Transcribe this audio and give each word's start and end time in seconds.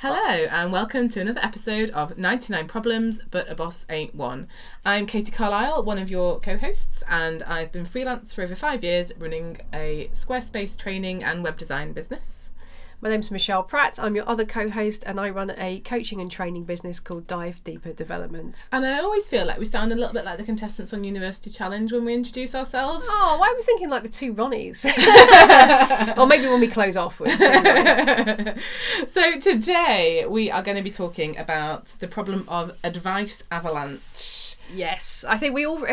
Hello, 0.00 0.44
and 0.50 0.72
welcome 0.72 1.08
to 1.08 1.22
another 1.22 1.40
episode 1.42 1.88
of 1.88 2.18
99 2.18 2.68
Problems, 2.68 3.18
but 3.30 3.50
a 3.50 3.54
Boss 3.54 3.86
Ain't 3.88 4.14
One. 4.14 4.46
I'm 4.84 5.06
Katie 5.06 5.32
Carlisle, 5.32 5.84
one 5.84 5.96
of 5.96 6.10
your 6.10 6.38
co 6.38 6.58
hosts, 6.58 7.02
and 7.08 7.42
I've 7.44 7.72
been 7.72 7.86
freelance 7.86 8.34
for 8.34 8.42
over 8.42 8.54
five 8.54 8.84
years 8.84 9.10
running 9.18 9.56
a 9.72 10.10
Squarespace 10.12 10.78
training 10.78 11.24
and 11.24 11.42
web 11.42 11.56
design 11.56 11.94
business. 11.94 12.50
My 12.98 13.10
name's 13.10 13.30
Michelle 13.30 13.62
Pratt. 13.62 13.98
I'm 14.00 14.16
your 14.16 14.26
other 14.26 14.46
co 14.46 14.70
host, 14.70 15.04
and 15.06 15.20
I 15.20 15.28
run 15.28 15.52
a 15.58 15.80
coaching 15.80 16.18
and 16.18 16.30
training 16.30 16.64
business 16.64 16.98
called 16.98 17.26
Dive 17.26 17.62
Deeper 17.62 17.92
Development. 17.92 18.70
And 18.72 18.86
I 18.86 19.00
always 19.00 19.28
feel 19.28 19.44
like 19.44 19.58
we 19.58 19.66
sound 19.66 19.92
a 19.92 19.94
little 19.94 20.14
bit 20.14 20.24
like 20.24 20.38
the 20.38 20.44
contestants 20.44 20.94
on 20.94 21.04
University 21.04 21.50
Challenge 21.50 21.92
when 21.92 22.06
we 22.06 22.14
introduce 22.14 22.54
ourselves. 22.54 23.06
Oh, 23.10 23.40
I 23.42 23.52
was 23.52 23.66
thinking 23.66 23.90
like 23.90 24.02
the 24.02 24.08
two 24.08 24.32
Ronnies. 24.32 24.86
or 26.16 26.26
maybe 26.26 26.46
when 26.48 26.58
we 26.58 26.68
close 26.68 26.96
off 26.96 27.20
with. 27.20 27.38
so, 29.06 29.38
today 29.40 30.24
we 30.26 30.50
are 30.50 30.62
going 30.62 30.78
to 30.78 30.82
be 30.82 30.90
talking 30.90 31.36
about 31.36 31.86
the 32.00 32.08
problem 32.08 32.46
of 32.48 32.78
advice 32.82 33.42
avalanche. 33.50 34.45
Yes, 34.72 35.24
I 35.28 35.36
think 35.36 35.54
we 35.54 35.64
all, 35.64 35.84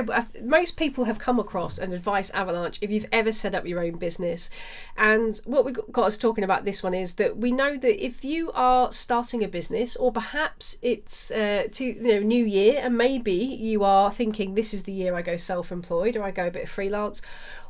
most 0.42 0.78
people 0.78 1.06
have 1.06 1.20
come 1.20 1.40
across 1.40 1.78
an 1.78 1.94
advice 1.94 2.32
avalanche 2.32 2.80
if 2.82 2.90
you've 2.90 3.06
ever 3.12 3.32
set 3.32 3.54
up 3.54 3.68
your 3.68 3.80
own 3.80 3.98
business. 3.98 4.50
And 4.98 5.40
what 5.46 5.64
we 5.64 5.74
got 5.74 6.06
us 6.06 6.18
talking 6.18 6.44
about 6.44 6.66
this 6.66 6.82
one 6.82 6.94
is 6.94 7.16
that 7.16 7.38
we 7.38 7.52
know 7.52 7.78
that 7.78 8.04
if 8.04 8.26
you 8.26 8.52
are 8.54 8.92
starting 8.92 9.44
a 9.44 9.48
business, 9.48 9.96
or 9.96 10.12
perhaps 10.12 10.78
it's 10.82 11.30
uh, 11.32 11.68
to 11.72 11.86
you 11.86 12.02
know 12.02 12.20
new 12.20 12.46
year, 12.46 12.80
and 12.84 12.98
maybe 12.98 13.34
you 13.34 13.84
are 13.84 14.12
thinking 14.12 14.56
this 14.56 14.74
is 14.74 14.84
the 14.84 14.92
year 14.92 15.14
I 15.14 15.22
go 15.22 15.38
self-employed 15.38 16.16
or 16.16 16.24
I 16.24 16.32
go 16.32 16.48
a 16.48 16.52
bit 16.52 16.68
freelance, 16.68 17.22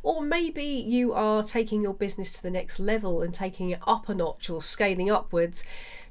or 0.04 0.22
maybe 0.22 0.64
you 0.64 1.14
are 1.14 1.42
taking 1.42 1.82
your 1.82 1.94
business 1.94 2.34
to 2.34 2.44
the 2.44 2.52
next 2.52 2.80
level 2.80 3.22
and 3.22 3.34
taking 3.34 3.72
it 3.72 3.80
up 3.88 4.10
a 4.10 4.14
notch 4.14 4.50
or 4.50 4.62
scaling 4.62 5.10
upwards 5.10 5.64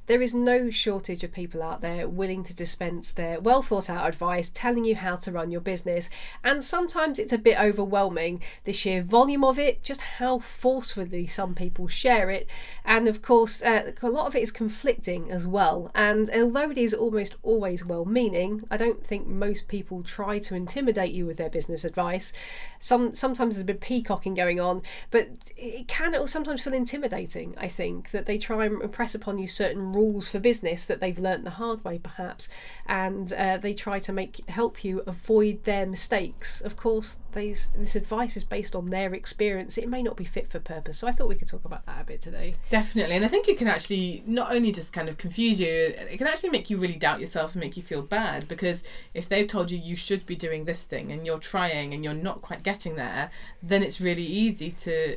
there 0.06 0.20
is 0.20 0.34
no 0.34 0.68
shortage 0.68 1.22
of 1.22 1.32
people 1.32 1.62
out 1.62 1.80
there 1.80 2.08
willing 2.08 2.42
to 2.42 2.54
dispense 2.54 3.12
their 3.12 3.40
well 3.40 3.62
thought 3.62 3.88
out 3.88 4.08
advice, 4.08 4.48
telling 4.48 4.84
you 4.84 4.96
how 4.96 5.16
to 5.16 5.30
run 5.30 5.50
your 5.50 5.60
business. 5.60 6.10
And 6.42 6.62
sometimes 6.64 7.18
it's 7.18 7.32
a 7.32 7.38
bit 7.38 7.60
overwhelming, 7.60 8.42
the 8.64 8.72
sheer 8.72 9.02
volume 9.02 9.44
of 9.44 9.58
it, 9.58 9.82
just 9.82 10.00
how 10.00 10.40
forcefully 10.40 11.26
some 11.26 11.54
people 11.54 11.86
share 11.86 12.30
it. 12.30 12.48
And 12.84 13.06
of 13.06 13.22
course, 13.22 13.62
uh, 13.62 13.92
a 14.02 14.08
lot 14.08 14.26
of 14.26 14.34
it 14.34 14.42
is 14.42 14.50
conflicting 14.50 15.30
as 15.30 15.46
well. 15.46 15.90
And 15.94 16.28
although 16.34 16.70
it 16.70 16.78
is 16.78 16.94
almost 16.94 17.36
always 17.42 17.86
well 17.86 18.04
meaning, 18.04 18.64
I 18.70 18.76
don't 18.76 19.06
think 19.06 19.26
most 19.28 19.68
people 19.68 20.02
try 20.02 20.38
to 20.40 20.56
intimidate 20.56 21.12
you 21.12 21.26
with 21.26 21.36
their 21.36 21.50
business 21.50 21.84
advice. 21.84 22.32
Some 22.78 23.14
Sometimes 23.14 23.54
there's 23.54 23.62
a 23.62 23.66
bit 23.66 23.80
peacocking 23.82 24.34
going 24.34 24.60
on, 24.60 24.80
but 25.10 25.28
it 25.56 25.88
can 25.88 26.26
sometimes 26.26 26.62
feel 26.62 26.72
intimidating, 26.72 27.54
I 27.58 27.68
think, 27.68 28.10
that 28.12 28.24
they 28.24 28.38
try 28.38 28.64
and 28.64 28.80
impress 28.80 29.14
upon 29.14 29.38
you 29.38 29.46
certain 29.46 29.92
rules 29.92 30.30
for 30.30 30.38
business 30.38 30.86
that 30.86 31.00
they've 31.00 31.18
learnt 31.18 31.44
the 31.44 31.50
hard 31.50 31.84
way 31.84 31.98
perhaps 31.98 32.48
and 32.86 33.30
uh, 33.34 33.58
they 33.58 33.74
try 33.74 33.98
to 33.98 34.12
make 34.12 34.48
help 34.48 34.84
you 34.84 35.02
avoid 35.06 35.64
their 35.64 35.84
mistakes. 35.84 36.60
Of 36.62 36.76
course 36.76 37.18
these, 37.32 37.70
this 37.76 37.96
advice 37.96 38.36
is 38.36 38.44
based 38.44 38.74
on 38.74 38.86
their 38.86 39.12
experience. 39.12 39.76
It 39.76 39.88
may 39.88 40.02
not 40.02 40.16
be 40.16 40.24
fit 40.24 40.48
for 40.48 40.60
purpose 40.60 41.02
so 41.02 41.08
i 41.08 41.10
thought 41.10 41.28
we 41.28 41.34
could 41.34 41.48
talk 41.48 41.64
about 41.64 41.84
that 41.86 42.00
a 42.00 42.04
bit 42.04 42.20
today. 42.20 42.54
Definitely 42.70 43.16
and 43.16 43.24
i 43.24 43.28
think 43.28 43.48
it 43.48 43.58
can 43.58 43.66
actually 43.66 44.22
not 44.24 44.54
only 44.54 44.70
just 44.70 44.92
kind 44.92 45.08
of 45.08 45.18
confuse 45.18 45.60
you 45.60 45.66
it 45.68 46.16
can 46.16 46.28
actually 46.28 46.50
make 46.50 46.70
you 46.70 46.78
really 46.78 46.94
doubt 46.94 47.20
yourself 47.20 47.54
and 47.54 47.60
make 47.60 47.76
you 47.76 47.82
feel 47.82 48.02
bad 48.02 48.46
because 48.46 48.84
if 49.12 49.28
they've 49.28 49.48
told 49.48 49.70
you 49.70 49.78
you 49.78 49.96
should 49.96 50.24
be 50.26 50.36
doing 50.36 50.64
this 50.64 50.84
thing 50.84 51.10
and 51.10 51.26
you're 51.26 51.38
trying 51.38 51.92
and 51.92 52.04
you're 52.04 52.14
not 52.14 52.40
quite 52.40 52.62
getting 52.62 52.94
there 52.94 53.30
then 53.72 53.82
it's 53.82 54.00
really 54.00 54.24
easy 54.24 54.70
to 54.70 55.16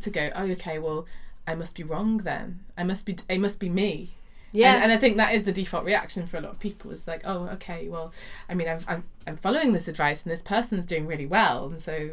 to 0.00 0.10
go 0.10 0.30
oh 0.34 0.44
okay 0.50 0.78
well 0.78 1.06
I 1.46 1.54
must 1.54 1.76
be 1.76 1.84
wrong 1.84 2.18
then. 2.18 2.60
I 2.76 2.84
must 2.84 3.06
be 3.06 3.16
it 3.28 3.38
must 3.38 3.60
be 3.60 3.68
me. 3.68 4.10
Yeah. 4.52 4.74
And, 4.74 4.84
and, 4.84 4.92
I 4.92 4.96
think 4.96 5.16
that 5.16 5.34
is 5.34 5.44
the 5.44 5.52
default 5.52 5.84
reaction 5.84 6.26
for 6.26 6.38
a 6.38 6.40
lot 6.40 6.52
of 6.52 6.60
people. 6.60 6.90
It's 6.90 7.06
like, 7.06 7.22
oh, 7.26 7.48
okay, 7.54 7.88
well, 7.88 8.14
I 8.48 8.54
mean, 8.54 8.68
I'm, 8.68 8.78
I'm, 8.88 9.04
I'm 9.26 9.36
following 9.36 9.72
this 9.72 9.86
advice 9.86 10.22
and 10.22 10.32
this 10.32 10.40
person's 10.40 10.86
doing 10.86 11.06
really 11.06 11.26
well. 11.26 11.66
And 11.66 11.80
so 11.80 12.10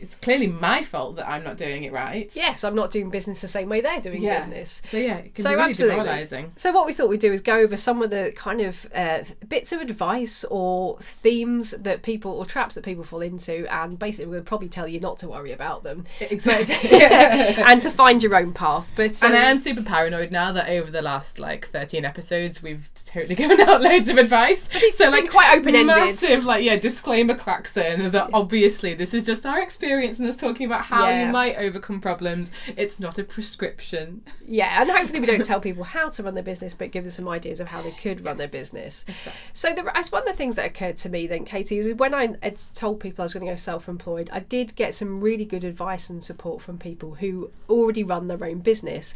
it's 0.00 0.14
clearly 0.14 0.46
my 0.46 0.82
fault 0.82 1.16
that 1.16 1.28
I'm 1.28 1.42
not 1.42 1.56
doing 1.56 1.84
it 1.84 1.92
right. 1.92 2.30
Yes, 2.34 2.62
I'm 2.62 2.74
not 2.74 2.90
doing 2.90 3.10
business 3.10 3.40
the 3.40 3.48
same 3.48 3.68
way 3.68 3.80
they're 3.80 4.00
doing 4.00 4.22
yeah. 4.22 4.36
business. 4.36 4.82
So 4.84 4.96
yeah, 4.96 5.22
so 5.34 5.50
really 5.50 5.70
absolutely. 5.70 6.50
So 6.54 6.72
what 6.72 6.86
we 6.86 6.92
thought 6.92 7.08
we'd 7.08 7.20
do 7.20 7.32
is 7.32 7.40
go 7.40 7.58
over 7.58 7.76
some 7.76 8.02
of 8.02 8.10
the 8.10 8.32
kind 8.36 8.60
of 8.60 8.86
uh, 8.94 9.24
bits 9.48 9.72
of 9.72 9.80
advice 9.80 10.44
or 10.44 10.98
themes 11.00 11.72
that 11.72 12.02
people 12.02 12.32
or 12.32 12.46
traps 12.46 12.74
that 12.76 12.84
people 12.84 13.02
fall 13.02 13.22
into, 13.22 13.66
and 13.74 13.98
basically 13.98 14.26
we're 14.26 14.34
going 14.34 14.44
to 14.44 14.48
probably 14.48 14.68
tell 14.68 14.86
you 14.86 15.00
not 15.00 15.18
to 15.18 15.28
worry 15.28 15.52
about 15.52 15.82
them, 15.82 16.04
exactly, 16.20 16.90
and 16.92 17.82
to 17.82 17.90
find 17.90 18.22
your 18.22 18.36
own 18.36 18.52
path. 18.52 18.92
But 18.94 19.22
um, 19.22 19.32
and 19.32 19.38
I 19.38 19.50
am 19.50 19.58
super 19.58 19.82
paranoid 19.82 20.30
now 20.30 20.52
that 20.52 20.68
over 20.68 20.90
the 20.90 21.02
last 21.02 21.38
like 21.38 21.66
13 21.66 22.04
episodes 22.04 22.62
we've 22.62 22.88
totally 23.06 23.34
given 23.34 23.60
out 23.60 23.82
loads 23.82 24.08
of 24.08 24.16
advice. 24.16 24.68
So 24.94 25.10
like 25.10 25.28
quite 25.30 25.56
open 25.56 25.74
ended, 25.74 25.96
massive 25.96 26.44
like 26.44 26.62
yeah 26.64 26.76
disclaimer 26.76 27.34
klaxon 27.34 28.10
that 28.10 28.30
obviously 28.32 28.94
this 28.94 29.14
is 29.14 29.26
just 29.26 29.37
our 29.46 29.60
experience 29.60 30.18
and 30.18 30.28
us 30.28 30.36
talking 30.36 30.66
about 30.66 30.82
how 30.82 31.08
yeah. 31.08 31.26
you 31.26 31.32
might 31.32 31.56
overcome 31.56 32.00
problems. 32.00 32.52
It's 32.76 32.98
not 32.98 33.18
a 33.18 33.24
prescription. 33.24 34.22
Yeah, 34.46 34.80
and 34.80 34.90
hopefully 34.90 35.20
we 35.20 35.26
don't 35.26 35.44
tell 35.44 35.60
people 35.60 35.84
how 35.84 36.08
to 36.10 36.22
run 36.22 36.34
their 36.34 36.42
business, 36.42 36.74
but 36.74 36.90
give 36.90 37.04
them 37.04 37.10
some 37.10 37.28
ideas 37.28 37.60
of 37.60 37.68
how 37.68 37.82
they 37.82 37.90
could 37.92 38.24
run 38.24 38.36
their 38.36 38.48
business. 38.48 39.04
Exactly. 39.08 39.32
So 39.52 39.72
the, 39.74 39.82
one 39.82 40.22
of 40.22 40.26
the 40.26 40.32
things 40.32 40.56
that 40.56 40.66
occurred 40.66 40.96
to 40.98 41.08
me 41.08 41.26
then, 41.26 41.44
Katie, 41.44 41.78
is 41.78 41.92
when 41.94 42.14
I 42.14 42.36
had 42.42 42.60
told 42.74 43.00
people 43.00 43.22
I 43.22 43.26
was 43.26 43.34
going 43.34 43.46
to 43.46 43.52
go 43.52 43.56
self-employed, 43.56 44.30
I 44.32 44.40
did 44.40 44.74
get 44.76 44.94
some 44.94 45.20
really 45.20 45.44
good 45.44 45.64
advice 45.64 46.10
and 46.10 46.22
support 46.22 46.62
from 46.62 46.78
people 46.78 47.16
who 47.16 47.50
already 47.68 48.04
run 48.04 48.28
their 48.28 48.42
own 48.44 48.60
business. 48.60 49.14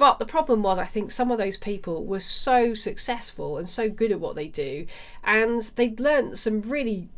But 0.00 0.18
the 0.18 0.24
problem 0.24 0.62
was, 0.62 0.78
I 0.78 0.86
think 0.86 1.10
some 1.10 1.30
of 1.30 1.36
those 1.36 1.58
people 1.58 2.06
were 2.06 2.20
so 2.20 2.72
successful 2.72 3.58
and 3.58 3.68
so 3.68 3.90
good 3.90 4.10
at 4.10 4.18
what 4.18 4.34
they 4.34 4.48
do, 4.48 4.86
and 5.22 5.60
they'd 5.60 6.00
learned 6.00 6.38
some 6.38 6.62
really 6.62 7.10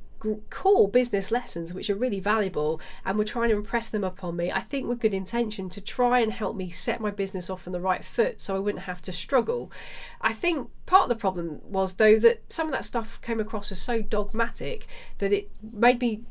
core 0.51 0.89
business 0.89 1.31
lessons 1.31 1.75
which 1.75 1.91
are 1.91 1.95
really 1.95 2.21
valuable 2.21 2.81
and 3.05 3.19
we're 3.19 3.25
trying 3.25 3.49
to 3.49 3.57
impress 3.57 3.89
them 3.89 4.05
upon 4.05 4.37
me 4.37 4.51
i 4.53 4.61
think 4.61 4.89
with 4.89 5.01
good 5.01 5.15
intention 5.15 5.69
to 5.69 5.81
try 5.81 6.21
and 6.21 6.33
help 6.33 6.57
me 6.57 6.69
set 6.69 7.01
my 7.01 7.11
business 7.11 7.51
off 7.51 7.67
on 7.67 7.73
the 7.73 7.81
right 7.81 8.05
foot 8.05 8.41
so 8.41 8.57
i 8.57 8.59
wouldn't 8.59 8.85
have 8.85 9.03
to 9.03 9.13
struggle. 9.13 9.71
I 10.21 10.33
think 10.33 10.71
part 10.87 11.05
of 11.05 11.09
the 11.09 11.17
problem 11.17 11.61
was 11.65 11.95
though 11.95 12.19
that 12.19 12.53
some 12.53 12.67
of 12.67 12.73
that 12.73 12.85
stuff 12.85 13.21
came 13.21 13.41
across 13.41 13.73
as 13.73 13.81
so 13.81 14.03
dogmatic 14.03 14.87
that 15.19 15.33
it 15.33 15.51
made 15.63 16.01
me 16.01 16.23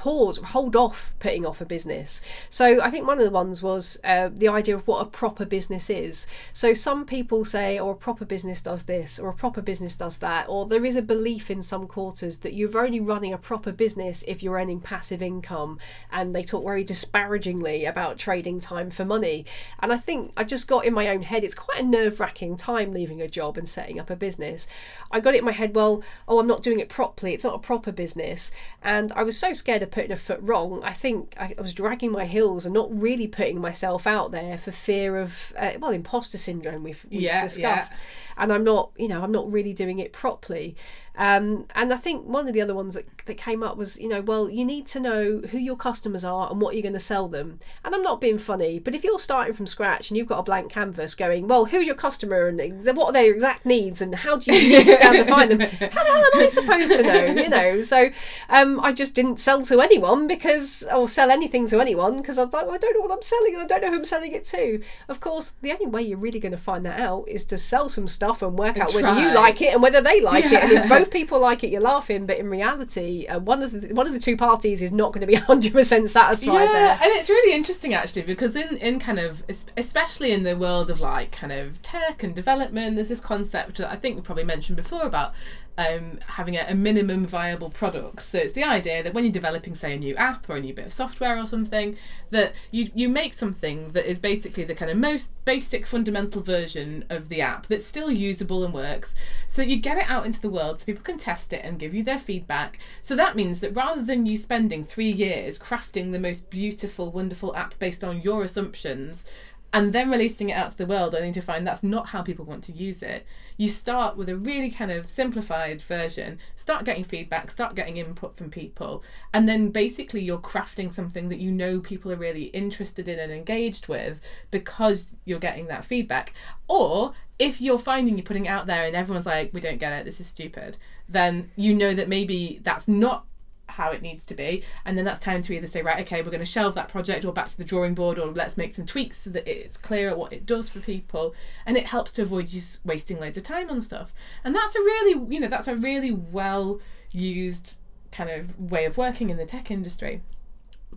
pause, 0.00 0.38
hold 0.38 0.74
off 0.74 1.12
putting 1.18 1.44
off 1.44 1.60
a 1.60 1.66
business. 1.66 2.22
So 2.48 2.80
I 2.80 2.88
think 2.88 3.06
one 3.06 3.18
of 3.18 3.24
the 3.26 3.30
ones 3.30 3.62
was 3.62 4.00
uh, 4.02 4.30
the 4.32 4.48
idea 4.48 4.74
of 4.74 4.88
what 4.88 5.02
a 5.02 5.04
proper 5.04 5.44
business 5.44 5.90
is. 5.90 6.26
So 6.54 6.72
some 6.72 7.04
people 7.04 7.44
say, 7.44 7.78
or 7.78 7.90
oh, 7.90 7.92
a 7.92 7.96
proper 7.96 8.24
business 8.24 8.62
does 8.62 8.84
this, 8.84 9.18
or 9.18 9.28
a 9.28 9.34
proper 9.34 9.60
business 9.60 9.96
does 9.96 10.16
that, 10.18 10.46
or 10.48 10.64
there 10.64 10.86
is 10.86 10.96
a 10.96 11.02
belief 11.02 11.50
in 11.50 11.62
some 11.62 11.86
quarters 11.86 12.38
that 12.38 12.54
you're 12.54 12.78
only 12.78 12.98
running 12.98 13.34
a 13.34 13.38
proper 13.38 13.72
business 13.72 14.24
if 14.26 14.42
you're 14.42 14.58
earning 14.58 14.80
passive 14.80 15.20
income, 15.20 15.78
and 16.10 16.34
they 16.34 16.44
talk 16.44 16.64
very 16.64 16.82
disparagingly 16.82 17.84
about 17.84 18.16
trading 18.16 18.58
time 18.58 18.88
for 18.88 19.04
money. 19.04 19.44
And 19.80 19.92
I 19.92 19.98
think 19.98 20.32
I 20.34 20.44
just 20.44 20.66
got 20.66 20.86
in 20.86 20.94
my 20.94 21.08
own 21.08 21.20
head, 21.20 21.44
it's 21.44 21.54
quite 21.54 21.80
a 21.80 21.86
nerve 21.86 22.20
wracking 22.20 22.56
time 22.56 22.94
leaving 22.94 23.20
a 23.20 23.28
job 23.28 23.58
and 23.58 23.68
setting 23.68 24.00
up 24.00 24.08
a 24.08 24.16
business. 24.16 24.66
I 25.10 25.20
got 25.20 25.34
it 25.34 25.40
in 25.40 25.44
my 25.44 25.52
head, 25.52 25.74
well, 25.76 26.02
oh, 26.26 26.38
I'm 26.38 26.46
not 26.46 26.62
doing 26.62 26.80
it 26.80 26.88
properly, 26.88 27.34
it's 27.34 27.44
not 27.44 27.56
a 27.56 27.58
proper 27.58 27.92
business. 27.92 28.50
And 28.82 29.12
I 29.12 29.24
was 29.24 29.38
so 29.38 29.52
scared 29.52 29.82
of 29.82 29.89
putting 29.90 30.12
a 30.12 30.16
foot 30.16 30.38
wrong, 30.42 30.82
I 30.84 30.92
think 30.92 31.34
I 31.38 31.54
was 31.58 31.72
dragging 31.72 32.12
my 32.12 32.24
heels 32.24 32.64
and 32.64 32.74
not 32.74 32.88
really 33.02 33.26
putting 33.26 33.60
myself 33.60 34.06
out 34.06 34.30
there 34.30 34.56
for 34.56 34.70
fear 34.70 35.16
of, 35.18 35.52
uh, 35.58 35.72
well, 35.78 35.90
imposter 35.90 36.38
syndrome 36.38 36.82
we've, 36.82 37.04
we've 37.10 37.22
yeah, 37.22 37.42
discussed. 37.42 37.92
Yeah. 37.94 38.42
And 38.42 38.52
I'm 38.52 38.64
not, 38.64 38.92
you 38.96 39.08
know, 39.08 39.22
I'm 39.22 39.32
not 39.32 39.50
really 39.50 39.72
doing 39.72 39.98
it 39.98 40.12
properly. 40.12 40.76
Um, 41.16 41.66
and 41.74 41.92
I 41.92 41.96
think 41.96 42.26
one 42.26 42.48
of 42.48 42.54
the 42.54 42.62
other 42.62 42.74
ones 42.74 42.94
that, 42.94 43.04
that 43.26 43.36
came 43.36 43.62
up 43.62 43.76
was, 43.76 44.00
you 44.00 44.08
know, 44.08 44.20
well, 44.20 44.48
you 44.48 44.64
need 44.64 44.86
to 44.88 45.00
know 45.00 45.38
who 45.50 45.58
your 45.58 45.76
customers 45.76 46.24
are 46.24 46.50
and 46.50 46.60
what 46.60 46.74
you're 46.74 46.82
going 46.82 46.94
to 46.94 47.00
sell 47.00 47.28
them. 47.28 47.58
And 47.84 47.94
I'm 47.94 48.02
not 48.02 48.20
being 48.20 48.38
funny, 48.38 48.78
but 48.78 48.94
if 48.94 49.04
you're 49.04 49.18
starting 49.18 49.52
from 49.52 49.66
scratch 49.66 50.10
and 50.10 50.16
you've 50.16 50.28
got 50.28 50.38
a 50.38 50.42
blank 50.42 50.72
canvas 50.72 51.14
going, 51.14 51.48
well, 51.48 51.66
who's 51.66 51.86
your 51.86 51.96
customer 51.96 52.46
and 52.46 52.58
what 52.96 53.08
are 53.08 53.12
their 53.12 53.32
exact 53.32 53.66
needs 53.66 54.00
and 54.00 54.14
how 54.14 54.36
do 54.36 54.52
you 54.52 54.84
niche 54.84 54.98
down 54.98 55.16
to 55.16 55.24
find 55.24 55.50
them? 55.50 55.60
How 55.90 56.04
the 56.04 56.10
hell 56.10 56.24
am 56.34 56.40
I 56.40 56.48
supposed 56.48 56.96
to 56.96 57.02
know? 57.02 57.24
You 57.26 57.48
know, 57.48 57.82
so 57.82 58.10
um, 58.48 58.80
I 58.80 58.92
just 58.92 59.14
didn't 59.14 59.38
sell 59.38 59.62
to 59.64 59.80
anyone 59.80 60.26
because, 60.26 60.86
or 60.92 61.08
sell 61.08 61.30
anything 61.30 61.66
to 61.68 61.80
anyone 61.80 62.18
because 62.18 62.38
I'm 62.38 62.50
like, 62.50 62.66
well, 62.66 62.74
I 62.74 62.78
don't 62.78 62.94
know 62.94 63.00
what 63.00 63.12
I'm 63.12 63.22
selling 63.22 63.54
and 63.54 63.62
I 63.62 63.66
don't 63.66 63.82
know 63.82 63.90
who 63.90 63.96
I'm 63.96 64.04
selling 64.04 64.32
it 64.32 64.44
to. 64.44 64.82
Of 65.08 65.20
course, 65.20 65.56
the 65.60 65.72
only 65.72 65.86
way 65.86 66.02
you're 66.02 66.18
really 66.18 66.40
going 66.40 66.52
to 66.52 66.58
find 66.58 66.84
that 66.86 66.98
out 66.98 67.28
is 67.28 67.44
to 67.46 67.58
sell 67.58 67.88
some 67.88 68.08
stuff 68.08 68.42
and 68.42 68.58
work 68.58 68.76
and 68.76 68.82
out 68.82 68.90
try. 68.90 69.02
whether 69.02 69.20
you 69.20 69.34
like 69.34 69.60
it 69.60 69.72
and 69.72 69.82
whether 69.82 70.00
they 70.00 70.20
like 70.20 70.44
yeah. 70.44 70.66
it. 70.68 70.88
Both 71.00 71.10
people 71.10 71.38
like 71.40 71.64
it, 71.64 71.70
you're 71.70 71.80
laughing, 71.80 72.26
but 72.26 72.38
in 72.38 72.48
reality, 72.48 73.26
uh, 73.26 73.38
one 73.38 73.62
of 73.62 73.72
the 73.72 73.94
one 73.94 74.06
of 74.06 74.12
the 74.12 74.18
two 74.18 74.36
parties 74.36 74.82
is 74.82 74.92
not 74.92 75.12
going 75.12 75.20
to 75.20 75.26
be 75.26 75.34
hundred 75.50 75.72
percent 75.72 76.10
satisfied 76.10 76.64
yeah, 76.64 76.72
there. 76.72 76.98
and 77.02 77.18
it's 77.18 77.28
really 77.28 77.54
interesting 77.54 77.94
actually 77.94 78.22
because 78.22 78.56
in 78.56 78.76
in 78.78 78.98
kind 78.98 79.18
of 79.18 79.42
especially 79.76 80.32
in 80.32 80.42
the 80.42 80.56
world 80.56 80.90
of 80.90 81.00
like 81.00 81.32
kind 81.32 81.52
of 81.52 81.80
tech 81.82 82.22
and 82.22 82.34
development, 82.34 82.96
there's 82.96 83.08
this 83.08 83.20
concept 83.20 83.78
that 83.78 83.90
I 83.90 83.96
think 83.96 84.16
we 84.16 84.22
probably 84.22 84.44
mentioned 84.44 84.76
before 84.76 85.02
about 85.02 85.32
um, 85.78 86.18
having 86.26 86.56
a, 86.56 86.64
a 86.68 86.74
minimum 86.74 87.26
viable 87.26 87.70
product. 87.70 88.22
So 88.22 88.38
it's 88.38 88.52
the 88.52 88.64
idea 88.64 89.02
that 89.02 89.14
when 89.14 89.24
you're 89.24 89.32
developing, 89.32 89.74
say, 89.74 89.94
a 89.94 89.98
new 89.98 90.14
app 90.16 90.48
or 90.48 90.56
a 90.56 90.60
new 90.60 90.74
bit 90.74 90.86
of 90.86 90.92
software 90.92 91.38
or 91.38 91.46
something, 91.46 91.96
that 92.30 92.52
you 92.70 92.90
you 92.94 93.08
make 93.08 93.34
something 93.34 93.92
that 93.92 94.08
is 94.08 94.18
basically 94.18 94.64
the 94.64 94.74
kind 94.74 94.90
of 94.90 94.96
most 94.96 95.32
basic 95.44 95.86
fundamental 95.86 96.42
version 96.42 97.04
of 97.08 97.28
the 97.28 97.40
app 97.40 97.66
that's 97.66 97.86
still 97.86 98.10
usable 98.10 98.64
and 98.64 98.74
works, 98.74 99.14
so 99.46 99.62
that 99.62 99.68
you 99.68 99.76
get 99.76 99.98
it 99.98 100.10
out 100.10 100.26
into 100.26 100.40
the 100.40 100.50
world 100.50 100.80
so 100.80 100.86
people 100.86 101.02
can 101.04 101.18
test 101.18 101.52
it 101.52 101.64
and 101.64 101.78
give 101.78 101.94
you 101.94 102.02
their 102.02 102.18
feedback. 102.18 102.78
So 103.02 103.16
that 103.16 103.36
means 103.36 103.60
that 103.60 103.74
rather 103.74 104.02
than 104.02 104.26
you 104.26 104.36
spending 104.36 104.84
three 104.84 105.10
years 105.10 105.58
crafting 105.58 106.12
the 106.12 106.18
most 106.18 106.50
beautiful, 106.50 107.10
wonderful 107.10 107.56
app 107.56 107.78
based 107.78 108.04
on 108.04 108.20
your 108.20 108.42
assumptions 108.42 109.24
and 109.72 109.92
then 109.92 110.10
releasing 110.10 110.50
it 110.50 110.54
out 110.54 110.72
to 110.72 110.78
the 110.78 110.86
world 110.86 111.14
only 111.14 111.32
to 111.32 111.40
find 111.40 111.66
that's 111.66 111.82
not 111.82 112.08
how 112.08 112.22
people 112.22 112.44
want 112.44 112.64
to 112.64 112.72
use 112.72 113.02
it. 113.02 113.26
You 113.56 113.68
start 113.68 114.16
with 114.16 114.28
a 114.28 114.36
really 114.36 114.70
kind 114.70 114.90
of 114.90 115.08
simplified 115.08 115.80
version, 115.82 116.38
start 116.56 116.84
getting 116.84 117.04
feedback, 117.04 117.50
start 117.50 117.74
getting 117.74 117.96
input 117.96 118.36
from 118.36 118.50
people, 118.50 119.04
and 119.32 119.48
then 119.48 119.70
basically 119.70 120.22
you're 120.22 120.38
crafting 120.38 120.92
something 120.92 121.28
that 121.28 121.38
you 121.38 121.52
know 121.52 121.80
people 121.80 122.10
are 122.10 122.16
really 122.16 122.44
interested 122.44 123.06
in 123.06 123.18
and 123.18 123.32
engaged 123.32 123.86
with 123.86 124.20
because 124.50 125.16
you're 125.24 125.38
getting 125.38 125.66
that 125.66 125.84
feedback. 125.84 126.32
Or 126.66 127.12
if 127.38 127.60
you're 127.60 127.78
finding 127.78 128.16
you're 128.16 128.24
putting 128.24 128.46
it 128.46 128.50
out 128.50 128.66
there 128.66 128.86
and 128.86 128.96
everyone's 128.96 129.26
like, 129.26 129.52
we 129.52 129.60
don't 129.60 129.78
get 129.78 129.92
it, 129.92 130.04
this 130.04 130.20
is 130.20 130.26
stupid, 130.26 130.76
then 131.08 131.50
you 131.54 131.74
know 131.74 131.94
that 131.94 132.08
maybe 132.08 132.60
that's 132.62 132.88
not 132.88 133.26
how 133.70 133.90
it 133.90 134.02
needs 134.02 134.24
to 134.26 134.34
be 134.34 134.62
and 134.84 134.96
then 134.96 135.04
that's 135.04 135.18
time 135.18 135.40
to 135.42 135.52
either 135.52 135.66
say 135.66 135.82
right 135.82 136.00
okay 136.00 136.22
we're 136.22 136.30
going 136.30 136.40
to 136.40 136.46
shelve 136.46 136.74
that 136.74 136.88
project 136.88 137.24
or 137.24 137.32
back 137.32 137.48
to 137.48 137.56
the 137.56 137.64
drawing 137.64 137.94
board 137.94 138.18
or 138.18 138.26
let's 138.26 138.56
make 138.56 138.72
some 138.72 138.86
tweaks 138.86 139.18
so 139.18 139.30
that 139.30 139.46
it's 139.48 139.76
clear 139.76 140.14
what 140.16 140.32
it 140.32 140.46
does 140.46 140.68
for 140.68 140.80
people 140.80 141.34
and 141.66 141.76
it 141.76 141.86
helps 141.86 142.12
to 142.12 142.22
avoid 142.22 142.52
you 142.52 142.60
wasting 142.84 143.20
loads 143.20 143.38
of 143.38 143.44
time 143.44 143.70
on 143.70 143.80
stuff 143.80 144.12
and 144.44 144.54
that's 144.54 144.74
a 144.74 144.80
really 144.80 145.32
you 145.32 145.40
know 145.40 145.48
that's 145.48 145.68
a 145.68 145.76
really 145.76 146.10
well 146.10 146.80
used 147.10 147.76
kind 148.12 148.30
of 148.30 148.58
way 148.58 148.84
of 148.84 148.96
working 148.96 149.30
in 149.30 149.36
the 149.36 149.46
tech 149.46 149.70
industry 149.70 150.20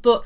but 0.02 0.24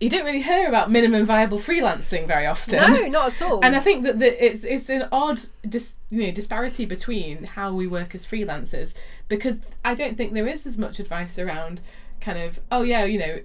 you 0.00 0.08
don't 0.08 0.24
really 0.24 0.42
hear 0.42 0.68
about 0.68 0.90
minimum 0.90 1.24
viable 1.24 1.58
freelancing 1.58 2.26
very 2.26 2.46
often. 2.46 2.92
No, 2.92 3.06
not 3.06 3.28
at 3.28 3.42
all. 3.42 3.64
And 3.64 3.76
I 3.76 3.80
think 3.80 4.04
that 4.04 4.18
the, 4.18 4.44
it's 4.44 4.64
it's 4.64 4.88
an 4.88 5.08
odd 5.12 5.40
dis, 5.66 5.98
you 6.14 6.26
know 6.26 6.32
disparity 6.32 6.84
between 6.84 7.44
how 7.44 7.72
we 7.72 7.86
work 7.86 8.14
as 8.14 8.26
freelancers 8.26 8.94
because 9.28 9.58
I 9.84 9.94
don't 9.94 10.16
think 10.16 10.32
there 10.32 10.46
is 10.46 10.66
as 10.66 10.78
much 10.78 10.98
advice 10.98 11.38
around 11.38 11.80
kind 12.20 12.38
of 12.38 12.60
oh 12.70 12.82
yeah 12.82 13.04
you 13.04 13.18
know 13.18 13.40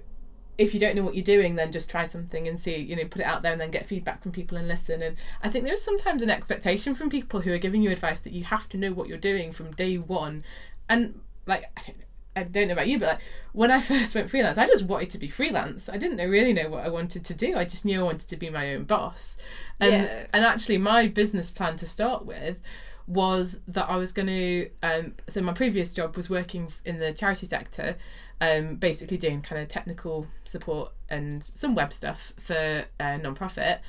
if 0.60 0.74
you 0.74 0.80
don't 0.80 0.94
know 0.94 1.02
what 1.02 1.14
you're 1.14 1.24
doing 1.24 1.54
then 1.54 1.72
just 1.72 1.90
try 1.90 2.04
something 2.04 2.46
and 2.46 2.60
see 2.60 2.76
you 2.76 2.94
know 2.94 3.06
put 3.06 3.22
it 3.22 3.24
out 3.24 3.40
there 3.40 3.52
and 3.52 3.60
then 3.60 3.70
get 3.70 3.86
feedback 3.86 4.22
from 4.22 4.30
people 4.30 4.58
and 4.58 4.68
listen. 4.68 5.02
And 5.02 5.16
I 5.42 5.48
think 5.48 5.64
there 5.64 5.72
is 5.72 5.82
sometimes 5.82 6.20
an 6.20 6.28
expectation 6.28 6.94
from 6.94 7.08
people 7.08 7.40
who 7.40 7.52
are 7.52 7.58
giving 7.58 7.82
you 7.82 7.90
advice 7.90 8.20
that 8.20 8.34
you 8.34 8.44
have 8.44 8.68
to 8.68 8.76
know 8.76 8.92
what 8.92 9.08
you're 9.08 9.16
doing 9.16 9.52
from 9.52 9.72
day 9.72 9.96
one. 9.96 10.44
And 10.86 11.20
like 11.46 11.64
I 11.78 11.82
don't 11.86 11.98
know 11.98 12.04
I 12.36 12.44
don't 12.44 12.68
know 12.68 12.74
about 12.74 12.88
you, 12.88 12.98
but 12.98 13.08
like 13.08 13.18
when 13.52 13.70
I 13.70 13.80
first 13.80 14.14
went 14.14 14.30
freelance, 14.30 14.56
I 14.58 14.66
just 14.66 14.84
wanted 14.84 15.10
to 15.10 15.18
be 15.18 15.28
freelance. 15.28 15.88
I 15.88 15.96
didn't 15.98 16.18
really 16.30 16.52
know 16.52 16.68
what 16.68 16.84
I 16.84 16.88
wanted 16.88 17.24
to 17.24 17.34
do. 17.34 17.56
I 17.56 17.64
just 17.64 17.84
knew 17.84 18.00
I 18.00 18.04
wanted 18.04 18.28
to 18.28 18.36
be 18.36 18.50
my 18.50 18.74
own 18.74 18.84
boss. 18.84 19.38
And 19.80 19.92
Yeah. 19.92 20.26
and 20.32 20.44
actually, 20.44 20.78
my 20.78 21.08
business 21.08 21.50
plan 21.50 21.76
to 21.76 21.86
start 21.86 22.24
with 22.24 22.60
was 23.06 23.60
that 23.66 23.88
I 23.90 23.96
was 23.96 24.12
going 24.12 24.28
to. 24.28 24.70
Um, 24.82 25.14
so 25.26 25.40
my 25.40 25.52
previous 25.52 25.92
job 25.92 26.16
was 26.16 26.30
working 26.30 26.72
in 26.84 27.00
the 27.00 27.12
charity 27.12 27.46
sector, 27.46 27.96
um, 28.40 28.76
basically 28.76 29.18
doing 29.18 29.42
kind 29.42 29.60
of 29.60 29.68
technical 29.68 30.28
support 30.44 30.92
and 31.08 31.42
some 31.42 31.74
web 31.74 31.92
stuff 31.92 32.32
for 32.38 32.84
a 33.00 33.18
non-profit. 33.18 33.80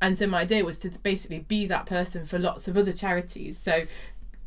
And 0.00 0.16
so 0.16 0.26
my 0.28 0.42
idea 0.42 0.64
was 0.64 0.78
to 0.80 0.90
basically 1.02 1.40
be 1.40 1.66
that 1.66 1.84
person 1.86 2.24
for 2.24 2.38
lots 2.38 2.68
of 2.68 2.76
other 2.76 2.92
charities. 2.92 3.58
So 3.58 3.82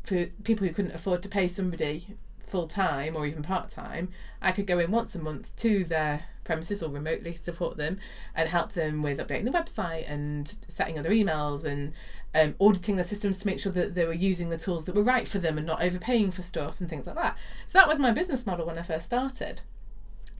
for 0.02 0.26
people 0.42 0.66
who 0.66 0.72
couldn't 0.72 0.94
afford 0.94 1.22
to 1.22 1.28
pay 1.28 1.46
somebody 1.46 2.06
full 2.54 2.68
time 2.68 3.16
or 3.16 3.26
even 3.26 3.42
part 3.42 3.68
time, 3.68 4.10
I 4.40 4.52
could 4.52 4.68
go 4.68 4.78
in 4.78 4.92
once 4.92 5.16
a 5.16 5.18
month 5.18 5.56
to 5.56 5.82
their 5.82 6.26
premises 6.44 6.84
or 6.84 6.88
remotely 6.88 7.34
support 7.34 7.76
them 7.76 7.98
and 8.32 8.48
help 8.48 8.74
them 8.74 9.02
with 9.02 9.18
updating 9.18 9.44
the 9.44 9.50
website 9.50 10.08
and 10.08 10.54
setting 10.68 10.96
other 10.96 11.10
emails 11.10 11.64
and 11.64 11.92
um, 12.32 12.54
auditing 12.60 12.94
their 12.94 13.04
systems 13.04 13.38
to 13.38 13.48
make 13.48 13.58
sure 13.58 13.72
that 13.72 13.96
they 13.96 14.04
were 14.04 14.12
using 14.12 14.50
the 14.50 14.56
tools 14.56 14.84
that 14.84 14.94
were 14.94 15.02
right 15.02 15.26
for 15.26 15.40
them 15.40 15.58
and 15.58 15.66
not 15.66 15.82
overpaying 15.82 16.30
for 16.30 16.42
stuff 16.42 16.78
and 16.78 16.88
things 16.88 17.08
like 17.08 17.16
that. 17.16 17.36
So 17.66 17.76
that 17.80 17.88
was 17.88 17.98
my 17.98 18.12
business 18.12 18.46
model 18.46 18.66
when 18.66 18.78
I 18.78 18.82
first 18.82 19.06
started. 19.06 19.62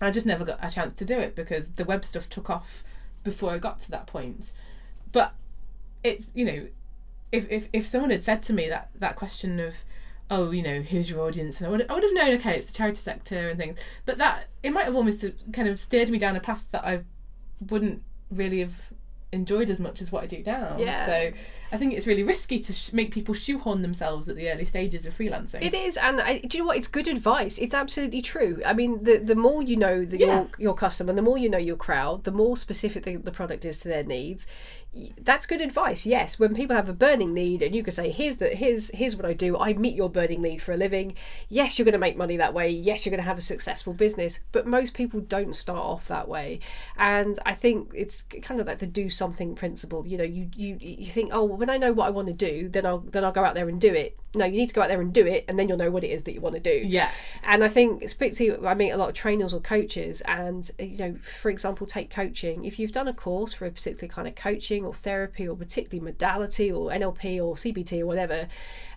I 0.00 0.12
just 0.12 0.25
never 0.25 0.44
got 0.44 0.64
a 0.64 0.70
chance 0.70 0.94
to 0.94 1.05
do 1.05 1.19
it 1.19 1.34
because 1.34 1.72
the 1.72 1.84
web 1.84 2.05
stuff 2.05 2.28
took 2.28 2.49
off 2.49 2.84
before 3.25 3.50
I 3.50 3.58
got 3.58 3.81
to 3.81 3.90
that 3.90 4.06
point. 4.06 4.52
But 5.11 5.34
it's 6.05 6.31
you 6.32 6.44
know, 6.44 6.69
if 7.32 7.50
if, 7.50 7.69
if 7.72 7.88
someone 7.88 8.11
had 8.11 8.22
said 8.22 8.40
to 8.43 8.52
me 8.52 8.69
that 8.69 8.90
that 9.00 9.16
question 9.16 9.58
of 9.58 9.75
oh 10.31 10.50
you 10.50 10.62
know 10.62 10.81
who's 10.81 11.11
your 11.11 11.21
audience 11.21 11.59
and 11.59 11.67
I 11.67 11.71
would 11.71 11.87
I 11.91 11.94
would 11.94 12.03
have 12.03 12.15
known 12.15 12.31
okay 12.37 12.56
it's 12.56 12.67
the 12.67 12.73
charity 12.73 12.97
sector 13.00 13.49
and 13.50 13.59
things 13.59 13.79
but 14.06 14.19
that 14.19 14.49
it 14.62 14.71
might 14.71 14.85
have 14.87 14.97
almost 14.97 15.25
kind 15.53 15.69
of 15.69 15.79
steered 15.79 16.09
me 16.11 16.19
down 16.19 16.35
a 16.37 16.41
path 16.41 16.65
that 16.73 16.85
I 16.85 17.03
wouldn't 17.69 18.03
really 18.31 18.61
have 18.61 18.75
enjoyed 19.32 19.69
as 19.69 19.81
much 19.81 20.00
as 20.00 20.12
what 20.12 20.23
I 20.23 20.26
do 20.26 20.43
now 20.47 20.76
Yeah. 20.79 21.06
so 21.06 21.31
I 21.73 21.76
think 21.76 21.93
it's 21.93 22.06
really 22.06 22.23
risky 22.23 22.61
to 22.61 22.73
sh- 22.73 22.93
make 22.93 23.12
people 23.12 23.35
shoehorn 23.35 23.82
themselves 23.82 24.29
at 24.29 24.37
the 24.37 24.49
early 24.49 24.65
stages 24.65 25.06
of 25.06 25.19
freelancing 25.19 25.61
It 25.61 25.75
is, 25.75 25.97
and 25.97 26.21
I, 26.21 26.38
do 26.38 26.56
you 26.56 26.62
know 26.62 26.69
what? 26.69 26.76
It's 26.76 26.87
good 26.87 27.09
advice. 27.09 27.59
It's 27.59 27.75
absolutely 27.75 28.23
true. 28.23 28.62
I 28.65 28.75
mean, 28.75 29.03
the 29.03 29.17
the 29.19 29.35
more 29.35 29.61
you 29.61 29.75
know 29.76 30.05
the, 30.05 30.19
Yeah. 30.21 30.26
your 30.26 30.49
your 30.59 30.75
customer, 30.75 31.12
the 31.15 31.23
more 31.23 31.37
you 31.37 31.49
know 31.50 31.59
your 31.59 31.75
crowd, 31.75 32.23
the 32.23 32.31
more 32.31 32.56
specific 32.56 33.03
the, 33.03 33.17
the 33.17 33.32
product 33.32 33.65
is 33.65 33.81
to 33.81 33.88
their 33.88 34.05
needs. 34.05 34.47
That's 35.20 35.46
good 35.46 35.61
advice. 35.61 36.06
Yes, 36.06 36.38
when 36.38 36.55
people 36.55 36.76
have 36.76 36.88
a 36.88 36.93
burning 36.93 37.35
need, 37.35 37.62
and 37.62 37.75
you 37.75 37.82
can 37.82 37.93
say, 37.93 38.11
"Here's 38.11 38.37
the 38.37 38.49
here's 38.49 38.91
here's 38.91 39.17
what 39.17 39.25
I 39.26 39.32
do. 39.32 39.58
I 39.58 39.73
meet 39.73 39.94
your 39.94 40.08
burning 40.08 40.43
need 40.43 40.62
for 40.62 40.73
a 40.73 40.76
living." 40.76 41.14
Yes, 41.49 41.79
you're 41.79 41.85
going 41.85 41.93
to 41.93 41.99
make 41.99 42.17
money 42.17 42.37
that 42.37 42.55
way. 42.55 42.69
Yes, 42.69 43.05
you're 43.05 43.11
going 43.11 43.23
to 43.23 43.26
have 43.26 43.38
a 43.38 43.43
successful 43.43 43.93
business. 43.93 44.41
But 44.52 44.67
most 44.67 44.94
people 44.94 45.20
don't 45.20 45.56
start 45.56 45.81
off 45.81 46.08
that 46.08 46.29
way, 46.29 46.61
and 46.96 47.38
I 47.44 47.55
think 47.55 47.93
it's 47.94 48.23
kind 48.23 48.61
of 48.61 48.67
like 48.67 48.79
the 48.79 48.87
do 48.87 49.08
something 49.11 49.55
principle. 49.55 50.06
You 50.06 50.19
know, 50.19 50.25
you 50.25 50.50
you 50.55 50.76
you 50.81 51.11
think, 51.11 51.31
"Oh, 51.32 51.44
well, 51.44 51.58
when 51.58 51.70
I 51.70 51.76
know 51.76 51.93
what 51.93 52.06
I 52.06 52.11
want 52.11 52.29
to 52.29 52.35
do, 52.35 52.69
then 52.69 52.87
I'll 52.87 53.00
then 53.00 53.25
I'll 53.25 53.32
go 53.32 53.44
out 53.44 53.55
there 53.55 53.69
and 53.69 53.81
do 53.81 53.93
it." 53.93 54.17
No, 54.37 54.44
you 54.44 54.56
need 54.58 54.69
to 54.69 54.75
go 54.75 54.82
out 54.82 54.88
there 54.88 55.00
and 55.00 55.12
do 55.12 55.26
it, 55.26 55.44
and 55.49 55.58
then 55.58 55.69
you'll 55.69 55.79
know 55.79 55.90
what 55.90 56.02
it 56.02 56.11
is 56.11 56.25
that 56.25 56.35
you 56.35 56.40
want 56.40 56.56
to 56.56 56.61
do. 56.61 56.88
yeah 56.88 57.11
And 57.44 57.62
I 57.62 57.69
think, 57.69 58.00
particularly, 58.00 58.67
I 58.67 58.75
meet 58.75 58.90
a 58.90 58.97
lot 58.97 59.08
of 59.08 59.14
trainers 59.14 59.55
or 59.55 59.61
coaches, 59.61 60.20
and 60.23 60.69
you 60.79 60.99
know, 60.99 61.14
for 61.23 61.50
example, 61.50 61.87
take 61.87 62.11
coaching. 62.11 62.64
If 62.64 62.79
you've 62.79 62.93
done 62.93 63.06
a 63.06 63.14
course 63.14 63.52
for 63.52 63.67
a 63.67 63.70
particular 63.70 64.12
kind 64.12 64.26
of 64.26 64.35
coaching 64.35 64.84
or 64.85 64.95
therapy 64.95 65.49
or 65.49 65.57
particularly 65.57 66.05
modality 66.05 66.71
or 66.71 66.91
NLP 66.91 67.43
or 67.45 67.55
CBT 67.55 68.01
or 68.01 68.07
whatever, 68.07 68.49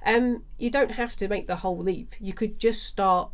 um, 0.06 0.44
you 0.58 0.70
don't 0.70 0.92
have 0.92 1.16
to 1.18 1.28
make 1.28 1.48
the 1.48 1.58
whole 1.58 1.78
leap. 1.78 2.16
You 2.20 2.34
could 2.34 2.60
just 2.60 2.84
start 2.84 3.30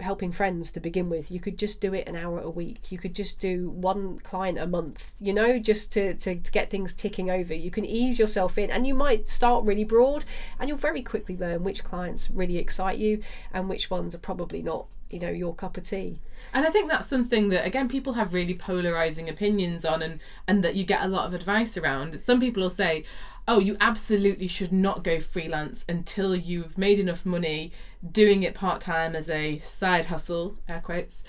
helping 0.00 0.30
friends 0.30 0.70
to 0.70 0.80
begin 0.80 1.08
with. 1.08 1.32
You 1.32 1.40
could 1.40 1.58
just 1.58 1.80
do 1.80 1.92
it 1.94 2.08
an 2.08 2.14
hour 2.14 2.38
a 2.38 2.50
week. 2.50 2.92
You 2.92 2.98
could 2.98 3.14
just 3.14 3.40
do 3.40 3.70
one 3.70 4.20
client 4.20 4.58
a 4.58 4.66
month 4.66 5.14
you 5.18 5.32
know 5.32 5.58
just 5.58 5.92
to, 5.94 6.14
to, 6.14 6.36
to 6.36 6.52
get 6.52 6.70
things 6.70 6.92
ticking 6.92 7.30
over. 7.30 7.54
You 7.54 7.70
can 7.70 7.84
ease 7.84 8.18
yourself 8.18 8.56
in 8.56 8.70
and 8.70 8.86
you 8.86 8.94
might 8.94 9.26
start 9.26 9.64
really 9.64 9.84
broad 9.84 10.24
and 10.58 10.68
you'll 10.68 10.78
very 10.78 11.02
quickly 11.02 11.36
learn 11.36 11.64
which 11.64 11.82
clients 11.82 12.30
really 12.30 12.58
excite 12.58 12.98
you 12.98 13.22
and 13.52 13.68
which 13.68 13.90
ones 13.90 14.14
are 14.14 14.18
probably 14.18 14.62
not 14.62 14.86
you 15.10 15.18
know 15.18 15.30
your 15.30 15.54
cup 15.54 15.76
of 15.76 15.82
tea 15.82 16.20
And 16.52 16.66
I 16.66 16.70
think 16.70 16.90
that's 16.90 17.06
something 17.06 17.48
that 17.50 17.66
again 17.66 17.88
people 17.88 18.14
have 18.14 18.34
really 18.34 18.54
polarizing 18.54 19.28
opinions 19.28 19.84
on 19.84 20.02
and 20.02 20.20
and 20.46 20.62
that 20.64 20.74
you 20.74 20.84
get 20.84 21.02
a 21.02 21.08
lot 21.08 21.26
of 21.26 21.34
advice 21.34 21.76
around. 21.76 22.18
Some 22.20 22.40
people 22.40 22.62
will 22.62 22.70
say, 22.70 23.04
"Oh, 23.46 23.58
you 23.58 23.76
absolutely 23.80 24.48
should 24.48 24.72
not 24.72 25.04
go 25.04 25.20
freelance 25.20 25.84
until 25.88 26.34
you've 26.34 26.76
made 26.78 26.98
enough 26.98 27.24
money 27.24 27.72
doing 28.10 28.42
it 28.42 28.54
part-time 28.54 29.14
as 29.14 29.28
a 29.28 29.58
side 29.60 30.06
hustle." 30.06 30.58
Air 30.68 30.80
quotes. 30.80 31.24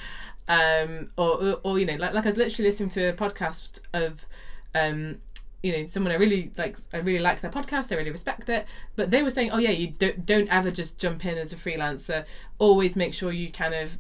Um 0.47 1.11
or 1.17 1.43
or, 1.43 1.59
or 1.63 1.79
you 1.79 1.85
know, 1.85 1.95
like 1.95 2.13
like 2.13 2.25
I 2.25 2.29
was 2.29 2.37
literally 2.37 2.69
listening 2.69 2.89
to 2.91 3.09
a 3.09 3.13
podcast 3.13 3.81
of 3.93 4.25
um 4.73 5.19
you 5.63 5.71
know 5.71 5.85
someone 5.85 6.11
I 6.11 6.15
really 6.15 6.51
like 6.57 6.77
I 6.93 6.97
really 6.97 7.19
like 7.19 7.41
their 7.41 7.51
podcast 7.51 7.91
I 7.91 7.95
really 7.95 8.11
respect 8.11 8.49
it 8.49 8.65
but 8.95 9.11
they 9.11 9.21
were 9.21 9.29
saying 9.29 9.51
oh 9.51 9.59
yeah 9.59 9.69
you 9.69 9.91
don't 9.91 10.25
don't 10.25 10.49
ever 10.49 10.71
just 10.71 10.97
jump 10.97 11.25
in 11.25 11.37
as 11.37 11.53
a 11.53 11.55
freelancer 11.55 12.25
always 12.57 12.95
make 12.95 13.13
sure 13.13 13.31
you 13.31 13.51
kind 13.51 13.75
of 13.75 13.97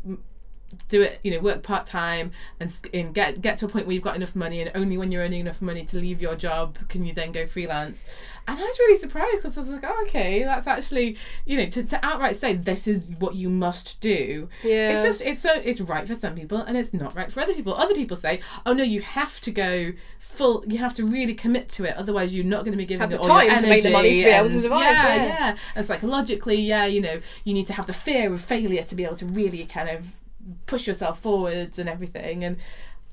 do 0.87 1.01
it 1.01 1.19
you 1.23 1.31
know 1.31 1.39
work 1.39 1.63
part-time 1.63 2.31
and, 2.59 2.71
and 2.93 3.13
get 3.13 3.41
get 3.41 3.57
to 3.57 3.65
a 3.65 3.69
point 3.69 3.85
where 3.85 3.93
you've 3.93 4.03
got 4.03 4.15
enough 4.15 4.35
money 4.35 4.61
and 4.61 4.71
only 4.75 4.97
when 4.97 5.11
you're 5.11 5.23
earning 5.23 5.41
enough 5.41 5.61
money 5.61 5.83
to 5.85 5.97
leave 5.97 6.21
your 6.21 6.35
job 6.35 6.77
can 6.89 7.05
you 7.05 7.13
then 7.13 7.31
go 7.31 7.45
freelance 7.45 8.05
and 8.47 8.57
I 8.59 8.63
was 8.63 8.79
really 8.79 8.97
surprised 8.97 9.37
because 9.37 9.57
I 9.57 9.61
was 9.61 9.69
like 9.69 9.83
oh 9.85 10.03
okay 10.07 10.43
that's 10.43 10.67
actually 10.67 11.17
you 11.45 11.57
know 11.57 11.65
to, 11.67 11.83
to 11.83 12.05
outright 12.05 12.35
say 12.35 12.53
this 12.53 12.87
is 12.87 13.07
what 13.19 13.35
you 13.35 13.49
must 13.49 13.99
do 14.01 14.47
Yeah. 14.63 14.91
it's 14.91 15.03
just 15.03 15.21
it's 15.21 15.41
so 15.41 15.53
it's 15.53 15.81
right 15.81 16.07
for 16.07 16.15
some 16.15 16.35
people 16.35 16.57
and 16.57 16.77
it's 16.77 16.93
not 16.93 17.15
right 17.15 17.31
for 17.31 17.41
other 17.41 17.53
people 17.53 17.73
other 17.73 17.93
people 17.95 18.17
say 18.17 18.39
oh 18.65 18.73
no 18.73 18.83
you 18.83 19.01
have 19.01 19.39
to 19.41 19.51
go 19.51 19.91
full 20.19 20.63
you 20.67 20.77
have 20.77 20.93
to 20.95 21.05
really 21.05 21.33
commit 21.33 21.69
to 21.69 21.83
it 21.85 21.95
otherwise 21.95 22.33
you're 22.33 22.45
not 22.45 22.63
going 22.65 22.71
to 22.71 22.77
be 22.77 22.85
giving 22.85 23.01
Have 23.01 23.11
it 23.11 23.21
the 23.21 23.29
all 23.29 23.41
your 23.43 23.51
time 23.51 23.59
to 23.59 23.67
make 23.67 23.83
the 23.83 23.91
money 23.91 24.15
to 24.15 24.23
be 24.23 24.29
able 24.29 24.49
to 24.49 24.59
survive, 24.59 24.81
yeah, 24.81 25.15
yeah. 25.15 25.25
yeah 25.25 25.55
and 25.75 25.85
psychologically 25.85 26.61
yeah 26.61 26.85
you 26.85 27.01
know 27.01 27.19
you 27.43 27.53
need 27.53 27.67
to 27.67 27.73
have 27.73 27.87
the 27.87 27.93
fear 27.93 28.33
of 28.33 28.41
failure 28.41 28.83
to 28.83 28.95
be 28.95 29.03
able 29.03 29.15
to 29.17 29.25
really 29.25 29.65
kind 29.65 29.89
of 29.89 30.13
push 30.65 30.87
yourself 30.87 31.19
forwards 31.19 31.79
and 31.79 31.89
everything. 31.89 32.43
And 32.43 32.57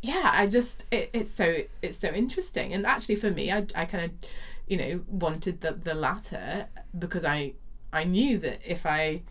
yeah 0.01 0.31
i 0.33 0.47
just 0.47 0.85
it, 0.93 1.11
it's 1.13 1.31
so 1.31 1.57
it's 1.83 1.99
so 1.99 2.09
interesting. 2.09 2.73
And 2.73 2.87
actually 2.87 3.17
for 3.17 3.31
me 3.31 3.51
i, 3.53 3.67
I 3.75 3.85
kind 3.85 4.05
of 4.05 4.11
you 4.67 4.77
know 4.77 5.01
wanted 5.09 5.61
the 5.61 5.73
the 5.73 5.95
latter 5.95 6.67
because 6.99 7.25
i 7.25 7.55
i 7.93 8.05
knew 8.05 8.39
that 8.39 8.61
if 8.65 8.87
i 8.87 9.23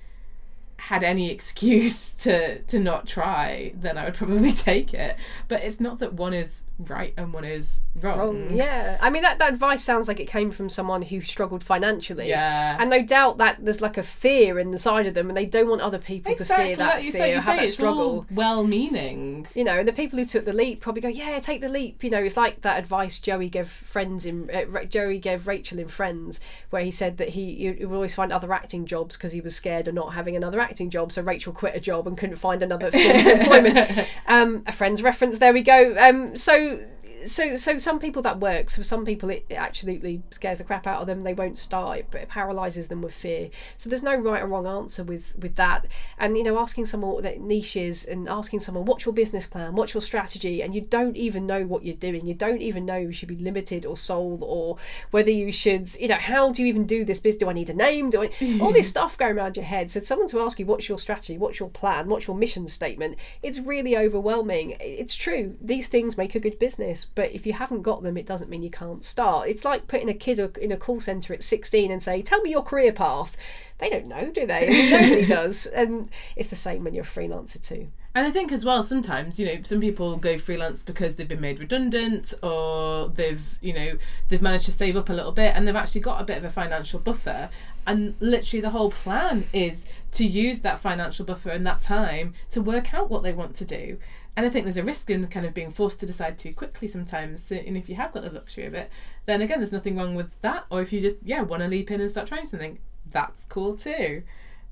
had 0.77 1.03
any 1.03 1.31
excuse 1.37 2.11
to 2.13 2.59
to 2.59 2.79
not 2.79 3.07
try, 3.07 3.73
then 3.75 3.97
I 3.97 4.05
would 4.05 4.13
probably 4.13 4.51
take 4.69 4.93
it. 4.93 5.15
But 5.47 5.63
it's 5.63 5.79
not 5.79 5.99
that 5.99 6.13
one 6.13 6.33
is 6.33 6.63
right 6.79 7.13
and 7.17 7.33
one 7.33 7.43
is 7.43 7.81
wrong. 7.99 8.19
Wrong. 8.19 8.55
Yeah, 8.55 8.97
I 9.01 9.09
mean 9.09 9.23
that, 9.23 9.39
that 9.39 9.53
advice 9.53 9.83
sounds 9.83 10.07
like 10.07 10.19
it 10.19 10.27
came 10.27 10.51
from 10.51 10.69
someone 10.69 11.01
who 11.01 11.21
struggled 11.21 11.63
financially. 11.63 12.29
Yeah. 12.29 12.77
and 12.79 12.89
no 12.89 13.03
doubt 13.03 13.37
that 13.39 13.63
there's 13.63 13.81
like 13.81 13.97
a 13.97 14.03
fear 14.03 14.59
in 14.59 14.71
the 14.71 14.77
side 14.77 15.07
of 15.07 15.13
them, 15.13 15.29
and 15.29 15.35
they 15.37 15.45
don't 15.45 15.67
want 15.67 15.81
other 15.81 15.97
people 15.97 16.35
to 16.35 16.45
fear 16.45 16.75
that 16.75 16.95
like 16.95 17.03
you 17.03 17.11
fear, 17.11 17.21
say, 17.21 17.29
you 17.29 17.35
have 17.35 17.43
say, 17.43 17.55
that 17.55 17.63
it's 17.63 17.73
struggle. 17.73 18.25
well-meaning. 18.31 19.47
You 19.55 19.63
know, 19.63 19.79
and 19.79 19.87
the 19.87 19.93
people 19.93 20.19
who 20.19 20.25
took 20.25 20.45
the 20.45 20.53
leap 20.53 20.81
probably 20.81 21.01
go, 21.01 21.07
"Yeah, 21.07 21.39
take 21.39 21.61
the 21.61 21.69
leap." 21.69 22.03
You 22.03 22.09
know, 22.09 22.23
it's 22.23 22.37
like 22.37 22.61
that 22.61 22.77
advice 22.77 23.19
Joey 23.19 23.49
gave 23.49 23.69
friends 23.69 24.25
in 24.25 24.49
uh, 24.51 24.83
Joey 24.85 25.19
gave 25.19 25.47
Rachel 25.47 25.79
in 25.79 25.87
Friends, 25.87 26.39
where 26.69 26.83
he 26.83 26.91
said 26.91 27.17
that 27.17 27.29
he, 27.29 27.55
he 27.55 27.85
would 27.85 27.95
always 27.95 28.13
find 28.13 28.31
other 28.31 28.53
acting 28.53 28.85
jobs 28.85 29.17
because 29.17 29.31
he 29.31 29.41
was 29.41 29.55
scared 29.55 29.87
of 29.87 29.95
not 29.95 30.13
having 30.13 30.35
another 30.35 30.59
acting 30.59 30.66
job. 30.89 31.11
So 31.11 31.21
Rachel 31.21 31.53
quit 31.53 31.75
a 31.75 31.79
job 31.79 32.07
and 32.07 32.17
couldn't 32.17 32.35
find 32.37 32.61
another 32.61 32.91
form 32.91 33.15
of 33.15 33.25
employment. 33.25 34.07
Um, 34.27 34.63
a 34.67 34.71
friend's 34.71 35.01
reference. 35.01 35.37
There 35.39 35.53
we 35.53 35.61
go. 35.61 35.95
Um, 35.97 36.35
so. 36.35 36.79
So, 37.25 37.55
so 37.55 37.77
some 37.77 37.99
people 37.99 38.21
that 38.21 38.39
works. 38.39 38.75
For 38.75 38.83
some 38.83 39.05
people, 39.05 39.29
it, 39.29 39.45
absolutely 39.51 40.21
scares 40.29 40.59
the 40.59 40.63
crap 40.63 40.87
out 40.87 41.01
of 41.01 41.07
them. 41.07 41.21
They 41.21 41.33
won't 41.33 41.57
start, 41.57 42.05
but 42.11 42.21
it 42.21 42.29
paralyzes 42.29 42.87
them 42.87 43.01
with 43.01 43.13
fear. 43.13 43.49
So 43.75 43.89
there's 43.89 44.03
no 44.03 44.15
right 44.15 44.43
or 44.43 44.47
wrong 44.47 44.67
answer 44.67 45.03
with 45.03 45.35
with 45.37 45.55
that. 45.55 45.85
And 46.17 46.37
you 46.37 46.43
know, 46.43 46.59
asking 46.59 46.85
someone 46.85 47.11
what 47.11 47.23
their 47.23 47.37
niche 47.37 47.75
is 47.75 48.05
and 48.05 48.27
asking 48.27 48.59
someone 48.59 48.85
what's 48.85 49.05
your 49.05 49.13
business 49.13 49.47
plan, 49.47 49.75
what's 49.75 49.93
your 49.93 50.01
strategy, 50.01 50.61
and 50.61 50.73
you 50.73 50.81
don't 50.81 51.17
even 51.17 51.45
know 51.45 51.65
what 51.65 51.83
you're 51.83 51.95
doing. 51.95 52.27
You 52.27 52.33
don't 52.33 52.61
even 52.61 52.85
know 52.85 52.97
you 52.97 53.11
should 53.11 53.29
be 53.29 53.35
limited 53.35 53.85
or 53.85 53.97
sold 53.97 54.43
or 54.43 54.77
whether 55.11 55.31
you 55.31 55.51
should. 55.51 55.93
You 55.99 56.09
know, 56.09 56.15
how 56.15 56.51
do 56.51 56.61
you 56.61 56.67
even 56.67 56.85
do 56.85 57.03
this 57.05 57.19
business? 57.19 57.39
Do 57.39 57.49
I 57.49 57.53
need 57.53 57.69
a 57.69 57.73
name? 57.73 58.09
Do 58.09 58.23
I 58.23 58.31
all 58.61 58.71
this 58.71 58.89
stuff 58.89 59.17
going 59.17 59.37
around 59.37 59.57
your 59.57 59.65
head? 59.65 59.91
So 59.91 59.99
someone 59.99 60.27
to 60.29 60.39
ask 60.41 60.59
you 60.59 60.65
what's 60.65 60.89
your 60.89 60.97
strategy, 60.97 61.37
what's 61.37 61.59
your 61.59 61.69
plan, 61.69 62.07
what's 62.07 62.27
your 62.27 62.35
mission 62.35 62.67
statement? 62.67 63.17
It's 63.43 63.59
really 63.59 63.97
overwhelming. 63.97 64.77
It's 64.79 65.15
true. 65.15 65.55
These 65.61 65.87
things 65.87 66.17
make 66.17 66.35
a 66.35 66.39
good 66.39 66.59
business, 66.59 66.96
but 67.05 67.31
if 67.31 67.45
you 67.45 67.53
haven't 67.53 67.81
got 67.81 68.03
them, 68.03 68.17
it 68.17 68.25
doesn't 68.25 68.49
mean 68.49 68.63
you 68.63 68.69
can't 68.69 69.03
start. 69.03 69.49
It's 69.49 69.65
like 69.65 69.87
putting 69.87 70.09
a 70.09 70.13
kid 70.13 70.39
in 70.57 70.71
a 70.71 70.77
call 70.77 70.99
center 70.99 71.33
at 71.33 71.43
16 71.43 71.91
and 71.91 72.01
say, 72.01 72.21
"Tell 72.21 72.41
me 72.41 72.51
your 72.51 72.63
career 72.63 72.91
path." 72.91 73.35
They 73.79 73.89
don't 73.89 74.07
know, 74.07 74.31
do 74.31 74.47
they? 74.47 74.67
I 74.67 74.69
mean, 74.69 74.89
nobody 74.89 75.25
does, 75.27 75.67
and 75.67 76.09
it's 76.35 76.47
the 76.49 76.55
same 76.55 76.83
when 76.83 76.93
you're 76.93 77.03
a 77.03 77.07
freelancer 77.07 77.61
too. 77.61 77.89
And 78.15 78.25
I 78.25 78.31
think 78.31 78.51
as 78.51 78.65
well, 78.65 78.81
sometimes 78.81 79.39
you 79.39 79.45
know, 79.45 79.61
some 79.63 79.79
people 79.79 80.17
go 80.17 80.39
freelance 80.39 80.81
because 80.81 81.15
they've 81.15 81.27
been 81.27 81.39
made 81.39 81.59
redundant, 81.59 82.33
or 82.41 83.09
they've 83.09 83.57
you 83.61 83.73
know 83.73 83.97
they've 84.29 84.41
managed 84.41 84.65
to 84.65 84.71
save 84.71 84.97
up 84.97 85.09
a 85.09 85.13
little 85.13 85.31
bit, 85.31 85.53
and 85.55 85.67
they've 85.67 85.75
actually 85.75 86.01
got 86.01 86.19
a 86.19 86.23
bit 86.23 86.37
of 86.37 86.43
a 86.43 86.49
financial 86.49 86.99
buffer. 86.99 87.49
And 87.85 88.15
literally, 88.19 88.59
the 88.59 88.71
whole 88.71 88.89
plan 88.89 89.45
is 89.53 89.85
to 90.13 90.25
use 90.25 90.61
that 90.61 90.79
financial 90.79 91.25
buffer 91.25 91.51
and 91.51 91.65
that 91.67 91.81
time 91.81 92.33
to 92.49 92.61
work 92.61 92.91
out 92.93 93.11
what 93.11 93.21
they 93.21 93.31
want 93.31 93.55
to 93.57 93.65
do. 93.65 93.99
And 94.37 94.45
I 94.45 94.49
think 94.49 94.65
there's 94.65 94.77
a 94.77 94.83
risk 94.83 95.09
in 95.09 95.27
kind 95.27 95.45
of 95.45 95.53
being 95.53 95.71
forced 95.71 95.99
to 95.99 96.05
decide 96.05 96.37
too 96.37 96.53
quickly 96.53 96.87
sometimes. 96.87 97.51
And 97.51 97.75
if 97.75 97.89
you 97.89 97.95
have 97.95 98.13
got 98.13 98.23
the 98.23 98.29
luxury 98.31 98.65
of 98.65 98.73
it, 98.75 98.89
then 99.25 99.41
again, 99.41 99.59
there's 99.59 99.73
nothing 99.73 99.97
wrong 99.97 100.15
with 100.15 100.39
that. 100.41 100.65
Or 100.69 100.81
if 100.81 100.93
you 100.93 101.01
just 101.01 101.17
yeah 101.25 101.41
want 101.41 101.63
to 101.63 101.67
leap 101.67 101.91
in 101.91 101.99
and 101.99 102.09
start 102.09 102.27
trying 102.27 102.45
something, 102.45 102.79
that's 103.11 103.45
cool 103.45 103.75
too. 103.75 104.23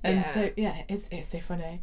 And 0.04 0.18
Yeah. 0.18 0.34
so 0.34 0.52
yeah, 0.56 0.84
it's 0.88 1.10
it's 1.12 1.30
so 1.30 1.40
funny. 1.42 1.82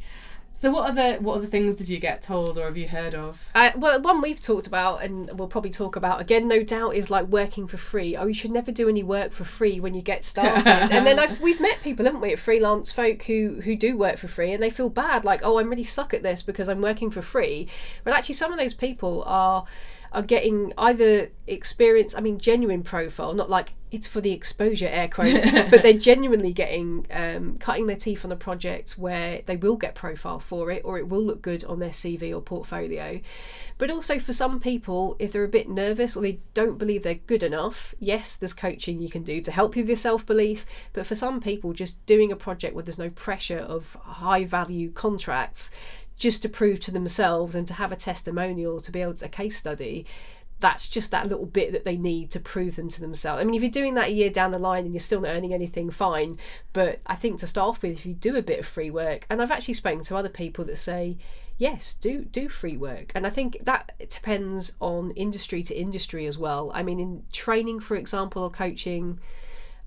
So 0.55 0.71
what 0.71 0.91
other 0.91 1.17
what 1.21 1.37
other 1.37 1.47
things 1.47 1.75
did 1.75 1.89
you 1.89 1.99
get 1.99 2.23
told 2.23 2.57
or 2.57 2.67
have 2.67 2.77
you 2.77 2.87
heard 2.87 3.15
of? 3.15 3.49
Uh, 3.55 3.73
well, 3.75 4.01
one 4.01 4.21
we've 4.21 4.41
talked 4.41 4.67
about 4.67 5.03
and 5.03 5.29
we'll 5.37 5.49
probably 5.49 5.71
talk 5.71 5.97
about 5.97 6.21
again, 6.21 6.47
no 6.47 6.63
doubt, 6.63 6.95
is 6.95 7.11
like 7.11 7.27
working 7.27 7.67
for 7.67 7.79
free. 7.79 8.17
Oh, 8.17 8.27
you 8.27 8.35
should 8.35 8.53
never 8.53 8.71
do 8.71 8.89
any 8.89 9.03
work 9.03 9.33
for 9.33 9.45
free 9.45 9.81
when 9.81 9.95
you 9.95 10.03
get 10.03 10.25
started. 10.25 10.67
and 10.93 11.07
then 11.07 11.19
I've, 11.19 11.41
we've 11.41 11.61
met 11.61 11.83
people, 11.83 12.05
haven't 12.05 12.21
we, 12.21 12.37
freelance 12.37 12.93
folk 12.93 13.25
who 13.25 13.61
who 13.65 13.75
do 13.75 13.97
work 13.97 14.19
for 14.19 14.29
free 14.29 14.53
and 14.53 14.63
they 14.63 14.71
feel 14.71 14.89
bad, 14.89 15.25
like, 15.25 15.41
oh, 15.43 15.59
I'm 15.59 15.69
really 15.69 15.85
suck 15.85 16.15
at 16.15 16.23
this 16.23 16.43
because 16.43 16.69
I'm 16.69 16.81
working 16.81 17.11
for 17.11 17.23
free. 17.23 17.69
But 18.05 18.15
actually, 18.15 18.37
some 18.37 18.53
of 18.53 18.59
those 18.59 18.75
people 18.75 19.25
are 19.27 19.65
are 20.13 20.23
getting 20.23 20.73
either 20.77 21.31
experience, 21.47 22.15
I 22.15 22.21
mean, 22.21 22.39
genuine 22.39 22.83
profile, 22.83 23.33
not 23.33 23.51
like 23.51 23.73
it's 23.93 24.07
for 24.07 24.23
the 24.23 24.33
exposure 24.33 24.89
air 24.91 25.07
quotes, 25.13 25.49
but 25.49 25.83
they're 25.83 25.93
genuinely 25.93 26.53
getting 26.53 27.07
um, 27.11 27.59
cutting 27.59 27.87
their 27.87 27.97
teeth 27.97 28.25
on 28.25 28.33
a 28.33 28.37
project 28.37 28.93
where 28.93 29.43
they 29.45 29.57
will 29.57 29.77
get 29.77 29.95
profile 29.95 30.41
for 30.41 30.71
it 30.71 30.83
or 30.85 30.99
it 30.99 31.09
will 31.09 31.23
look 31.23 31.43
good 31.43 31.63
on 31.65 31.79
their 31.79 31.91
CV 31.91 32.35
or 32.35 32.41
portfolio. 32.41 33.21
But 33.77 33.91
also 33.91 34.19
for 34.19 34.33
some 34.33 34.61
people, 34.61 35.17
if 35.19 35.33
they're 35.33 35.45
a 35.45 35.49
bit 35.49 35.69
nervous 35.69 36.17
or 36.17 36.23
they 36.23 36.41
don't 36.55 36.79
believe 36.79 37.03
they're 37.03 37.15
good 37.15 37.43
enough, 37.43 37.95
yes, 38.01 38.35
there's 38.35 38.55
coaching 38.55 39.01
you 39.01 39.11
can 39.11 39.23
do 39.23 39.41
to 39.43 39.53
help 39.53 39.77
you 39.77 39.83
with 39.83 39.91
your 39.91 39.97
self 39.97 40.25
belief. 40.25 40.65
But 40.95 41.07
for 41.07 41.15
some 41.15 41.41
people, 41.41 41.75
just 41.75 42.05
doing 42.07 42.33
a 42.33 42.37
project 42.37 42.75
where 42.75 42.85
there's 42.85 42.99
no 42.99 43.11
pressure 43.11 43.59
of 43.59 43.97
high 44.03 44.45
value 44.45 44.91
contracts 44.91 45.71
just 46.17 46.43
to 46.43 46.49
prove 46.49 46.79
to 46.79 46.91
themselves 46.91 47.55
and 47.55 47.67
to 47.67 47.75
have 47.75 47.93
a 47.93 47.97
testimonial 47.97 48.81
to 48.81 48.93
be 48.93 49.03
able 49.03 49.15
to 49.15 49.27
a 49.27 49.29
case 49.29 49.57
study 49.57 50.07
that's 50.63 50.89
just 50.89 51.11
that 51.11 51.29
little 51.29 51.45
bit 51.45 51.73
that 51.73 51.85
they 51.85 51.99
need 51.99 52.31
to 52.31 52.41
prove 52.41 52.77
them 52.77 52.89
to 52.89 53.01
themselves. 53.01 53.41
I 53.41 53.45
mean, 53.45 53.55
if 53.55 53.61
you're 53.61 53.71
doing 53.71 53.95
that 53.95 54.09
a 54.09 54.13
year 54.13 54.31
down 54.31 54.53
the 54.53 54.59
line 54.59 54.85
and 54.85 54.95
you're 54.95 55.01
still 55.01 55.21
not 55.21 55.35
earning 55.35 55.53
anything, 55.53 55.91
fine. 55.91 56.39
But 56.73 57.01
I 57.07 57.17
think 57.17 57.41
to 57.41 57.47
start 57.47 57.69
off 57.69 57.83
with, 57.83 57.93
if 57.93 58.07
you 58.07 58.15
do 58.15 58.37
a 58.37 58.43
bit 58.43 58.61
of 58.61 58.67
free 58.67 58.91
work, 58.91 59.27
and 59.29 59.43
I've 59.43 59.51
actually 59.51 59.75
spoken 59.75 60.03
to 60.05 60.17
other 60.17 60.31
people 60.31 60.65
that 60.65 60.79
say, 60.79 61.19
yes, 61.59 61.95
do 61.95 62.25
do 62.25 62.49
free 62.49 62.77
work, 62.77 63.13
and 63.15 63.27
I 63.27 63.31
think 63.31 63.59
that 63.65 63.93
depends 64.09 64.75
on 64.81 65.11
industry 65.11 65.63
to 65.65 65.79
industry 65.79 66.27
as 66.27 66.39
well. 66.39 66.71
I 66.73 66.83
mean, 66.83 66.99
in 66.99 67.25
training, 67.33 67.81
for 67.81 67.97
example, 67.97 68.43
or 68.43 68.51
coaching. 68.51 69.19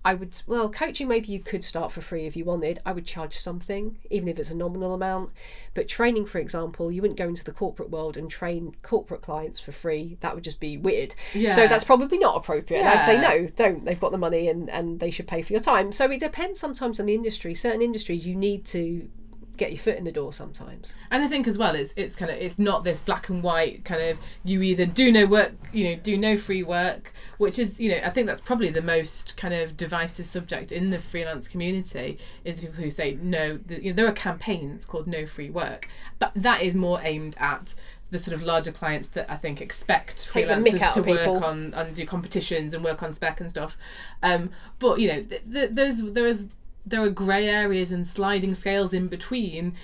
I 0.05 0.13
would 0.13 0.39
well 0.45 0.69
coaching 0.69 1.07
maybe 1.07 1.29
you 1.29 1.39
could 1.39 1.63
start 1.63 1.91
for 1.91 2.00
free 2.00 2.27
if 2.27 2.38
you 2.38 2.45
wanted. 2.45 2.79
I 2.85 2.91
would 2.91 3.07
charge 3.07 3.33
something, 3.33 3.97
even 4.12 4.27
if 4.27 4.38
it's 4.38 4.51
a 4.51 4.55
nominal 4.55 4.93
amount. 4.93 5.31
But 5.74 5.88
training, 5.88 6.27
for 6.27 6.38
example, 6.38 6.91
you 6.91 7.01
wouldn't 7.01 7.17
go 7.17 7.27
into 7.27 7.43
the 7.43 7.51
corporate 7.51 7.89
world 7.89 8.15
and 8.15 8.29
train 8.29 8.75
corporate 8.83 9.24
clients 9.24 9.59
for 9.59 9.71
free. 9.71 10.17
That 10.19 10.35
would 10.35 10.43
just 10.43 10.59
be 10.59 10.77
weird. 10.77 11.15
So 11.50 11.67
that's 11.67 11.83
probably 11.83 12.19
not 12.19 12.38
appropriate. 12.38 12.81
And 12.81 12.88
I'd 12.89 13.01
say 13.01 13.19
no, 13.19 13.47
don't. 13.47 13.83
They've 13.83 14.00
got 14.00 14.12
the 14.12 14.19
money 14.19 14.47
and, 14.47 14.69
and 14.69 15.00
they 15.00 15.09
should 15.09 15.27
pay 15.27 15.41
for 15.41 15.53
your 15.53 15.62
time. 15.62 15.91
So 15.91 16.09
it 16.12 16.19
depends 16.19 16.59
sometimes 16.59 17.00
on 17.00 17.07
the 17.07 17.15
industry. 17.15 17.55
Certain 17.55 17.81
industries 17.81 18.27
you 18.27 18.35
need 18.35 18.63
to 18.67 19.09
get 19.57 19.71
your 19.71 19.79
foot 19.79 19.97
in 19.97 20.03
the 20.03 20.12
door 20.12 20.33
sometimes. 20.33 20.95
And 21.12 21.24
I 21.24 21.27
think 21.27 21.47
as 21.47 21.57
well, 21.57 21.75
it's 21.75 21.93
it's 21.95 22.15
kind 22.15 22.31
of 22.31 22.38
it's 22.38 22.59
not 22.59 22.83
this 22.83 23.00
black 23.00 23.29
and 23.29 23.41
white 23.43 23.85
kind 23.85 24.01
of 24.01 24.19
you 24.43 24.62
either 24.62 24.85
do 24.85 25.12
no 25.12 25.25
work, 25.25 25.53
you 25.71 25.89
know, 25.89 25.95
do 25.95 26.17
no 26.17 26.35
free 26.35 26.63
work, 26.63 27.13
which 27.38 27.59
is 27.59 27.79
you 27.79 27.91
know 27.91 28.00
I 28.03 28.09
think 28.09 28.27
that's 28.27 28.41
probably 28.41 28.69
the 28.69 28.81
most 28.81 29.38
kind 29.38 29.53
of 29.53 29.77
divisive 29.77 30.25
subject 30.25 30.71
in 30.71 30.89
the 30.89 31.00
freelance 31.00 31.47
community 31.47 32.17
is 32.43 32.62
people 32.62 32.75
who 32.75 32.89
say 32.89 33.17
no. 33.21 33.51
The, 33.51 33.83
you 33.83 33.91
know, 33.91 33.95
there 33.95 34.07
are 34.07 34.13
campaigns 34.13 34.85
called 34.85 35.07
No 35.07 35.25
Free 35.25 35.50
Work, 35.50 35.89
but 36.19 36.31
that 36.35 36.62
is 36.62 36.75
more 36.75 37.00
aimed 37.03 37.35
at 37.39 37.75
the 38.12 38.19
sort 38.19 38.35
of 38.35 38.43
larger 38.43 38.71
clients 38.71 39.07
that 39.09 39.29
I 39.29 39.35
think 39.35 39.62
expect 39.62 40.31
Take 40.31 40.47
freelancers 40.47 40.93
to 40.93 41.01
work 41.01 41.19
people. 41.19 41.43
on 41.43 41.74
and 41.74 41.95
do 41.95 42.05
competitions 42.05 42.74
and 42.74 42.83
work 42.83 43.01
on 43.01 43.12
spec 43.12 43.41
and 43.41 43.50
stuff. 43.50 43.77
Um, 44.21 44.51
but 44.79 45.00
you 45.00 45.07
know, 45.07 45.24
th- 45.24 45.41
th- 45.51 45.69
there's 45.71 46.01
there 46.01 46.27
is 46.27 46.47
there 46.86 47.01
are 47.01 47.10
grey 47.10 47.48
areas 47.48 47.92
and 47.92 48.06
sliding 48.06 48.54
scales 48.54 48.94
in 48.94 49.08
between 49.08 49.75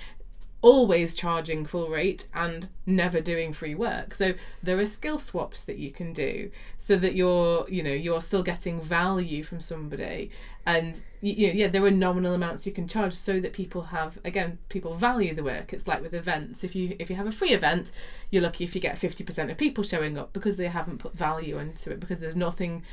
always 0.62 1.12
charging 1.12 1.66
full 1.66 1.88
rate 1.88 2.28
and 2.32 2.68
never 2.86 3.20
doing 3.20 3.52
free 3.52 3.74
work. 3.74 4.14
So 4.14 4.34
there 4.62 4.78
are 4.78 4.84
skill 4.84 5.18
swaps 5.18 5.64
that 5.64 5.76
you 5.76 5.90
can 5.90 6.12
do 6.12 6.52
so 6.78 6.96
that 6.96 7.16
you're 7.16 7.68
you 7.68 7.82
know 7.82 7.92
you're 7.92 8.20
still 8.20 8.44
getting 8.44 8.80
value 8.80 9.42
from 9.42 9.60
somebody. 9.60 10.30
And 10.64 11.02
you 11.20 11.48
know, 11.48 11.52
yeah 11.52 11.66
there 11.66 11.84
are 11.84 11.90
nominal 11.90 12.32
amounts 12.32 12.64
you 12.64 12.72
can 12.72 12.86
charge 12.86 13.12
so 13.12 13.40
that 13.40 13.52
people 13.52 13.82
have 13.82 14.18
again 14.24 14.58
people 14.68 14.94
value 14.94 15.34
the 15.34 15.42
work. 15.42 15.72
It's 15.72 15.88
like 15.88 16.00
with 16.00 16.14
events. 16.14 16.62
If 16.62 16.76
you 16.76 16.96
if 17.00 17.10
you 17.10 17.16
have 17.16 17.26
a 17.26 17.32
free 17.32 17.50
event 17.50 17.90
you're 18.30 18.42
lucky 18.42 18.62
if 18.62 18.74
you 18.76 18.80
get 18.80 18.96
50% 18.96 19.50
of 19.50 19.58
people 19.58 19.82
showing 19.82 20.16
up 20.16 20.32
because 20.32 20.56
they 20.56 20.68
haven't 20.68 20.98
put 20.98 21.14
value 21.14 21.58
into 21.58 21.90
it 21.90 21.98
because 21.98 22.20
there's 22.20 22.36
nothing 22.36 22.84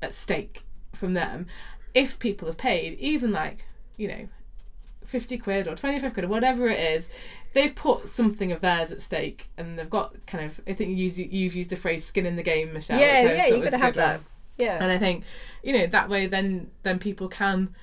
at 0.00 0.14
stake 0.14 0.62
from 0.94 1.12
them 1.12 1.46
if 1.94 2.18
people 2.18 2.46
have 2.48 2.56
paid 2.58 2.98
even 2.98 3.32
like 3.32 3.64
you 3.96 4.08
know 4.08 4.28
50 5.04 5.38
quid 5.38 5.66
or 5.66 5.74
25 5.74 6.12
quid 6.12 6.24
or 6.24 6.28
whatever 6.28 6.68
it 6.68 6.78
is 6.78 7.08
they've 7.52 7.74
put 7.74 8.08
something 8.08 8.52
of 8.52 8.60
theirs 8.60 8.92
at 8.92 9.02
stake 9.02 9.48
and 9.56 9.78
they've 9.78 9.90
got 9.90 10.14
kind 10.26 10.44
of 10.44 10.60
i 10.68 10.72
think 10.72 10.96
you 10.96 11.06
you've 11.24 11.54
used 11.54 11.70
the 11.70 11.76
phrase 11.76 12.04
skin 12.04 12.26
in 12.26 12.36
the 12.36 12.42
game 12.42 12.72
michelle 12.72 12.98
yeah, 12.98 13.22
so 13.22 13.32
yeah, 13.32 13.46
you're 13.46 13.58
it 13.58 13.64
gonna 13.70 13.78
have 13.78 13.96
one. 13.96 14.04
that. 14.04 14.20
Yeah. 14.56 14.82
and 14.82 14.92
i 14.92 14.98
think 14.98 15.24
you 15.62 15.72
know 15.72 15.86
that 15.86 16.08
way 16.08 16.26
then 16.26 16.70
then 16.82 16.98
people 16.98 17.28
can 17.28 17.74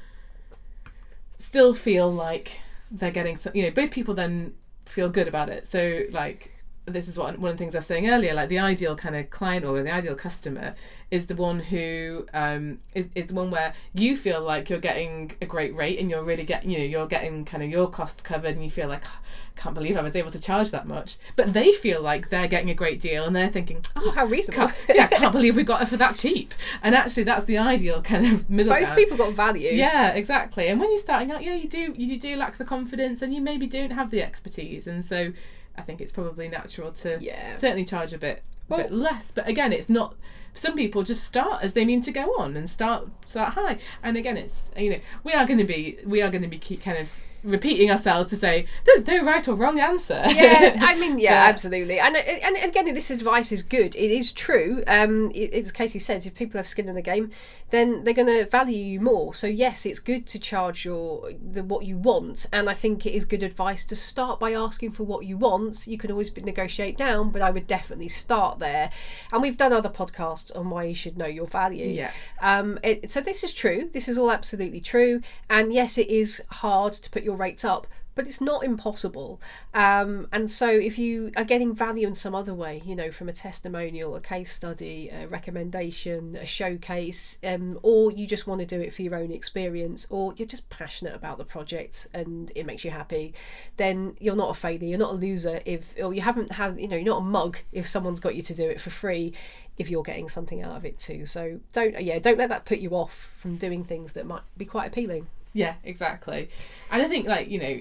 still 1.38 1.74
feel 1.74 2.10
like 2.10 2.60
they're 2.92 3.12
getting 3.12 3.36
some 3.36 3.52
you 3.56 3.64
know 3.64 3.72
both 3.72 3.92
people 3.92 4.14
then 4.14 4.54
feel 4.86 5.10
good 5.10 5.28
about 5.28 5.50
it 5.50 5.68
so 5.68 6.04
like 6.12 6.57
this 6.88 7.08
is 7.10 7.18
what 7.18 7.38
one 7.38 7.52
of 7.52 7.58
the 7.58 7.62
things 7.62 7.76
I 7.76 7.80
was 7.80 7.86
saying 7.86 8.10
earlier. 8.10 8.34
Like 8.34 8.50
the 8.50 8.60
ideal 8.60 8.96
kind 8.96 9.16
of 9.16 9.30
client 9.30 9.66
or 9.66 9.82
the 9.84 9.94
ideal 9.94 10.16
customer 10.16 10.74
is 11.12 11.28
the 11.28 11.36
one 11.36 11.60
who 11.60 12.26
um, 12.34 12.80
is 12.96 13.10
is 13.14 13.28
the 13.28 13.34
one 13.34 13.52
where 13.52 13.74
you 13.94 14.16
feel 14.16 14.42
like 14.42 14.70
you're 14.70 14.80
getting 14.80 15.34
a 15.42 15.46
great 15.46 15.76
rate 15.76 16.00
and 16.00 16.10
you're 16.10 16.24
really 16.24 16.44
getting 16.46 16.72
you 16.72 16.80
know 16.80 16.86
you're 16.86 17.08
getting 17.08 17.46
kind 17.46 17.62
of 17.62 17.70
your 17.70 17.90
costs 17.90 18.22
covered 18.22 18.56
and 18.56 18.64
you 18.64 18.70
feel 18.70 18.88
like 18.88 19.04
"Oh, 19.06 19.20
can't 19.58 19.76
believe 19.76 19.98
I 19.98 20.02
was 20.02 20.16
able 20.16 20.32
to 20.32 20.40
charge 20.40 20.72
that 20.72 20.88
much. 20.88 21.18
But 21.36 21.54
they 21.54 21.72
feel 21.74 22.02
like 22.02 22.30
they're 22.30 22.48
getting 22.48 22.70
a 22.70 22.74
great 22.74 23.02
deal 23.02 23.26
and 23.26 23.36
they're 23.36 23.48
thinking, 23.48 23.84
oh, 23.96 24.12
How 24.12 24.26
reasonable. 24.26 24.68
can't, 24.68 24.78
yeah, 24.96 25.06
I 25.06 25.08
can't 25.08 25.32
believe 25.32 25.56
we 25.56 25.64
got 25.64 25.82
it 25.82 25.88
for 25.88 25.98
that 25.98 26.16
cheap. 26.16 26.54
And 26.84 26.96
actually, 26.96 27.24
that's 27.24 27.46
the 27.46 27.58
ideal 27.58 28.02
kind 28.02 28.26
of 28.28 28.50
middle. 28.50 28.72
Both 28.72 28.84
ground. 28.84 28.96
people 28.96 29.18
got 29.18 29.34
value. 29.34 29.72
Yeah, 29.72 30.12
exactly. 30.12 30.68
And 30.68 30.80
when 30.80 30.90
you're 30.90 31.00
starting 31.00 31.32
out, 31.32 31.44
yeah, 31.44 31.56
you 31.56 31.68
do 31.68 31.94
you 31.98 32.18
do 32.18 32.36
lack 32.36 32.58
the 32.58 32.66
confidence, 32.66 33.22
and 33.22 33.34
you 33.34 33.42
maybe 33.42 33.68
don't 33.68 33.92
have 33.92 34.12
the 34.12 34.22
expertise, 34.22 34.88
and 34.88 35.04
so 35.04 35.34
I 35.78 35.82
think 35.82 36.02
it's 36.02 36.12
probably 36.12 36.48
natural 36.48 36.92
to 36.92 37.18
Yeah. 37.22 37.56
certainly 37.56 37.86
charge 37.86 38.14
a 38.14 38.18
bit 38.18 38.44
Well- 38.68 38.80
bit 38.82 38.92
less. 38.92 39.32
But 39.32 39.48
again, 39.48 39.72
it's 39.74 39.90
not. 39.90 40.16
Some 40.58 40.76
people 40.76 41.04
just 41.04 41.24
start 41.24 41.64
as 41.64 41.74
they 41.74 41.86
mean 41.86 42.02
to 42.02 42.12
go 42.12 42.34
on 42.38 42.58
and 42.58 42.70
start 42.70 43.08
start 43.26 43.54
high. 43.54 43.78
And 44.04 44.18
again, 44.18 44.38
it's 44.38 44.72
you 44.78 44.90
know 44.92 45.00
we 45.24 45.34
are 45.34 45.46
going 45.46 45.60
to 45.60 45.64
be 45.66 45.98
we 46.06 46.22
are 46.22 46.30
going 46.30 46.42
to 46.44 46.48
be 46.48 46.58
keep 46.58 46.82
kind 46.82 46.98
of 46.98 47.12
repeating 47.44 47.90
ourselves 47.90 48.28
to 48.28 48.36
say 48.36 48.66
there's 48.84 49.08
no 49.08 49.24
right 49.24 49.48
or 49.48 49.54
wrong 49.54 49.80
answer. 49.80 50.22
yeah, 50.30 50.76
I 50.82 50.96
mean, 51.00 51.18
yeah, 51.20 51.44
But- 51.46 51.50
absolutely. 51.50 52.00
And 52.00 52.18
and 52.18 52.58
again, 52.58 52.94
this 52.94 53.12
advice 53.12 53.52
is 53.52 53.62
good. 53.64 53.96
It 53.96 54.12
is 54.12 54.32
true. 54.32 54.84
Um, 54.88 55.32
it, 55.36 55.54
as 55.54 55.72
Katie 55.72 56.00
says, 56.00 56.26
if 56.26 56.34
people 56.36 56.58
have 56.58 56.68
skin 56.68 56.90
in 56.90 56.96
the 56.96 57.02
game, 57.02 57.32
then 57.70 58.04
they're 58.04 58.14
going 58.14 58.28
to 58.28 58.46
value 58.50 58.78
you 58.84 59.00
more. 59.00 59.34
So 59.34 59.46
yes, 59.48 59.86
it's 59.86 60.00
good 60.00 60.26
to 60.28 60.40
charge 60.40 60.84
your 60.84 61.32
the 61.42 61.64
what 61.64 61.86
you 61.86 61.98
want, 61.98 62.48
and 62.52 62.68
I 62.70 62.74
think 62.74 63.06
it 63.06 63.14
is 63.14 63.24
good 63.24 63.44
advice 63.44 63.86
to 63.86 63.96
start 63.96 64.40
by 64.40 64.52
asking 64.54 64.92
for 64.94 65.04
what 65.04 65.26
you 65.26 65.38
want. 65.38 65.86
You 65.88 65.98
can 65.98 66.12
always 66.12 66.36
negotiate 66.36 66.98
down, 66.98 67.30
but 67.32 67.42
I 67.42 67.52
would 67.52 67.68
definitely 67.68 68.08
start 68.10 68.60
there. 68.60 68.90
And 69.32 69.42
we've 69.42 69.58
done 69.58 69.72
other 69.74 69.90
podcasts 69.90 70.47
on 70.52 70.70
why 70.70 70.84
you 70.84 70.96
should 70.96 71.18
know 71.18 71.26
your 71.26 71.48
value. 71.48 71.88
Yeah. 71.88 72.12
Um, 72.42 72.80
it, 72.84 73.12
so 73.12 73.22
this 73.22 73.44
is 73.44 73.54
true. 73.54 73.90
This 73.92 74.08
is 74.08 74.18
all 74.18 74.32
absolutely 74.32 74.82
true. 74.82 75.22
And 75.50 75.74
yes, 75.74 75.98
it 75.98 76.10
is 76.10 76.44
hard 76.50 76.94
to 76.94 77.10
put 77.10 77.24
your 77.24 77.36
rates 77.36 77.66
up, 77.66 77.88
but 78.18 78.26
it's 78.26 78.42
not 78.42 78.64
impossible. 78.64 79.40
Um, 79.76 80.28
and 80.34 80.50
so 80.50 80.68
if 80.70 80.98
you 80.98 81.32
are 81.38 81.46
getting 81.46 81.74
value 81.74 82.08
in 82.08 82.16
some 82.16 82.34
other 82.34 82.54
way, 82.54 82.82
you 82.84 82.96
know, 82.96 83.12
from 83.12 83.30
a 83.30 83.34
testimonial, 83.34 84.16
a 84.16 84.20
case 84.20 84.52
study, 84.52 85.10
a 85.10 85.28
recommendation, 85.28 86.36
a 86.36 86.46
showcase, 86.46 87.40
um, 87.44 87.80
or 87.84 88.12
you 88.12 88.26
just 88.26 88.48
want 88.48 88.60
to 88.60 88.66
do 88.66 88.82
it 88.82 88.94
for 88.94 89.04
your 89.04 89.16
own 89.16 89.32
experience, 89.32 90.08
or 90.10 90.34
you're 90.36 90.48
just 90.48 90.68
passionate 90.70 91.14
about 91.14 91.38
the 91.38 91.46
project 91.46 92.08
and 92.14 92.52
it 92.56 92.66
makes 92.66 92.84
you 92.84 92.90
happy, 92.90 93.36
then 93.78 94.18
you're 94.20 94.36
not 94.36 94.50
a 94.50 94.56
failure. 94.56 94.88
You're 94.90 94.98
not 94.98 95.12
a 95.12 95.18
loser 95.18 95.62
if, 95.66 95.94
or 96.02 96.12
you 96.12 96.22
haven't 96.22 96.54
had, 96.54 96.82
you 96.82 96.88
know, 96.88 96.98
you're 96.98 97.06
not 97.06 97.20
a 97.20 97.26
mug 97.26 97.60
if 97.72 97.88
someone's 97.88 98.20
got 98.20 98.36
you 98.36 98.42
to 98.42 98.56
do 98.56 98.68
it 98.68 98.82
for 98.82 98.90
free 98.90 99.34
if 99.78 99.92
you're 99.92 100.02
getting 100.02 100.28
something 100.28 100.64
out 100.64 100.76
of 100.76 100.86
it 100.86 100.98
too. 100.98 101.28
So 101.28 101.60
don't 101.72 102.02
yeah, 102.02 102.18
don't 102.18 102.40
let 102.40 102.50
that 102.50 102.66
put 102.66 102.80
you 102.80 102.92
off 102.92 103.32
from 103.36 103.58
doing 103.58 103.84
things 103.84 104.14
that 104.14 104.26
might 104.26 104.42
be 104.58 104.66
quite 104.66 104.88
appealing. 104.88 105.28
Yeah, 105.54 105.76
exactly. 105.84 106.50
And 106.92 107.02
I 107.02 107.08
think 107.08 107.28
like, 107.28 107.50
you 107.50 107.60
know, 107.60 107.80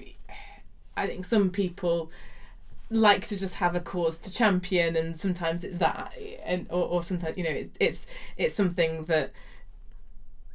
I 0.97 1.07
think 1.07 1.25
some 1.25 1.49
people 1.49 2.11
like 2.89 3.27
to 3.27 3.37
just 3.37 3.55
have 3.55 3.75
a 3.75 3.81
cause 3.81 4.17
to 4.17 4.33
champion 4.33 4.95
and 4.95 5.19
sometimes 5.19 5.63
it's 5.63 5.77
that 5.77 6.13
and 6.45 6.67
or, 6.69 6.87
or 6.87 7.03
sometimes 7.03 7.37
you 7.37 7.43
know 7.43 7.49
it's 7.49 7.69
it's 7.81 8.05
it's 8.37 8.53
something 8.55 9.03
that 9.05 9.31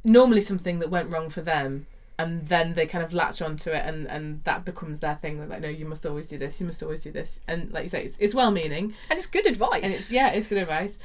normally 0.03 0.41
something 0.41 0.79
that 0.79 0.89
went 0.89 1.09
wrong 1.11 1.29
for 1.29 1.41
them 1.41 1.85
and 2.19 2.47
then 2.47 2.73
they 2.73 2.85
kind 2.85 3.03
of 3.03 3.13
latch 3.13 3.41
onto 3.41 3.69
it 3.69 3.83
and 3.85 4.07
and 4.07 4.43
that 4.43 4.65
becomes 4.65 4.99
their 4.99 5.15
thing 5.15 5.37
they're 5.37 5.47
like 5.47 5.61
no 5.61 5.67
you 5.69 5.85
must 5.85 6.05
always 6.05 6.27
do 6.27 6.37
this 6.37 6.59
you 6.59 6.65
must 6.65 6.81
always 6.83 7.01
do 7.01 7.11
this. 7.11 7.39
And 7.47 7.71
like 7.71 7.83
you 7.83 7.89
say 7.89 8.03
it's, 8.05 8.17
it's 8.19 8.35
well 8.35 8.51
meaning 8.51 8.93
And 9.09 9.17
it's 9.17 9.25
good 9.25 9.45
advice. 9.45 9.83
and 9.83 9.85
it's 9.85 10.11
yeah 10.11 10.29
it's 10.29 10.47
good 10.47 10.59
advice. 10.59 10.97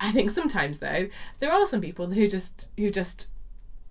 I 0.00 0.12
think 0.12 0.30
sometimes 0.30 0.78
though 0.78 1.08
there 1.40 1.52
are 1.52 1.66
some 1.66 1.80
people 1.80 2.06
who 2.10 2.28
just 2.28 2.68
who 2.76 2.90
just 2.90 3.28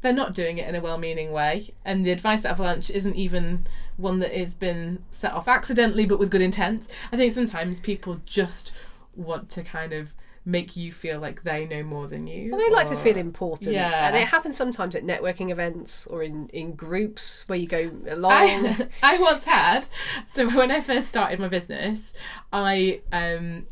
they're 0.01 0.13
not 0.13 0.34
doing 0.34 0.58
it 0.58 0.67
in 0.67 0.75
a 0.75 0.81
well-meaning 0.81 1.31
way 1.31 1.74
and 1.86 2.05
the 2.05 2.12
advice 2.12 2.46
avalanche 2.46 2.89
isn't 2.89 3.15
even 3.15 3.65
one 3.98 4.20
that 4.20 4.34
has 4.34 4.55
been 4.55 5.03
set 5.12 5.31
off 5.34 5.48
accidentally 5.48 6.05
but 6.05 6.20
with 6.20 6.31
good 6.31 6.41
intent 6.41 6.88
i 7.12 7.17
think 7.17 7.31
sometimes 7.31 7.79
people 7.79 8.20
just 8.25 8.72
want 9.15 9.50
to 9.50 9.63
kind 9.63 9.93
of 9.93 10.13
make 10.43 10.75
you 10.75 10.91
feel 10.91 11.20
like 11.20 11.43
they 11.43 11.65
know 11.65 11.84
more 11.84 12.08
than 12.08 12.25
you 12.25 12.51
Well, 12.51 12.60
they 12.60 12.72
like 12.72 12.89
to 12.89 12.96
feel 12.96 13.17
important. 13.17 13.74
Yeah. 13.75 14.08
And 14.08 14.15
it 14.15 14.27
happens 14.27 14.58
sometimes 14.58 14.96
at 14.96 15.03
networking 15.03 15.51
events 15.51 16.08
or 16.08 16.24
in, 16.24 16.48
in 16.50 16.74
groups 16.74 17.43
where 17.48 17.60
you 17.60 17.67
go 17.67 17.91
along. 18.08 18.31
I, 18.31 18.88
I 19.03 19.17
once 19.20 19.46
had 19.46 19.88
so 20.25 20.50
when 20.50 20.72
I 20.72 20.81
first 20.81 21.08
started 21.08 21.39
my 21.39 21.48
business, 21.48 22.13
I 22.51 23.01
um, 23.12 23.67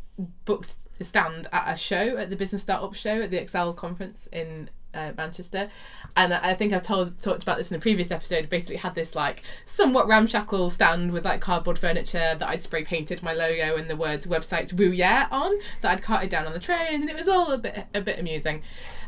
booked 0.45 0.75
a 1.00 1.03
stand 1.03 1.48
at 1.51 1.74
a 1.74 1.77
show 1.77 2.17
at 2.17 2.29
the 2.29 2.36
Business 2.36 2.62
Startup 2.62 2.93
Show 2.93 3.21
at 3.21 3.31
the 3.31 3.41
Excel 3.41 3.74
conference 3.74 4.27
in 4.31 4.69
uh, 4.93 5.12
Manchester, 5.17 5.69
and 6.15 6.34
I 6.34 6.53
think 6.53 6.74
I've 6.74 6.86
told 6.86 7.19
talked 7.22 7.43
about 7.43 7.58
this 7.58 7.72
in 7.72 7.77
a 7.77 7.79
previous 7.79 8.12
episode. 8.12 8.50
Basically, 8.50 8.77
had 8.77 8.96
this 8.96 9.15
like 9.15 9.43
somewhat 9.65 10.08
ramshackle 10.08 10.69
stand 10.69 11.12
with 11.12 11.25
like 11.25 11.41
cardboard 11.41 11.80
furniture 11.80 12.36
that 12.38 12.47
I'd 12.47 12.62
spray 12.62 12.84
painted 12.84 13.21
my 13.23 13.34
logo 13.34 13.78
and 13.78 13.89
the 13.89 13.95
words 13.95 14.28
"websites 14.28 14.73
woo 14.73 14.91
yeah" 14.91 15.28
on 15.32 15.54
that 15.82 15.91
I'd 15.91 16.02
carted 16.02 16.30
down 16.30 16.45
on 16.45 16.54
the 16.54 16.60
train, 16.60 17.02
and 17.02 17.10
it 17.10 17.15
was 17.15 17.28
all 17.28 17.52
a 17.52 17.58
bit 17.58 17.86
a 17.93 18.02
bit 18.02 18.19
amusing. 18.19 18.62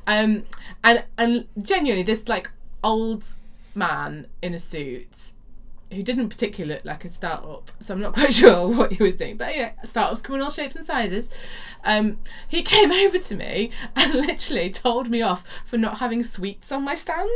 Um, 0.08 0.46
and 0.84 1.04
and 1.18 1.48
genuinely, 1.62 2.04
this 2.04 2.28
like 2.28 2.52
old 2.84 3.26
man 3.76 4.28
in 4.42 4.54
a 4.54 4.60
suit 4.60 5.32
who 5.92 6.04
didn't 6.04 6.30
particularly 6.30 6.76
look 6.76 6.86
like 6.86 7.06
a 7.06 7.10
startup, 7.10 7.72
so 7.80 7.94
I'm 7.94 8.02
not 8.02 8.14
quite 8.20 8.34
sure 8.34 8.68
what 8.68 8.94
he 8.94 9.04
was 9.04 9.16
doing. 9.16 9.38
But 9.38 9.56
you 9.56 9.62
know, 9.64 9.72
startups 9.84 10.22
come 10.22 10.36
in 10.36 10.42
all 10.42 10.50
shapes 10.50 10.76
and 10.76 10.86
sizes. 10.86 11.30
Um, 11.84 12.18
he 12.48 12.62
came 12.64 12.92
over 13.06 13.18
to 13.18 13.36
me 13.36 13.72
and 13.96 14.14
literally 14.14 14.70
told 14.70 15.10
me 15.10 15.22
off 15.22 15.48
for 15.66 15.78
not 15.78 15.98
having 15.98 16.24
sweets 16.24 16.72
on 16.72 16.84
my 16.84 16.96
stand. 16.96 17.30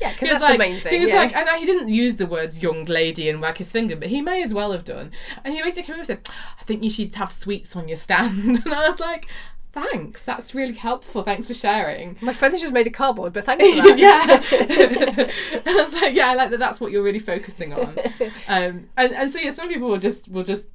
yeah, 0.00 0.12
because 0.12 0.30
that's 0.30 0.42
like- 0.42 0.54
the 0.54 0.58
main 0.58 0.80
thing. 0.80 0.94
He 0.94 1.00
was 1.00 1.08
yeah. 1.10 1.16
like, 1.16 1.36
and 1.36 1.48
he 1.58 1.64
didn't 1.66 1.88
use 1.88 2.16
the 2.16 2.26
words 2.26 2.62
young 2.62 2.84
lady 2.86 3.28
and 3.28 3.40
wag 3.40 3.58
his 3.58 3.70
finger, 3.70 3.94
but 3.96 4.08
he 4.08 4.20
may 4.20 4.42
as 4.42 4.52
well 4.52 4.72
have 4.72 4.84
done. 4.84 5.12
And 5.44 5.54
he 5.54 5.62
basically 5.62 5.84
came 5.84 5.94
over 5.94 6.00
and 6.00 6.06
said, 6.06 6.28
I 6.60 6.64
think 6.64 6.82
you 6.82 6.90
should 6.90 7.14
have 7.14 7.30
sweets 7.30 7.76
on 7.76 7.88
your 7.88 7.96
stand. 7.96 8.62
And 8.64 8.74
I 8.74 8.88
was 8.88 8.98
like, 8.98 9.26
thanks, 9.72 10.22
that's 10.24 10.54
really 10.54 10.74
helpful. 10.74 11.22
Thanks 11.22 11.46
for 11.46 11.54
sharing. 11.54 12.16
My 12.20 12.32
furniture 12.32 12.70
made 12.72 12.86
of 12.86 12.92
cardboard, 12.92 13.32
but 13.32 13.44
thanks 13.44 13.66
for 13.80 13.88
that. 13.88 13.98
yeah. 13.98 15.30
I 15.66 15.82
was 15.82 15.94
like, 15.94 16.14
yeah, 16.14 16.28
I 16.28 16.34
like 16.34 16.50
that. 16.50 16.58
That's 16.58 16.80
what 16.80 16.92
you're 16.92 17.02
really 17.02 17.18
focusing 17.18 17.72
on. 17.72 17.96
Um, 18.48 18.88
and 18.96 19.12
and 19.14 19.32
so 19.32 19.38
yeah, 19.38 19.50
some 19.52 19.68
people 19.68 19.88
will 19.88 19.98
just 19.98 20.28
will 20.28 20.44
just 20.44 20.68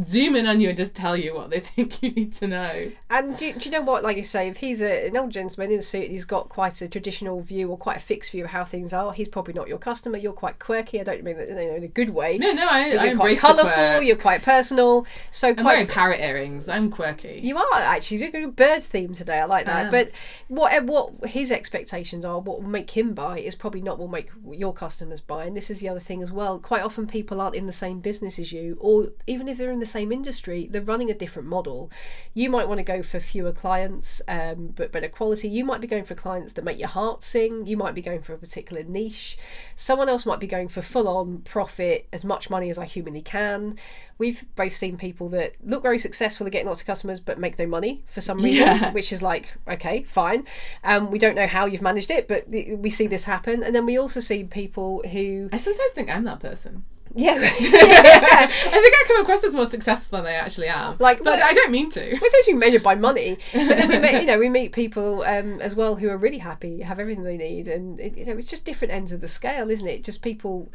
zoom 0.00 0.34
in 0.36 0.46
on 0.46 0.60
you 0.60 0.68
and 0.68 0.76
just 0.76 0.96
tell 0.96 1.16
you 1.16 1.34
what 1.34 1.50
they 1.50 1.60
think 1.74 2.02
you 2.02 2.10
need 2.10 2.32
to 2.34 2.46
know. 2.46 2.90
And 3.10 3.36
do, 3.36 3.52
do 3.52 3.68
you 3.68 3.70
know 3.70 3.82
what? 3.82 4.02
Like 4.02 4.16
you 4.16 4.22
say, 4.22 4.48
if 4.48 4.58
he's 4.58 4.82
a, 4.82 5.06
an 5.06 5.16
old 5.16 5.30
gentleman 5.30 5.72
in 5.72 5.78
a 5.78 5.82
suit 5.82 6.04
and 6.04 6.10
he's 6.10 6.24
got 6.24 6.48
quite 6.48 6.80
a 6.82 6.88
traditional 6.88 7.40
view 7.40 7.70
or 7.70 7.78
quite 7.78 7.98
a 7.98 8.00
fixed 8.00 8.30
view 8.32 8.44
of 8.44 8.50
how 8.50 8.64
things 8.64 8.92
are, 8.92 9.12
he's 9.12 9.28
probably 9.28 9.54
not 9.54 9.68
your 9.68 9.78
customer. 9.78 10.18
You're 10.18 10.32
quite 10.32 10.58
quirky. 10.58 11.00
I 11.00 11.04
don't 11.04 11.22
mean 11.22 11.36
that 11.38 11.48
you 11.48 11.54
know, 11.54 11.74
in 11.76 11.84
a 11.84 11.88
good 11.88 12.10
way. 12.10 12.38
No, 12.38 12.52
no, 12.52 12.68
I, 12.68 12.78
I 12.78 12.86
you're 12.86 12.96
quite 12.96 13.12
embrace 13.12 13.40
the 13.40 13.46
colourful. 13.46 14.02
You're 14.02 14.16
quite 14.16 14.42
personal. 14.42 15.06
So 15.30 15.48
I'm 15.48 15.54
quite 15.56 15.64
wearing 15.64 15.86
parrot 15.86 16.20
earrings. 16.20 16.68
I'm 16.68 16.90
quirky. 16.90 17.40
You 17.42 17.56
are 17.58 17.74
actually 17.74 18.18
you're 18.18 18.30
doing 18.30 18.44
a 18.44 18.48
bird 18.48 18.82
theme 18.82 19.12
today. 19.12 19.40
I 19.40 19.44
like 19.44 19.66
that. 19.66 19.86
am. 19.86 19.90
But 19.90 20.10
what 20.48 20.72
eh, 20.72 20.80
what 20.80 21.12
his 21.26 21.52
expectations 21.52 22.24
are, 22.24 22.38
what 22.38 22.62
will 22.62 22.68
make 22.68 22.90
him 22.90 23.14
buy, 23.14 23.38
is 23.38 23.54
probably 23.54 23.82
not 23.82 23.98
what 23.98 24.06
will 24.06 24.08
make 24.08 24.30
your 24.50 24.72
customers 24.72 25.20
buy. 25.20 25.44
And 25.44 25.56
this 25.56 25.70
is 25.70 25.80
the 25.80 25.88
other 25.88 26.00
thing 26.00 26.22
as 26.22 26.32
well. 26.32 26.58
Quite 26.58 26.82
often, 26.82 27.06
people 27.06 27.40
aren't 27.40 27.56
in 27.56 27.66
the 27.66 27.72
same 27.72 28.00
business 28.00 28.38
as 28.38 28.52
you, 28.52 28.76
or 28.80 29.08
even 29.26 29.48
if 29.48 29.58
they're 29.58 29.70
in 29.70 29.80
the 29.80 29.83
same 29.86 30.12
industry, 30.12 30.68
they're 30.70 30.82
running 30.82 31.10
a 31.10 31.14
different 31.14 31.48
model. 31.48 31.90
You 32.32 32.50
might 32.50 32.68
want 32.68 32.78
to 32.78 32.84
go 32.84 33.02
for 33.02 33.20
fewer 33.20 33.52
clients, 33.52 34.22
um, 34.28 34.68
but 34.76 34.92
better 34.92 35.08
quality. 35.08 35.48
You 35.48 35.64
might 35.64 35.80
be 35.80 35.86
going 35.86 36.04
for 36.04 36.14
clients 36.14 36.52
that 36.54 36.64
make 36.64 36.78
your 36.78 36.88
heart 36.88 37.22
sing. 37.22 37.66
You 37.66 37.76
might 37.76 37.94
be 37.94 38.02
going 38.02 38.20
for 38.22 38.32
a 38.34 38.38
particular 38.38 38.82
niche. 38.82 39.36
Someone 39.76 40.08
else 40.08 40.26
might 40.26 40.40
be 40.40 40.46
going 40.46 40.68
for 40.68 40.82
full 40.82 41.08
on 41.08 41.38
profit, 41.38 42.06
as 42.12 42.24
much 42.24 42.50
money 42.50 42.70
as 42.70 42.78
I 42.78 42.84
humanly 42.84 43.22
can. 43.22 43.76
We've 44.16 44.44
both 44.54 44.74
seen 44.76 44.96
people 44.96 45.28
that 45.30 45.54
look 45.64 45.82
very 45.82 45.98
successful 45.98 46.46
at 46.46 46.52
getting 46.52 46.68
lots 46.68 46.80
of 46.82 46.86
customers 46.86 47.18
but 47.18 47.38
make 47.38 47.58
no 47.58 47.66
money 47.66 48.04
for 48.06 48.20
some 48.20 48.38
reason, 48.38 48.66
Yeah. 48.66 48.92
which 48.92 49.12
is 49.12 49.22
like, 49.22 49.54
okay, 49.68 50.04
fine. 50.04 50.44
Um, 50.84 51.10
we 51.10 51.18
don't 51.18 51.34
know 51.34 51.46
how 51.48 51.66
you've 51.66 51.82
managed 51.82 52.10
it, 52.10 52.28
but 52.28 52.48
we 52.48 52.90
see 52.90 53.06
this 53.08 53.24
happen. 53.24 53.62
And 53.62 53.74
then 53.74 53.86
we 53.86 53.96
also 53.98 54.20
see 54.20 54.44
people 54.44 55.02
who, 55.10 55.48
I 55.52 55.56
sometimes 55.56 55.90
think 55.90 56.10
I'm 56.14 56.24
that 56.24 56.40
person. 56.40 56.84
Yeah, 57.14 57.34
yeah. 57.34 57.42
I 57.50 58.46
think 58.48 58.94
I 58.94 59.04
come 59.06 59.20
across 59.22 59.44
as 59.44 59.54
more 59.54 59.66
successful 59.66 60.18
than 60.18 60.26
I 60.26 60.34
actually 60.34 60.66
am. 60.66 60.96
Like, 60.98 61.22
but 61.22 61.40
I 61.40 61.52
don't 61.52 61.70
mean 61.70 61.88
to. 61.90 62.00
It's 62.00 62.34
actually 62.34 62.54
measured 62.54 62.82
by 62.82 62.96
money, 62.96 63.38
but 63.52 63.68
then 63.68 63.88
we 63.88 63.98
meet, 63.98 64.20
you 64.20 64.26
know, 64.26 64.38
we 64.38 64.48
meet 64.48 64.72
people 64.72 65.22
um, 65.22 65.60
as 65.60 65.76
well 65.76 65.96
who 65.96 66.08
are 66.08 66.16
really 66.16 66.38
happy, 66.38 66.80
have 66.80 66.98
everything 66.98 67.22
they 67.22 67.36
need, 67.36 67.68
and 67.68 68.00
it, 68.00 68.18
you 68.18 68.26
know, 68.26 68.32
it's 68.32 68.48
just 68.48 68.64
different 68.64 68.92
ends 68.92 69.12
of 69.12 69.20
the 69.20 69.28
scale, 69.28 69.70
isn't 69.70 69.86
it? 69.86 70.02
Just 70.02 70.22
people, 70.22 70.72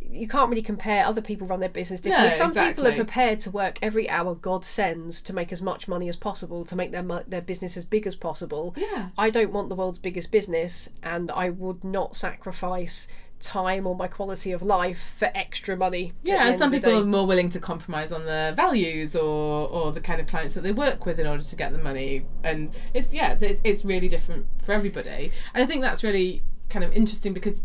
you 0.00 0.26
can't 0.26 0.48
really 0.48 0.62
compare. 0.62 1.04
Other 1.04 1.20
people 1.20 1.46
run 1.46 1.60
their 1.60 1.68
business 1.68 2.00
differently. 2.00 2.30
No, 2.30 2.34
Some 2.34 2.54
people 2.54 2.86
are 2.86 2.94
prepared 2.94 3.40
to 3.40 3.50
work 3.50 3.78
every 3.82 4.08
hour 4.08 4.34
God 4.34 4.64
sends 4.64 5.20
to 5.22 5.34
make 5.34 5.52
as 5.52 5.60
much 5.60 5.88
money 5.88 6.08
as 6.08 6.16
possible, 6.16 6.64
to 6.64 6.74
make 6.74 6.92
their 6.92 7.02
their 7.26 7.42
business 7.42 7.76
as 7.76 7.84
big 7.84 8.06
as 8.06 8.16
possible. 8.16 8.74
Yeah. 8.78 9.10
I 9.18 9.28
don't 9.28 9.52
want 9.52 9.68
the 9.68 9.74
world's 9.74 9.98
biggest 9.98 10.32
business, 10.32 10.88
and 11.02 11.30
I 11.30 11.50
would 11.50 11.84
not 11.84 12.16
sacrifice 12.16 13.08
time 13.42 13.86
or 13.86 13.94
my 13.94 14.06
quality 14.06 14.52
of 14.52 14.62
life 14.62 15.14
for 15.16 15.30
extra 15.34 15.76
money. 15.76 16.12
Yeah, 16.22 16.48
and 16.48 16.58
some 16.58 16.70
people 16.70 16.98
are 16.98 17.04
more 17.04 17.26
willing 17.26 17.50
to 17.50 17.60
compromise 17.60 18.12
on 18.12 18.24
their 18.24 18.52
values 18.52 19.14
or 19.14 19.68
or 19.68 19.92
the 19.92 20.00
kind 20.00 20.20
of 20.20 20.26
clients 20.26 20.54
that 20.54 20.62
they 20.62 20.72
work 20.72 21.04
with 21.04 21.18
in 21.18 21.26
order 21.26 21.42
to 21.42 21.56
get 21.56 21.72
the 21.72 21.78
money. 21.78 22.24
And 22.42 22.74
it's 22.94 23.12
yeah, 23.12 23.32
it's 23.32 23.42
it's, 23.42 23.60
it's 23.64 23.84
really 23.84 24.08
different 24.08 24.46
for 24.64 24.72
everybody. 24.72 25.32
And 25.54 25.62
I 25.62 25.66
think 25.66 25.82
that's 25.82 26.02
really 26.02 26.42
kind 26.68 26.84
of 26.84 26.92
interesting 26.92 27.34
because 27.34 27.62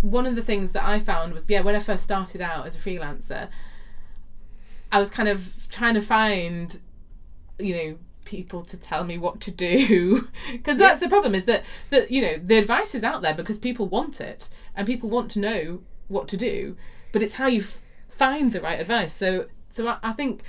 one 0.00 0.26
of 0.26 0.36
the 0.36 0.42
things 0.42 0.72
that 0.72 0.84
I 0.84 1.00
found 1.00 1.32
was 1.32 1.50
yeah, 1.50 1.60
when 1.60 1.74
I 1.74 1.80
first 1.80 2.04
started 2.04 2.40
out 2.40 2.66
as 2.66 2.76
a 2.76 2.78
freelancer, 2.78 3.50
I 4.92 4.98
was 4.98 5.10
kind 5.10 5.28
of 5.28 5.68
trying 5.70 5.94
to 5.94 6.00
find, 6.00 6.78
you 7.58 7.74
know, 7.74 7.98
people 8.28 8.62
to 8.62 8.76
tell 8.76 9.04
me 9.04 9.16
what 9.18 9.40
to 9.40 9.50
do. 9.50 10.28
Because 10.52 10.78
that's 10.78 11.00
the 11.00 11.08
problem 11.08 11.34
is 11.34 11.44
that 11.46 11.64
that 11.90 12.10
you 12.10 12.20
know 12.22 12.36
the 12.36 12.58
advice 12.58 12.94
is 12.94 13.02
out 13.02 13.22
there 13.22 13.34
because 13.34 13.58
people 13.58 13.86
want 13.86 14.20
it 14.20 14.48
and 14.74 14.86
people 14.86 15.08
want 15.08 15.30
to 15.32 15.38
know 15.38 15.80
what 16.08 16.28
to 16.28 16.36
do 16.36 16.76
but 17.12 17.22
it's 17.22 17.34
how 17.34 17.46
you 17.46 17.60
f- 17.60 17.80
find 18.08 18.52
the 18.52 18.60
right 18.60 18.80
advice. 18.80 19.12
So 19.12 19.46
so 19.68 19.88
I, 19.88 19.98
I 20.02 20.12
think 20.12 20.42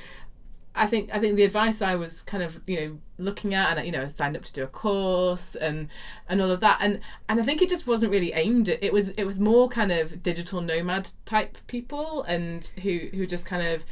I 0.75 0.87
think 0.87 1.09
I 1.13 1.19
think 1.19 1.35
the 1.35 1.43
advice 1.43 1.81
I 1.81 1.95
was 1.95 2.21
kind 2.21 2.43
of 2.43 2.61
you 2.67 2.79
know 2.79 2.97
looking 3.17 3.53
at 3.53 3.77
and 3.77 3.85
you 3.85 3.91
know 3.91 4.01
I 4.01 4.05
signed 4.05 4.35
up 4.35 4.43
to 4.43 4.53
do 4.53 4.63
a 4.63 4.67
course 4.67 5.55
and 5.55 5.89
and 6.27 6.41
all 6.41 6.51
of 6.51 6.59
that 6.61 6.79
and 6.81 6.99
and 7.27 7.39
I 7.39 7.43
think 7.43 7.61
it 7.61 7.69
just 7.69 7.87
wasn't 7.87 8.11
really 8.11 8.33
aimed 8.33 8.69
at 8.69 8.83
it 8.83 8.93
was 8.93 9.09
it 9.09 9.23
was 9.23 9.39
more 9.39 9.67
kind 9.67 9.91
of 9.91 10.21
digital 10.23 10.61
nomad 10.61 11.11
type 11.25 11.57
people 11.67 12.23
and 12.23 12.65
who 12.83 13.09
who 13.13 13.25
just 13.25 13.45
kind 13.45 13.65
of 13.65 13.83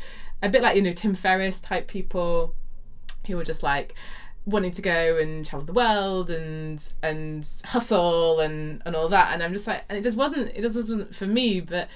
a 0.42 0.50
bit 0.50 0.62
like 0.62 0.76
you 0.76 0.82
know 0.82 0.92
Tim 0.92 1.16
Ferriss 1.16 1.60
type 1.60 1.88
people 1.88 2.54
who 3.28 3.38
were 3.38 3.44
just 3.44 3.64
like 3.64 3.94
wanting 4.46 4.72
to 4.72 4.82
go 4.82 5.18
and 5.18 5.46
travel 5.46 5.66
the 5.66 5.74
world 5.74 6.30
and 6.30 6.94
and 7.04 7.48
hustle 7.66 8.40
and 8.40 8.82
and 8.86 8.96
all 8.96 9.10
that. 9.10 9.34
And 9.34 9.44
I'm 9.44 9.54
just 9.54 9.68
like 9.68 9.84
and 9.90 9.98
it 9.98 10.02
just 10.02 10.18
wasn't 10.18 10.56
it 10.56 10.62
just 10.62 10.76
wasn't 10.76 11.14
for 11.14 11.28
me. 11.28 11.60
But 11.60 11.90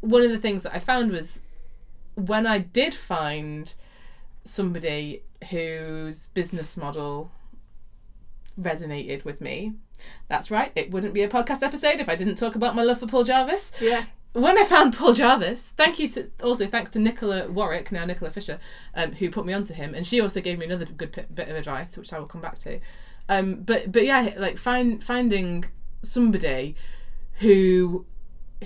one 0.00 0.22
of 0.22 0.30
the 0.30 0.38
things 0.38 0.62
that 0.64 0.74
I 0.74 0.78
found 0.78 1.12
was 1.12 1.40
when 2.14 2.46
I 2.46 2.58
did 2.58 2.94
find 2.94 3.72
somebody 4.44 5.22
whose 5.50 6.28
business 6.28 6.76
model 6.76 7.30
resonated 8.60 9.24
with 9.24 9.40
me 9.40 9.72
that's 10.28 10.48
right 10.48 10.70
it 10.76 10.90
wouldn't 10.90 11.12
be 11.12 11.22
a 11.22 11.28
podcast 11.28 11.62
episode 11.62 11.98
if 11.98 12.08
I 12.08 12.14
didn't 12.14 12.36
talk 12.36 12.54
about 12.54 12.76
my 12.76 12.82
love 12.82 13.00
for 13.00 13.06
Paul 13.06 13.24
Jarvis. 13.24 13.72
Yeah. 13.80 14.04
When 14.34 14.58
I 14.58 14.64
found 14.64 14.96
Paul 14.96 15.12
Jarvis, 15.12 15.70
thank 15.70 15.98
you 16.00 16.08
to 16.08 16.30
also 16.42 16.66
thanks 16.66 16.90
to 16.90 16.98
Nicola 16.98 17.48
Warwick, 17.48 17.92
now 17.92 18.04
Nicola 18.04 18.30
Fisher, 18.30 18.58
um, 18.94 19.12
who 19.12 19.30
put 19.30 19.46
me 19.46 19.52
onto 19.52 19.72
him, 19.72 19.94
and 19.94 20.04
she 20.04 20.20
also 20.20 20.40
gave 20.40 20.58
me 20.58 20.66
another 20.66 20.84
good 20.84 21.12
bit, 21.12 21.32
bit 21.32 21.48
of 21.48 21.56
advice, 21.56 21.96
which 21.96 22.12
I 22.12 22.18
will 22.18 22.26
come 22.26 22.40
back 22.40 22.58
to. 22.58 22.80
Um, 23.28 23.62
but 23.62 23.92
but 23.92 24.04
yeah, 24.04 24.34
like 24.36 24.58
find 24.58 25.02
finding 25.02 25.64
somebody 26.02 26.74
who 27.38 28.04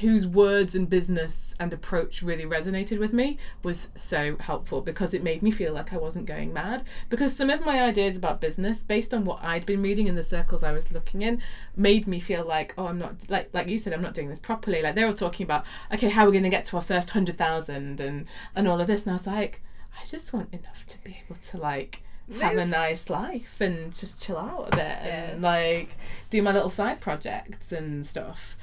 whose 0.01 0.27
words 0.27 0.75
and 0.75 0.89
business 0.89 1.55
and 1.59 1.73
approach 1.73 2.23
really 2.23 2.45
resonated 2.45 2.99
with 2.99 3.13
me 3.13 3.39
was 3.63 3.91
so 3.95 4.37
helpful 4.41 4.81
because 4.81 5.15
it 5.15 5.23
made 5.23 5.43
me 5.43 5.51
feel 5.51 5.73
like 5.73 5.93
I 5.93 5.97
wasn't 5.97 6.27
going 6.27 6.53
mad. 6.53 6.85
Because 7.09 7.37
some 7.37 7.51
of 7.51 7.65
my 7.65 7.83
ideas 7.83 8.17
about 8.17 8.41
business, 8.41 8.83
based 8.83 9.13
on 9.15 9.25
what 9.25 9.43
I'd 9.43 9.67
been 9.67 9.83
reading 9.83 10.07
in 10.07 10.15
the 10.15 10.25
circles 10.25 10.63
I 10.63 10.73
was 10.73 10.93
looking 10.93 11.23
in, 11.23 11.41
made 11.77 12.07
me 12.07 12.21
feel 12.21 12.45
like, 12.45 12.75
oh, 12.79 12.87
I'm 12.87 12.99
not 12.99 13.29
like 13.29 13.51
like 13.53 13.69
you 13.69 13.79
said, 13.79 13.93
I'm 13.93 14.03
not 14.03 14.15
doing 14.15 14.29
this 14.29 14.39
properly. 14.39 14.83
Like 14.83 14.95
they 14.95 15.05
were 15.05 15.13
talking 15.13 15.45
about, 15.45 15.65
okay, 15.93 16.09
how 16.09 16.25
are 16.25 16.27
we 16.27 16.33
going 16.33 16.45
to 16.45 16.51
get 16.51 16.65
to 16.67 16.77
our 16.77 16.83
first 16.83 17.11
hundred 17.11 17.37
thousand 17.37 18.01
and 18.01 18.27
and 18.55 18.69
all 18.69 18.81
of 18.81 18.87
this, 18.87 19.03
and 19.03 19.11
I 19.11 19.15
was 19.15 19.27
like, 19.27 19.63
I 20.01 20.05
just 20.07 20.33
want 20.33 20.53
enough 20.53 20.87
to 20.89 20.99
be 21.03 21.19
able 21.27 21.41
to 21.41 21.59
like 21.59 22.03
have 22.41 22.57
a 22.57 22.67
nice 22.67 23.09
life 23.09 23.61
and 23.61 23.95
just 23.95 24.23
chill 24.23 24.37
out 24.37 24.69
a 24.73 24.77
bit 24.77 24.81
and 24.81 25.43
like 25.43 25.97
do 26.31 26.43
my 26.43 26.53
little 26.53 26.71
side 26.71 27.01
projects 27.01 27.73
and 27.73 28.05
stuff. 28.05 28.57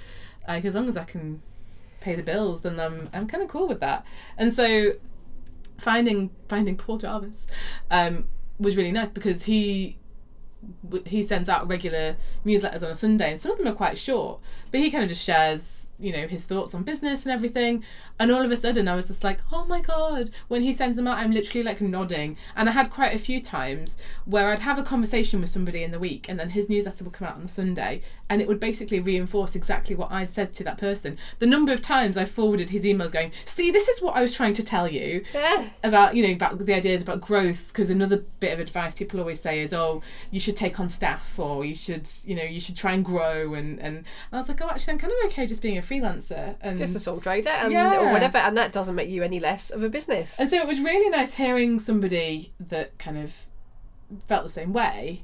Like 0.48 0.66
as 0.66 0.76
long 0.76 0.88
as 0.88 0.98
I 0.98 1.04
can 1.04 1.42
pay 2.02 2.16
the 2.16 2.24
bills, 2.24 2.62
then 2.62 2.80
I'm 2.80 3.10
I'm 3.14 3.28
kind 3.28 3.44
of 3.44 3.50
cool 3.50 3.68
with 3.68 3.80
that. 3.80 4.06
And 4.38 4.54
so 4.54 4.94
finding 5.78 6.32
finding 6.48 6.78
Paul 6.78 6.98
Jarvis 6.98 7.48
um, 7.92 8.28
was 8.60 8.78
really 8.78 8.92
nice 8.92 9.10
because 9.10 9.44
he 9.44 9.98
he 11.06 11.22
sends 11.22 11.50
out 11.50 11.68
regular 11.68 12.16
newsletters 12.46 12.84
on 12.84 12.92
a 12.92 12.96
Sunday, 12.96 13.32
and 13.32 13.40
some 13.40 13.52
of 13.52 13.58
them 13.58 13.68
are 13.68 13.76
quite 13.76 13.98
short, 13.98 14.40
but 14.72 14.80
he 14.80 14.90
kind 14.90 15.04
of 15.04 15.10
just 15.10 15.24
shares 15.24 15.85
you 16.00 16.12
know 16.12 16.28
his 16.28 16.46
thoughts 16.46 16.74
on 16.74 16.84
business 16.84 17.26
and 17.26 17.34
everything. 17.34 17.84
And 18.20 18.32
all 18.32 18.44
of 18.44 18.52
a 18.52 18.56
sudden 18.56 18.88
i 18.88 18.96
was 18.96 19.08
just 19.08 19.24
like 19.24 19.42
oh 19.52 19.66
my 19.66 19.82
god 19.82 20.32
when 20.48 20.62
he 20.62 20.72
sends 20.72 20.96
them 20.96 21.08
out 21.08 21.18
i'm 21.18 21.32
literally 21.32 21.64
like 21.64 21.82
nodding. 21.82 22.38
And 22.56 22.70
i 22.70 22.72
had 22.72 22.92
quite 22.92 23.14
a 23.14 23.18
few 23.18 23.40
times 23.40 23.98
where 24.26 24.50
i'd 24.50 24.60
have 24.60 24.78
a 24.78 24.84
conversation 24.84 25.42
with 25.42 25.50
somebody 25.50 25.84
in 25.84 25.92
the 25.92 26.00
week 26.00 26.28
and 26.30 26.40
then 26.40 26.50
his 26.50 26.70
newsletter 26.70 27.04
would 27.04 27.14
come 27.14 27.28
out 27.28 27.36
on 27.36 27.44
the 27.44 27.48
sunday 27.48 28.02
and 28.30 28.42
it 28.42 28.48
would 28.48 28.60
basically 28.60 29.00
reinforce 29.00 29.56
exactly 29.56 29.96
what 29.96 30.12
i'd 30.12 30.32
said 30.32 30.54
to 30.54 30.64
that 30.64 30.78
person. 30.78 31.18
The 31.40 31.46
number 31.46 31.72
of 31.72 31.82
times 31.82 32.18
i 32.18 32.26
forwarded 32.26 32.70
his 32.70 32.84
emails 32.84 33.12
going 33.12 33.32
see 33.46 33.72
this 33.72 33.88
is 33.88 34.02
what 34.02 34.16
i 34.16 34.22
was 34.22 34.34
trying 34.34 34.54
to 34.54 34.64
tell 34.64 34.88
you 34.88 35.24
about 35.84 36.16
you 36.16 36.26
know 36.26 36.34
about 36.34 36.58
the 36.58 36.74
ideas 36.74 37.02
about 37.02 37.22
growth 37.22 37.68
because 37.70 37.90
another 37.90 38.24
bit 38.40 38.54
of 38.54 38.60
advice 38.60 38.96
people 38.96 39.20
always 39.20 39.40
say 39.40 39.62
is 39.62 39.74
oh 39.74 40.02
you 40.32 40.40
should 40.40 40.58
take 40.58 40.80
on 40.80 40.90
staff 40.90 41.38
or 41.40 41.66
you 41.66 41.76
should 41.76 42.10
you 42.26 42.36
know 42.36 42.44
you 42.44 42.60
should 42.60 42.76
try 42.76 42.94
and 42.94 43.04
grow 43.06 43.54
and 43.54 43.80
and 43.80 44.06
I 44.32 44.38
was 44.38 44.50
like 44.50 44.62
oh 44.62 44.70
actually 44.70 44.94
I'm 44.94 45.00
kind 45.00 45.14
of 45.14 45.32
okay 45.32 45.46
just 45.46 45.62
being 45.62 45.78
a 45.78 45.82
freelancer 45.86 46.56
and 46.62 46.78
Just 46.78 46.96
a 46.96 47.00
sole 47.00 47.20
trader 47.20 47.50
and, 47.50 47.72
Yeah. 47.72 48.00
or 48.00 48.12
whatever, 48.12 48.38
and 48.40 48.58
that 48.58 48.72
doesn't 48.72 48.96
make 48.96 49.10
you 49.10 49.24
any 49.24 49.40
less 49.40 49.70
of 49.70 49.84
a 49.84 49.90
business. 49.90 50.40
and 50.40 50.50
so 50.50 50.58
it 50.58 50.68
was 50.68 50.80
really 50.80 51.10
nice 51.10 51.36
hearing 51.36 51.80
somebody 51.80 52.54
that 52.60 52.98
kind 52.98 53.18
of 53.18 53.46
felt 54.26 54.44
the 54.44 54.50
same 54.50 54.72
way 54.74 55.24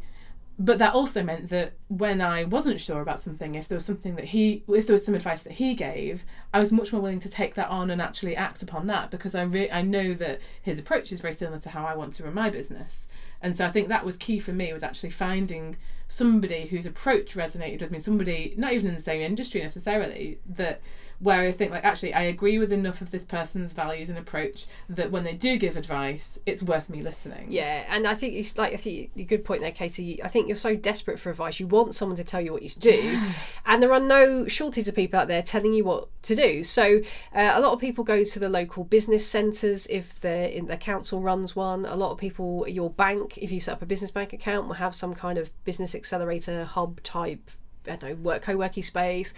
but 0.62 0.78
that 0.78 0.93
also 0.93 1.24
meant 1.24 1.50
that 1.50 1.74
when 1.88 2.21
I 2.21 2.43
wasn't 2.43 2.80
sure 2.80 3.02
about 3.02 3.19
something, 3.19 3.56
if 3.56 3.67
there 3.67 3.76
was 3.76 3.86
something 3.86 4.15
that 4.15 4.26
he, 4.26 4.63
if 4.67 4.86
there 4.86 4.93
was 4.93 5.04
some 5.04 5.15
advice 5.15 5.41
that 5.41 5.54
he 5.54 5.74
gave, 5.74 6.24
I 6.54 6.60
was 6.60 6.71
much 6.71 6.93
more 6.93 7.02
willing 7.02 7.19
to 7.21 7.30
take 7.30 7.56
that 7.56 7.69
on 7.69 7.89
and 7.89 8.00
actually 8.00 8.36
act 8.36 8.62
upon 8.62 8.86
that 8.86 9.10
because 9.10 9.34
I 9.34 9.41
re- 9.41 9.71
I 9.71 9.82
know 9.82 10.13
that 10.13 10.39
his 10.62 10.78
approach 10.78 11.12
is 11.12 11.19
very 11.19 11.34
similar 11.34 11.58
to 11.58 11.69
how 11.69 11.84
I 11.84 11.95
want 11.95 12.13
to 12.13 12.24
run 12.26 12.36
my 12.36 12.52
business, 12.52 13.08
and 13.41 13.56
so 13.56 13.65
I 13.65 13.71
think 13.71 13.88
that 13.88 14.06
was 14.06 14.17
key 14.17 14.39
for 14.39 14.54
me 14.54 14.71
was 14.71 14.84
actually 14.84 15.10
finding 15.10 15.78
somebody 16.08 16.67
whose 16.67 16.86
approach 16.86 17.34
resonated 17.34 17.82
with 17.82 17.89
me, 17.89 17.97
somebody 17.97 18.54
not 18.56 18.74
even 18.74 18.89
in 18.89 18.95
the 18.95 19.02
same 19.02 19.21
industry 19.21 19.62
necessarily 19.62 20.38
that 20.45 20.80
where 21.22 21.42
I 21.42 21.52
think 21.52 21.72
like 21.72 21.86
actually 21.86 22.14
I 22.14 22.24
agree 22.24 22.58
with 22.58 22.72
enough 22.72 23.00
of 23.00 23.12
this 23.12 23.24
person's 23.24 23.74
values 23.74 24.10
and 24.10 24.18
approach 24.18 24.66
that 24.90 25.12
when 25.12 25.24
they 25.24 25.34
do 25.34 25.56
give 25.56 25.78
advice, 25.78 26.40
it's 26.48 26.64
worth 26.64 26.90
me 26.90 27.02
listening. 27.02 27.48
Yeah, 27.50 27.86
and 27.90 28.08
I 28.08 28.16
think 28.16 28.34
it's 28.34 28.58
like 28.58 28.74
I 28.74 28.78
think 28.78 29.12
a 29.16 29.24
good 29.24 29.46
point 29.46 29.62
there, 29.62 29.72
Katie. 29.72 30.22
I 30.24 30.28
think 30.28 30.48
you're 30.48 30.58
so 30.58 30.76
desperate 30.76 31.20
for 31.20 31.30
advice. 31.30 31.60
You 31.60 31.68
want 31.68 31.94
someone 31.94 32.16
to 32.16 32.24
tell 32.24 32.42
you 32.42 32.52
what 32.52 32.64
you 32.64 32.70
should 32.70 32.82
do, 32.82 33.22
and 33.66 33.84
there 33.84 33.94
are 33.94 34.00
no 34.00 34.48
shortage 34.48 34.88
of 34.88 34.96
people 34.96 35.20
out 35.20 35.28
there 35.28 35.44
telling 35.44 35.74
you 35.74 35.84
what 35.84 36.10
to 36.24 36.36
do. 36.36 36.64
So 36.64 37.02
uh, 37.36 37.52
a 37.54 37.62
lot 37.62 37.74
of 37.74 37.80
people 37.80 38.04
go 38.04 38.24
to 38.24 38.40
the 38.40 38.50
local 38.50 38.84
business 38.84 39.26
centres 39.26 39.86
if 39.88 40.20
they're 40.20 40.50
in 40.50 40.66
the 40.66 40.78
council 40.78 41.22
runs 41.22 41.56
one. 41.56 41.86
A 41.86 41.96
lot 41.96 42.12
of 42.12 42.18
people, 42.18 42.68
your 42.68 42.90
bank, 42.90 43.38
if 43.38 43.52
you 43.52 43.60
set 43.60 43.74
up 43.74 43.82
a 43.84 43.86
business 43.86 44.10
bank 44.10 44.34
account, 44.34 44.68
will 44.68 44.76
have 44.76 44.96
some 44.96 45.14
kind 45.14 45.38
of 45.38 45.52
business 45.66 45.94
accelerator 45.94 46.64
hub 46.66 47.02
type 47.04 47.52
I 47.88 47.96
don't 47.96 48.10
know, 48.10 48.16
work 48.16 48.44
co-working 48.44 48.84
space. 48.84 49.34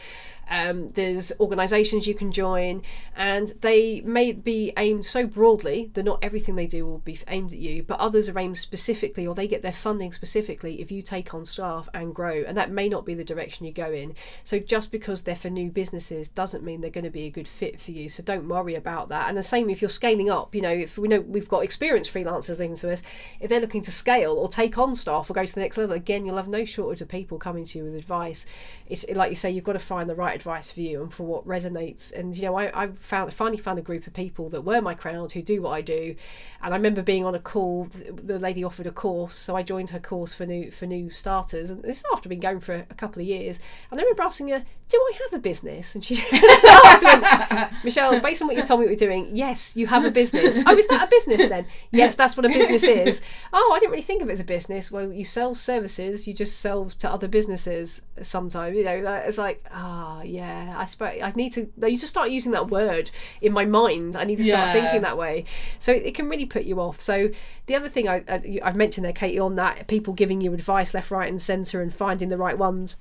Um, 0.49 0.89
there's 0.89 1.31
organisations 1.39 2.07
you 2.07 2.13
can 2.13 2.31
join, 2.31 2.81
and 3.15 3.49
they 3.61 4.01
may 4.01 4.31
be 4.31 4.73
aimed 4.77 5.05
so 5.05 5.25
broadly 5.25 5.91
that 5.93 6.03
not 6.03 6.19
everything 6.21 6.55
they 6.55 6.67
do 6.67 6.85
will 6.85 6.99
be 6.99 7.19
aimed 7.27 7.53
at 7.53 7.59
you, 7.59 7.83
but 7.83 7.99
others 7.99 8.29
are 8.29 8.37
aimed 8.37 8.57
specifically, 8.57 9.25
or 9.25 9.35
they 9.35 9.47
get 9.47 9.61
their 9.61 9.71
funding 9.71 10.11
specifically 10.11 10.81
if 10.81 10.91
you 10.91 11.01
take 11.01 11.33
on 11.33 11.45
staff 11.45 11.87
and 11.93 12.13
grow, 12.13 12.43
and 12.45 12.57
that 12.57 12.71
may 12.71 12.89
not 12.89 13.05
be 13.05 13.13
the 13.13 13.23
direction 13.23 13.65
you 13.65 13.71
go 13.71 13.91
in. 13.91 14.15
So 14.43 14.59
just 14.59 14.91
because 14.91 15.23
they're 15.23 15.35
for 15.35 15.49
new 15.49 15.71
businesses 15.71 16.27
doesn't 16.27 16.63
mean 16.63 16.81
they're 16.81 16.89
going 16.89 17.03
to 17.03 17.09
be 17.09 17.25
a 17.25 17.29
good 17.29 17.47
fit 17.47 17.79
for 17.79 17.91
you. 17.91 18.09
So 18.09 18.23
don't 18.23 18.47
worry 18.47 18.75
about 18.75 19.09
that. 19.09 19.29
And 19.29 19.37
the 19.37 19.43
same 19.43 19.69
if 19.69 19.81
you're 19.81 19.89
scaling 19.89 20.29
up. 20.29 20.53
You 20.53 20.61
know, 20.61 20.69
if 20.71 20.97
we 20.97 21.07
know 21.07 21.21
we've 21.21 21.49
got 21.49 21.63
experienced 21.63 22.13
freelancers 22.13 22.59
listening 22.59 22.75
to 22.75 22.91
us, 22.91 23.03
if 23.39 23.49
they're 23.49 23.61
looking 23.61 23.81
to 23.83 23.91
scale 23.91 24.33
or 24.33 24.47
take 24.47 24.77
on 24.77 24.95
staff 24.95 25.29
or 25.29 25.33
go 25.33 25.45
to 25.45 25.53
the 25.53 25.61
next 25.61 25.77
level, 25.77 25.95
again, 25.95 26.25
you'll 26.25 26.37
have 26.37 26.47
no 26.47 26.65
shortage 26.65 27.01
of 27.01 27.09
people 27.09 27.37
coming 27.37 27.65
to 27.65 27.77
you 27.79 27.83
with 27.85 27.95
advice. 27.95 28.45
It's 28.87 29.09
like 29.13 29.29
you 29.29 29.35
say, 29.35 29.51
you've 29.51 29.63
got 29.63 29.73
to 29.73 29.79
find 29.79 30.09
the 30.09 30.15
right 30.15 30.32
advice 30.35 30.71
for 30.71 30.81
you 30.81 31.03
and 31.03 31.13
for 31.13 31.23
what 31.23 31.47
resonates. 31.47 32.13
And 32.13 32.35
you 32.35 32.43
know, 32.43 32.55
I, 32.55 32.83
I 32.83 32.87
found 32.87 33.33
finally 33.33 33.57
found 33.57 33.79
a 33.79 33.81
group 33.81 34.07
of 34.07 34.13
people 34.13 34.49
that 34.49 34.61
were 34.61 34.81
my 34.81 34.93
crowd 34.93 35.31
who 35.31 35.41
do 35.41 35.61
what 35.61 35.71
I 35.71 35.81
do. 35.81 36.15
And 36.61 36.73
I 36.73 36.77
remember 36.77 37.01
being 37.01 37.25
on 37.25 37.35
a 37.35 37.39
call. 37.39 37.85
The 37.85 38.39
lady 38.39 38.63
offered 38.63 38.87
a 38.87 38.91
course, 38.91 39.35
so 39.35 39.55
I 39.55 39.63
joined 39.63 39.89
her 39.91 39.99
course 39.99 40.33
for 40.33 40.45
new 40.45 40.71
for 40.71 40.85
new 40.85 41.09
starters. 41.09 41.69
And 41.69 41.83
this 41.83 41.97
is 41.97 42.05
after 42.13 42.29
being 42.29 42.41
going 42.41 42.59
for 42.59 42.73
a 42.73 42.95
couple 42.95 43.21
of 43.21 43.27
years. 43.27 43.59
And 43.91 43.99
I 43.99 44.03
remember 44.03 44.23
asking 44.23 44.49
her, 44.49 44.63
"Do 44.89 44.97
I 44.97 45.17
have 45.23 45.33
a 45.33 45.41
business?" 45.41 45.95
And 45.95 46.03
she 46.03 46.15
went, 46.31 47.83
"Michelle, 47.83 48.19
based 48.19 48.41
on 48.41 48.47
what 48.47 48.57
you've 48.57 48.65
told 48.65 48.79
me 48.79 48.85
what 48.85 48.99
you're 48.99 49.09
doing, 49.09 49.35
yes, 49.35 49.75
you 49.75 49.87
have 49.87 50.05
a 50.05 50.11
business. 50.11 50.59
Oh, 50.65 50.77
is 50.77 50.87
that 50.87 51.03
a 51.03 51.07
business 51.07 51.47
then? 51.47 51.65
Yes, 51.91 52.15
that's 52.15 52.37
what 52.37 52.45
a 52.45 52.49
business 52.49 52.83
is. 52.83 53.21
Oh, 53.51 53.73
I 53.75 53.79
didn't 53.79 53.91
really 53.91 54.01
think 54.01 54.21
of 54.21 54.29
it 54.29 54.31
as 54.31 54.39
a 54.39 54.45
business. 54.45 54.91
Well, 54.91 55.11
you 55.11 55.23
sell 55.23 55.55
services. 55.55 56.27
You 56.27 56.33
just 56.33 56.59
sell 56.59 56.85
to 56.85 57.11
other 57.11 57.27
businesses 57.27 58.01
sometimes. 58.21 58.77
You 58.77 58.83
know, 58.85 59.21
it's 59.25 59.37
like, 59.37 59.63
ah, 59.71 60.21
yeah. 60.27 60.75
I 60.77 60.85
suppose 60.85 61.19
I 61.21 61.31
need 61.35 61.51
to. 61.53 61.69
You 61.81 61.97
just 61.97 62.09
start 62.09 62.29
using 62.29 62.51
that 62.53 62.69
word 62.69 63.11
in 63.41 63.53
my 63.53 63.65
mind. 63.65 64.15
I 64.15 64.23
need 64.23 64.37
to 64.37 64.43
start 64.43 64.67
Yeah. 64.67 64.73
thinking 64.73 65.01
that 65.01 65.17
way. 65.17 65.45
So 65.79 65.91
it 65.93 66.13
can 66.15 66.29
really 66.29 66.45
put 66.45 66.63
you 66.63 66.79
off. 66.79 66.99
So 67.01 67.29
the 67.65 67.75
other 67.75 67.89
thing 67.89 68.07
I, 68.07 68.23
I 68.27 68.59
I've 68.63 68.75
mentioned 68.75 69.05
there, 69.05 69.13
Katie, 69.13 69.39
on 69.39 69.55
that 69.55 69.87
people 69.87 70.13
giving 70.13 70.41
you 70.41 70.53
advice 70.53 70.93
left, 70.93 71.11
right, 71.11 71.29
and 71.29 71.41
centre, 71.41 71.81
and 71.81 71.93
finding 71.93 72.29
the 72.29 72.37
right 72.37 72.57
ones 72.57 72.97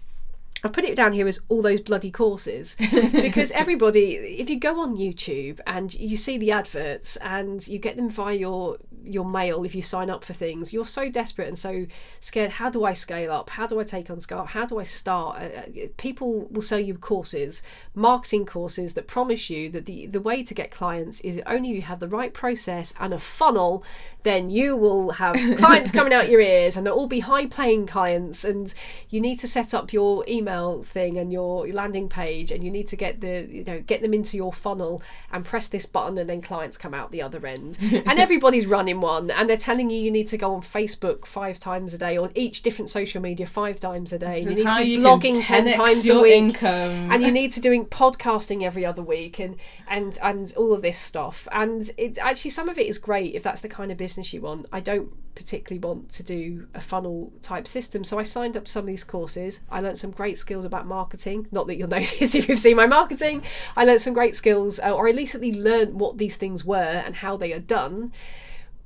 I've 0.65 0.73
put 0.73 0.85
it 0.85 0.95
down 0.95 1.11
here 1.11 1.27
as 1.27 1.41
all 1.49 1.61
those 1.61 1.81
bloody 1.81 2.13
courses 2.13 2.77
because 3.13 3.51
everybody, 3.51 4.15
if 4.15 4.49
you 4.49 4.61
go 4.61 4.79
on 4.79 4.97
YouTube 4.97 5.59
and 5.67 5.93
you 5.95 6.17
see 6.17 6.39
the 6.39 6.53
adverts 6.53 7.17
and 7.17 7.67
you 7.67 7.81
get 7.81 7.97
them 7.97 8.09
via 8.09 8.37
your 8.37 8.79
your 9.05 9.25
mail 9.25 9.65
if 9.65 9.75
you 9.75 9.83
sign 9.83 10.11
up 10.11 10.25
for 10.25 10.33
things, 10.33 10.73
you're 10.73 10.87
so 10.87 11.11
desperate 11.11 11.49
and 11.49 11.59
so 11.59 11.87
scared. 12.21 12.51
How 12.53 12.71
do 12.71 12.85
I 12.85 12.93
scale 12.93 13.33
up? 13.33 13.51
How 13.51 13.67
do 13.67 13.81
I 13.81 13.85
take 13.85 14.11
on 14.11 14.21
scale? 14.21 14.45
How 14.45 14.67
do 14.67 14.79
I 14.79 14.85
start? 14.85 15.41
Uh, 15.41 15.45
uh, 15.45 15.87
people 15.97 16.49
will 16.51 16.63
sell 16.63 16.79
you 16.79 16.95
courses, 16.95 17.63
marketing 17.95 18.47
courses 18.47 18.95
that 18.95 19.07
promise 19.07 19.51
you 19.51 19.69
that 19.71 19.87
the 19.87 20.07
the 20.07 20.21
way 20.21 20.43
to 20.43 20.55
get 20.55 20.71
clients 20.71 21.21
is 21.21 21.41
only 21.47 21.71
you 21.71 21.83
have 21.83 22.01
the 22.01 22.09
right 22.09 22.33
process 22.33 22.93
and 23.01 23.13
a 23.13 23.19
funnel, 23.19 23.85
then 24.23 24.51
you 24.51 24.77
will 24.77 25.13
have 25.13 25.35
clients 25.57 25.93
coming 25.93 26.13
out 26.13 26.31
your 26.31 26.41
ears 26.41 26.77
and 26.77 26.87
they'll 26.87 26.95
all 26.95 27.07
be 27.07 27.21
high 27.21 27.47
paying 27.47 27.87
clients 27.87 28.45
and 28.45 28.75
you 29.11 29.21
need 29.21 29.39
to 29.39 29.49
set 29.49 29.75
up 29.75 29.93
your 29.93 30.25
email 30.29 30.83
thing 30.83 31.19
and 31.19 31.33
your 31.33 31.67
landing 31.69 32.09
page 32.09 32.51
and 32.51 32.63
you 32.65 32.71
need 32.71 32.87
to 32.87 32.97
get 32.97 33.21
the 33.21 33.47
you 33.51 33.65
know 33.65 33.81
get 33.81 34.03
them 34.03 34.15
into 34.15 34.37
your 34.37 34.53
funnel 34.53 35.03
and 35.33 35.45
press 35.45 35.69
this 35.69 35.87
button 35.87 36.19
and 36.19 36.29
then 36.29 36.41
clients 36.41 36.77
come 36.77 36.95
out 36.95 37.11
the 37.11 37.23
other 37.23 37.45
end 37.47 37.79
and 38.07 38.19
everybody's 38.19 38.67
running 38.67 38.92
one 39.01 39.31
and 39.31 39.49
they're 39.49 39.57
telling 39.57 39.91
you 39.91 39.99
you 39.99 40.11
need 40.11 40.27
to 40.29 40.37
go 40.37 40.55
on 40.55 40.61
Facebook 40.61 41.27
five 41.27 41.59
times 41.59 41.95
a 41.95 41.99
day 41.99 42.17
or 42.19 42.31
each 42.35 42.63
different 42.63 42.89
social 42.89 43.21
media 43.21 43.47
five 43.47 43.81
times 43.81 44.13
a 44.13 44.19
day. 44.19 44.41
You 44.41 44.51
need 44.51 44.67
to 44.67 44.77
be 44.77 44.97
blogging 44.99 45.45
ten 45.45 45.67
10x 45.67 45.75
times 45.75 46.09
a 46.09 46.21
week. 46.21 46.35
income. 46.35 47.13
And 47.13 47.23
you 47.23 47.31
need 47.41 47.51
to 47.53 47.61
doing 47.61 47.87
podcasting 47.87 48.63
every 48.63 48.85
other 48.85 49.03
week 49.03 49.39
and 49.39 49.57
and 49.89 50.19
and 50.23 50.53
all 50.57 50.73
of 50.73 50.83
this 50.83 50.99
stuff. 50.99 51.49
And 51.53 51.91
it 51.97 52.19
actually 52.19 52.51
some 52.51 52.69
of 52.69 52.79
it 52.79 52.87
is 52.87 52.99
great 52.99 53.35
if 53.35 53.43
that's 53.43 53.61
the 53.61 53.69
kind 53.69 53.91
of 53.91 53.99
business 53.99 54.33
you 54.33 54.43
want. 54.43 54.67
I 54.73 54.81
don't 54.81 55.13
particularly 55.35 55.81
want 55.81 56.11
to 56.11 56.23
do 56.23 56.67
a 56.75 56.81
funnel 56.81 57.33
type 57.41 57.67
system. 57.67 58.05
So 58.05 58.19
I 58.19 58.23
signed 58.23 58.57
up 58.57 58.69
some 58.69 58.83
of 58.83 58.87
these 58.87 59.05
courses. 59.05 59.61
I 59.71 59.81
learned 59.81 59.99
some 59.99 60.11
great 60.11 60.39
skills 60.39 60.65
about 60.65 60.87
marketing. 60.87 61.49
Not 61.51 61.67
that 61.67 61.77
you'll 61.77 61.89
notice 62.01 62.35
if 62.35 62.49
you've 62.49 62.59
seen 62.59 62.77
my 62.77 62.87
marketing. 62.87 63.43
I 63.77 63.85
learned 63.85 64.01
some 64.01 64.15
great 64.15 64.35
skills, 64.35 64.79
uh, 64.81 64.93
or 64.93 65.09
at 65.09 65.15
least 65.15 65.35
learned 65.35 65.99
what 65.99 66.19
these 66.19 66.37
things 66.37 66.65
were 66.65 66.77
and 66.77 67.17
how 67.17 67.37
they 67.37 67.53
are 67.53 67.61
done 67.61 68.13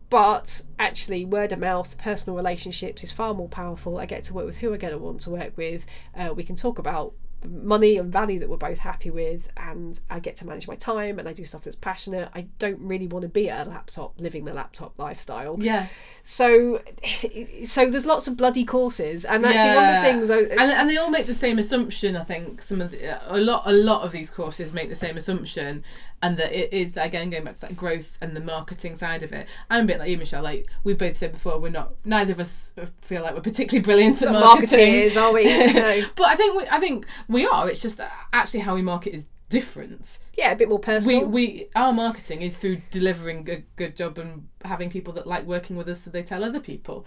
but 0.09 0.62
actually 0.79 1.25
word 1.25 1.53
of 1.53 1.59
mouth 1.59 1.99
personal 1.99 2.37
relationships 2.37 3.03
is 3.03 3.11
far 3.11 3.35
more 3.35 3.49
powerful. 3.49 3.99
I 3.99 4.07
get 4.07 4.25
to 4.25 4.35
work 4.35 4.47
with 4.47 4.59
who 4.59 4.73
i 4.73 4.77
get 4.77 4.90
to 4.90 4.99
want 4.99 5.21
to 5.23 5.31
work 5.31 5.57
with. 5.57 5.87
Uh, 6.14 6.33
we 6.35 6.45
can 6.45 6.57
talk 6.57 6.79
about 6.79 7.14
money 7.44 7.96
and 7.96 8.12
value 8.12 8.38
that 8.38 8.49
we're 8.49 8.57
both 8.57 8.79
happy 8.79 9.11
with 9.11 9.51
and 9.57 10.01
i 10.11 10.18
get 10.18 10.37
to 10.37 10.46
manage 10.46 10.66
my 10.66 10.75
time 10.75 11.18
and 11.18 11.29
i 11.29 11.33
do 11.33 11.44
stuff 11.44 11.62
that's 11.62 11.77
passionate 11.77 12.29
i 12.35 12.46
don't 12.59 12.81
really 12.81 13.07
want 13.07 13.22
to 13.22 13.29
be 13.29 13.49
at 13.49 13.66
a 13.66 13.70
laptop 13.70 14.14
living 14.18 14.44
the 14.44 14.55
laptop 14.55 14.99
lifestyle 14.99 15.57
yeah. 15.61 15.87
so 16.22 16.83
so 17.64 17.90
there's 17.90 18.07
lots 18.07 18.27
of 18.27 18.37
bloody 18.37 18.64
courses 18.64 19.25
and 19.25 19.44
actually 19.44 19.75
one 19.75 19.88
of 19.88 20.03
the 20.03 20.11
things 20.11 20.31
I, 20.31 20.38
and, 20.38 20.72
and 20.72 20.90
they 20.90 20.96
all 20.96 21.11
make 21.11 21.27
the 21.27 21.35
same 21.35 21.59
assumption. 21.59 22.16
I 22.16 22.25
think 22.25 22.62
some 22.62 22.81
of 22.81 22.90
the, 22.90 23.20
a 23.33 23.38
lot 23.38 23.62
a 23.66 23.72
lot 23.72 24.03
of 24.03 24.12
these 24.12 24.31
courses 24.31 24.72
make 24.72 24.88
the 24.88 24.94
same 24.94 25.16
assumption, 25.16 25.85
and 26.22 26.37
that 26.38 26.53
it 26.53 26.72
is 26.72 26.96
again 26.96 27.31
going 27.31 27.44
back 27.44 27.55
to 27.55 27.61
that 27.62 27.77
growth 27.77 28.16
and 28.20 28.35
the 28.35 28.40
marketing 28.40 28.96
side 28.96 29.22
of 29.22 29.33
it. 29.33 29.46
I'm 29.70 29.85
a 29.85 29.87
bit 29.87 29.99
like 29.99 30.11
you, 30.11 30.18
Michelle. 30.18 30.42
Like 30.42 30.66
we've 30.85 30.99
both 30.99 31.16
said 31.16 31.33
before, 31.33 31.59
we're 31.59 31.70
not 31.70 31.94
neither 32.05 32.33
of 32.33 32.40
us 32.40 32.72
feel 33.01 33.22
like 33.22 33.35
we're 33.35 33.40
particularly 33.40 33.85
brilliant 33.85 34.22
at 34.22 34.33
marketing. 34.33 34.79
marketeers 34.79 35.20
are 35.20 35.33
we 35.33 35.44
no. 35.72 36.03
But 36.14 36.27
I 36.27 36.37
think 36.37 36.57
we, 36.57 36.66
I 36.68 36.81
think 36.81 37.07
we 37.29 37.47
are. 37.47 37.69
It's 37.69 37.83
just 37.83 38.01
actually 38.33 38.61
how 38.61 38.75
we 38.75 38.83
market 38.83 39.15
is 39.15 39.29
different. 39.49 40.19
yeah 40.37 40.51
a 40.51 40.57
bit 40.57 40.69
more 40.69 40.79
personal 40.81 41.21
we 41.21 41.27
we 41.27 41.67
our 41.77 41.93
marketing 41.93 42.43
is 42.43 42.57
through 42.57 42.79
delivering 42.91 43.49
a 43.49 43.59
good 43.77 43.95
job 43.97 44.19
and 44.19 44.49
having 44.65 44.91
people 44.91 45.12
that 45.15 45.27
like 45.27 45.45
working 45.47 45.77
with 45.77 45.89
us, 45.89 46.03
so 46.03 46.11
they 46.11 46.23
tell 46.23 46.43
other 46.43 46.61
people. 46.61 47.05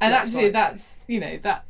And 0.00 0.14
That's 0.14 0.26
actually, 0.28 0.44
right. 0.44 0.52
that's 0.52 1.04
you 1.08 1.20
know 1.20 1.36
that 1.38 1.66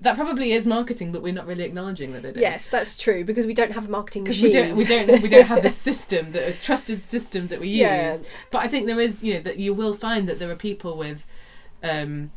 that 0.00 0.14
probably 0.14 0.52
is 0.52 0.66
marketing, 0.66 1.10
but 1.12 1.22
we're 1.22 1.32
not 1.32 1.46
really 1.46 1.64
acknowledging 1.64 2.12
that 2.12 2.24
it 2.24 2.36
is. 2.36 2.40
yes 2.40 2.68
that's 2.68 2.96
true 2.96 3.24
because 3.24 3.46
we 3.46 3.54
don't 3.54 3.72
have 3.72 3.86
a 3.88 3.90
marketing 3.90 4.24
machine 4.24 4.46
we 4.46 4.52
don't, 4.52 4.76
we 4.76 4.84
don't, 4.84 5.22
we 5.22 5.28
don't 5.28 5.46
have 5.46 5.62
the 5.62 5.68
system 5.88 6.32
that 6.32 6.48
a 6.48 6.52
trusted 6.62 7.02
system 7.02 7.48
that 7.48 7.60
we 7.60 7.68
use. 7.68 7.78
Yeah. 7.80 8.16
But 8.50 8.58
I 8.64 8.68
think 8.68 8.86
there 8.86 9.00
is, 9.00 9.22
you 9.22 9.34
know, 9.34 9.40
that 9.40 9.58
you 9.58 9.74
will 9.74 9.94
find 9.94 10.28
that 10.28 10.38
there 10.38 10.50
are 10.50 10.56
people 10.56 10.96
with, 10.96 11.26
um, 11.82 12.30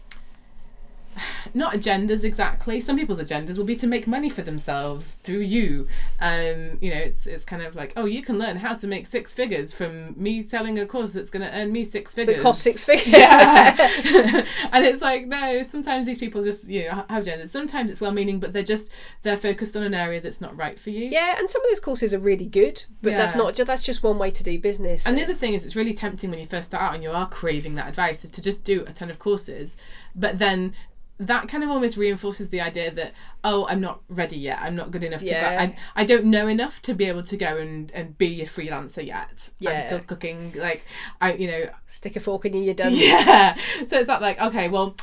not 1.54 1.74
agendas 1.74 2.24
exactly. 2.24 2.80
Some 2.80 2.98
people's 2.98 3.20
agendas 3.20 3.58
will 3.58 3.66
be 3.66 3.76
to 3.78 3.88
make 3.88 4.08
money 4.08 4.30
for 4.30 4.42
themselves 4.42 5.16
through 5.16 5.40
you. 5.40 5.88
Um, 6.20 6.78
you 6.82 6.92
know, 6.92 6.98
it's 6.98 7.28
it's 7.28 7.46
kind 7.46 7.62
of 7.62 7.76
like, 7.76 7.94
oh, 7.96 8.06
you 8.06 8.22
can 8.22 8.38
learn 8.38 8.58
how 8.58 8.76
to 8.76 8.88
make 8.88 9.08
six 9.08 9.34
figures 9.34 9.74
from 9.74 10.14
me 10.22 10.42
selling 10.42 10.80
a 10.80 10.86
course 10.86 11.14
that's 11.14 11.30
going 11.30 11.48
to 11.48 11.56
earn 11.56 11.72
me 11.72 11.84
six 11.84 12.14
figures. 12.14 12.38
that 12.38 12.44
cost 12.44 12.62
six 12.62 12.84
figures 12.86 13.08
Yeah. 13.08 13.76
and 14.72 14.86
it's 14.86 15.02
like 15.02 15.28
no. 15.28 15.62
Sometimes 15.62 16.06
these 16.06 16.20
people 16.20 16.44
just 16.44 16.68
you 16.68 16.86
know 16.86 17.06
have 17.10 17.24
agendas. 17.24 17.50
Sometimes 17.50 17.92
it's 17.92 18.02
well-meaning, 18.02 18.40
but 18.40 18.54
they're 18.54 18.64
just 18.64 18.90
they're 19.24 19.38
focused 19.38 19.76
on 19.76 19.84
an 19.84 19.94
area 19.94 20.22
that's 20.22 20.42
not 20.42 20.56
right 20.58 20.80
for 20.80 20.90
you. 20.90 21.06
Yeah, 21.06 21.36
and 21.38 21.50
some 21.50 21.64
of 21.64 21.70
those 21.70 21.80
courses 21.80 22.14
are 22.14 22.20
really 22.20 22.46
good, 22.46 22.84
but 23.02 23.12
that's 23.12 23.36
not 23.36 23.56
just 23.56 23.68
that's 23.68 23.84
just 23.84 24.04
one 24.04 24.18
way 24.18 24.32
to 24.32 24.44
do 24.44 24.60
business. 24.60 25.08
And 25.08 25.18
the 25.18 25.24
other 25.24 25.34
thing 25.34 25.54
is, 25.54 25.66
it's 25.66 25.76
really 25.76 25.94
tempting 25.94 26.30
when 26.30 26.40
you 26.40 26.46
first 26.46 26.68
start 26.68 26.84
out 26.84 26.94
and 26.94 27.04
you 27.04 27.12
are 27.12 27.28
craving 27.28 27.76
that 27.76 27.88
advice, 27.88 28.24
is 28.24 28.30
to 28.32 28.42
just 28.42 28.64
do 28.64 28.84
a 28.88 28.92
ton 28.92 29.10
of 29.10 29.20
courses, 29.20 29.78
but 30.16 30.40
then 30.40 30.74
that 31.22 31.48
kind 31.48 31.64
of 31.64 31.70
almost 31.70 31.98
reinforces 31.98 32.50
the 32.50 32.60
idea 32.60 32.92
that 32.92 33.14
oh, 33.44 33.66
I'm 33.68 33.80
not 33.80 34.02
ready 34.10 34.38
yet. 34.38 34.60
I'm 34.62 34.76
not 34.76 34.92
good 34.92 35.04
enough 35.04 35.22
Yeah. 35.22 35.52
to. 35.52 35.62
I, 35.62 35.78
I 35.96 36.04
don't 36.04 36.26
know 36.26 36.48
enough 36.48 36.82
to 36.84 36.94
be 36.94 37.06
able 37.06 37.24
to 37.24 37.38
go 37.38 37.58
and, 37.58 37.92
and 37.92 38.18
be 38.18 38.42
a 38.42 38.46
freelancer 38.46 39.06
yet. 39.06 39.50
Yeah. 39.60 39.72
I'm 39.72 39.80
still 39.82 40.00
cooking. 40.00 40.54
Like 40.58 40.84
I, 41.22 41.34
you 41.34 41.48
know, 41.48 41.70
Stick 41.86 42.16
a 42.16 42.20
fork 42.20 42.46
in 42.46 42.54
you, 42.54 42.64
you're 42.64 42.74
done. 42.74 42.92
yeah. 42.94 43.56
So 43.88 43.98
it's 43.98 44.08
that 44.08 44.22
like 44.22 44.42
okay, 44.42 44.68
well. 44.68 44.96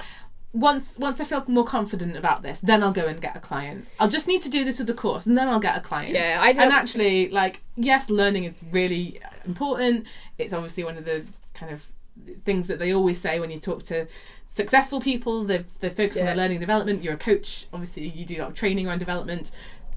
Once 0.54 0.96
once 0.98 1.20
I 1.20 1.24
feel 1.24 1.44
more 1.46 1.62
confident 1.66 2.16
about 2.16 2.42
this, 2.42 2.60
then 2.60 2.82
I'll 2.82 2.90
go 2.90 3.04
and 3.06 3.20
get 3.20 3.36
a 3.36 3.38
client. 3.38 3.86
I'll 4.00 4.08
just 4.08 4.26
need 4.26 4.40
to 4.42 4.48
do 4.48 4.64
this 4.64 4.78
with 4.78 4.86
the 4.88 4.94
course, 4.94 5.26
and 5.26 5.36
then 5.36 5.46
I'll 5.46 5.60
get 5.60 5.76
a 5.76 5.80
client. 5.80 6.14
Yeah, 6.14 6.38
I 6.40 6.54
don't. 6.54 6.62
And 6.64 6.72
actually, 6.72 7.28
like, 7.28 7.60
yes, 7.76 8.08
learning 8.08 8.44
is 8.44 8.54
really 8.72 9.20
important. 9.44 10.06
It's 10.38 10.54
obviously 10.54 10.84
one 10.84 10.96
of 10.96 11.04
the 11.04 11.26
kind 11.52 11.70
of 11.70 11.86
things 12.46 12.66
that 12.68 12.78
they 12.78 12.94
always 12.94 13.20
say 13.20 13.38
when 13.38 13.50
you 13.50 13.58
talk 13.58 13.82
to 13.84 14.06
successful 14.48 15.00
people. 15.00 15.44
They 15.44 15.64
they 15.80 15.90
focus 15.90 16.16
on 16.16 16.24
Yeah. 16.24 16.26
their 16.30 16.36
learning 16.36 16.56
and 16.56 16.60
development. 16.60 17.02
You're 17.04 17.14
a 17.14 17.18
coach. 17.18 17.66
Obviously, 17.72 18.08
you 18.08 18.24
do 18.24 18.36
a 18.38 18.42
lot 18.42 18.48
of 18.50 18.54
training 18.54 18.86
around 18.88 18.98
development. 18.98 19.50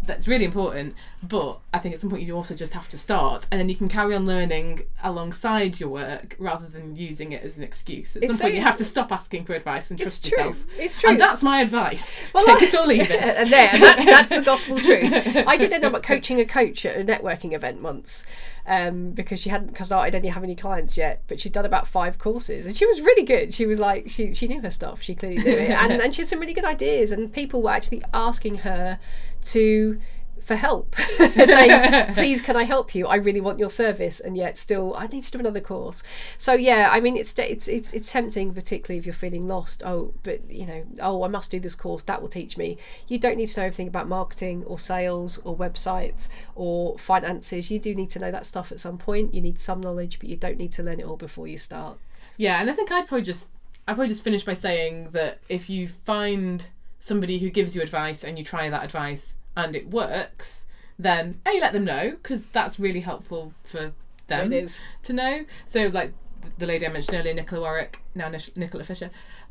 That's 0.04 0.28
really 0.28 0.46
important. 0.46 0.96
But 1.22 1.60
I 1.74 1.78
think 1.80 1.94
at 1.94 2.00
some 2.00 2.10
point 2.10 2.24
you 2.24 2.36
also 2.36 2.56
just 2.56 2.74
have 2.74 2.90
to 2.90 2.98
start, 2.98 3.46
and 3.52 3.60
then 3.60 3.70
you 3.70 3.76
can 3.76 3.88
carry 3.88 4.16
on 4.16 4.26
learning 4.26 4.82
alongside 5.04 5.80
your 5.80 5.90
work 5.90 6.36
rather 6.40 6.68
than 6.68 6.96
using 6.96 7.32
it 7.34 7.44
as 7.44 7.56
an 7.58 7.64
excuse. 7.64 8.16
At 8.16 8.24
It's 8.24 8.32
some 8.34 8.38
so- 8.38 8.44
point, 8.46 8.56
you 8.56 8.62
have 8.62 8.78
to 8.78 8.84
stop 8.84 9.12
asking 9.12 9.46
for 9.46 9.54
advice 9.54 9.92
and 9.92 10.00
trust 10.00 10.28
true. 10.28 10.32
yourself. 10.46 10.66
It's 10.80 10.98
true. 10.98 11.12
And 11.12 11.20
that's 11.20 11.44
my 11.44 11.62
advice. 11.62 12.20
Well, 12.34 12.44
Take 12.46 12.64
I- 12.64 12.66
it 12.66 12.76
or 12.76 12.88
leave 12.88 13.12
it. 13.12 13.22
and 13.22 13.52
there, 13.54 13.70
that, 13.72 14.04
that's 14.06 14.30
the 14.36 14.42
gospel 14.42 14.80
truth. 14.88 15.12
I 15.46 15.58
did 15.58 15.72
end 15.72 15.84
up 15.84 16.02
coaching 16.02 16.40
a 16.40 16.46
coach 16.46 16.86
at 16.86 16.98
a 17.00 17.04
networking 17.04 17.54
event 17.54 17.82
once 17.84 18.26
um, 18.66 19.12
because 19.12 19.40
she 19.40 19.50
hadn't 19.50 19.76
started 19.86 20.16
any 20.16 20.30
have 20.30 20.44
any 20.44 20.56
clients 20.56 20.98
yet, 20.98 21.22
but 21.28 21.40
she'd 21.40 21.52
done 21.54 21.66
about 21.66 21.88
five 21.88 22.18
courses 22.18 22.66
and 22.66 22.76
she 22.76 22.86
was 22.88 23.02
really 23.02 23.24
good. 23.24 23.54
She 23.54 23.66
was 23.68 23.80
like 23.80 24.10
she 24.10 24.34
she 24.34 24.48
knew 24.48 24.62
her 24.62 24.70
stuff. 24.72 25.02
She 25.02 25.14
clearly 25.14 25.38
knew 25.44 25.52
it, 25.58 25.70
and 25.72 25.92
and 26.02 26.14
she 26.16 26.22
had 26.24 26.30
some 26.30 26.40
really 26.40 26.54
good 26.54 26.66
ideas. 26.66 27.12
And 27.12 27.32
people 27.32 27.62
were 27.62 27.72
actually 27.72 28.04
asking 28.14 28.56
her 28.60 29.00
to. 29.44 30.00
For 30.42 30.56
help, 30.56 30.96
saying, 31.36 32.16
"Please, 32.16 32.42
can 32.42 32.56
I 32.56 32.64
help 32.64 32.96
you? 32.96 33.06
I 33.06 33.18
really 33.18 33.40
want 33.40 33.60
your 33.60 33.70
service, 33.70 34.20
and 34.20 34.36
yet 34.36 34.58
still, 34.58 34.96
I 34.98 35.06
need 35.06 35.22
to 35.22 35.32
do 35.32 35.38
another 35.38 35.60
course." 35.60 36.02
So 36.36 36.54
yeah, 36.54 36.90
I 36.92 37.00
mean, 37.00 37.16
it's 37.16 37.38
it's 37.38 37.68
it's 37.68 37.94
it's 37.94 38.12
tempting, 38.12 38.52
particularly 38.52 38.98
if 38.98 39.06
you're 39.06 39.14
feeling 39.14 39.48
lost. 39.48 39.84
Oh, 39.86 40.16
but 40.24 40.50
you 40.50 40.66
know, 40.66 40.84
oh, 41.00 41.22
I 41.24 41.28
must 41.28 41.52
do 41.52 41.60
this 41.60 41.76
course. 41.76 42.02
That 42.04 42.24
will 42.24 42.28
teach 42.28 42.58
me. 42.58 42.78
You 43.08 43.20
don't 43.20 43.38
need 43.38 43.50
to 43.50 43.60
know 43.60 43.68
everything 43.68 43.88
about 43.88 44.10
marketing 44.10 44.64
or 44.66 44.80
sales 44.80 45.38
or 45.44 45.56
websites 45.56 46.28
or 46.56 46.98
finances. 46.98 47.70
You 47.70 47.78
do 47.78 47.94
need 47.94 48.10
to 48.10 48.20
know 48.20 48.32
that 48.32 48.48
stuff 48.48 48.72
at 48.72 48.80
some 48.80 48.98
point. 48.98 49.36
You 49.36 49.42
need 49.42 49.60
some 49.60 49.80
knowledge, 49.80 50.18
but 50.18 50.28
you 50.28 50.38
don't 50.38 50.58
need 50.58 50.72
to 50.72 50.82
learn 50.82 51.00
it 51.00 51.06
all 51.06 51.18
before 51.18 51.48
you 51.48 51.60
start. 51.60 52.00
Yeah, 52.36 52.60
and 52.60 52.68
I 52.68 52.74
think 52.74 52.92
I'd 52.92 53.08
probably 53.08 53.24
just 53.24 53.50
I'd 53.88 53.94
probably 53.94 54.08
just 54.08 54.24
finish 54.24 54.44
by 54.44 54.54
saying 54.54 55.10
that 55.12 55.40
if 55.50 55.70
you 55.70 55.88
find 55.88 56.68
somebody 57.02 57.40
who 57.40 57.50
gives 57.50 57.76
you 57.76 57.82
advice 57.82 58.24
and 58.24 58.38
you 58.38 58.46
try 58.46 58.70
that 58.70 58.86
advice 58.86 59.34
and 59.58 59.76
it 59.76 59.90
works, 59.90 60.68
then 60.98 61.42
a 61.48 61.60
let 61.60 61.74
them 61.74 61.84
know 61.84 62.12
because 62.12 62.46
that's 62.46 62.80
really 62.80 63.02
helpful 63.02 63.54
for 63.64 63.92
them 64.28 64.68
to 65.04 65.14
know. 65.14 65.46
So 65.66 65.88
like 65.88 66.14
the 66.60 66.68
lady 66.68 66.86
I 66.86 66.90
mentioned 66.90 67.18
earlier, 67.18 67.34
Nicola 67.34 67.62
Warwick, 67.62 68.02
now 68.14 68.30
Nicola 68.56 68.84
Fisher, 68.84 69.10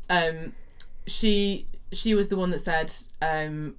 um, 0.09 0.53
she 1.05 1.67
she 1.91 2.15
was 2.15 2.29
the 2.29 2.37
one 2.37 2.51
that 2.51 2.59
said 2.59 2.93
um, 3.21 3.75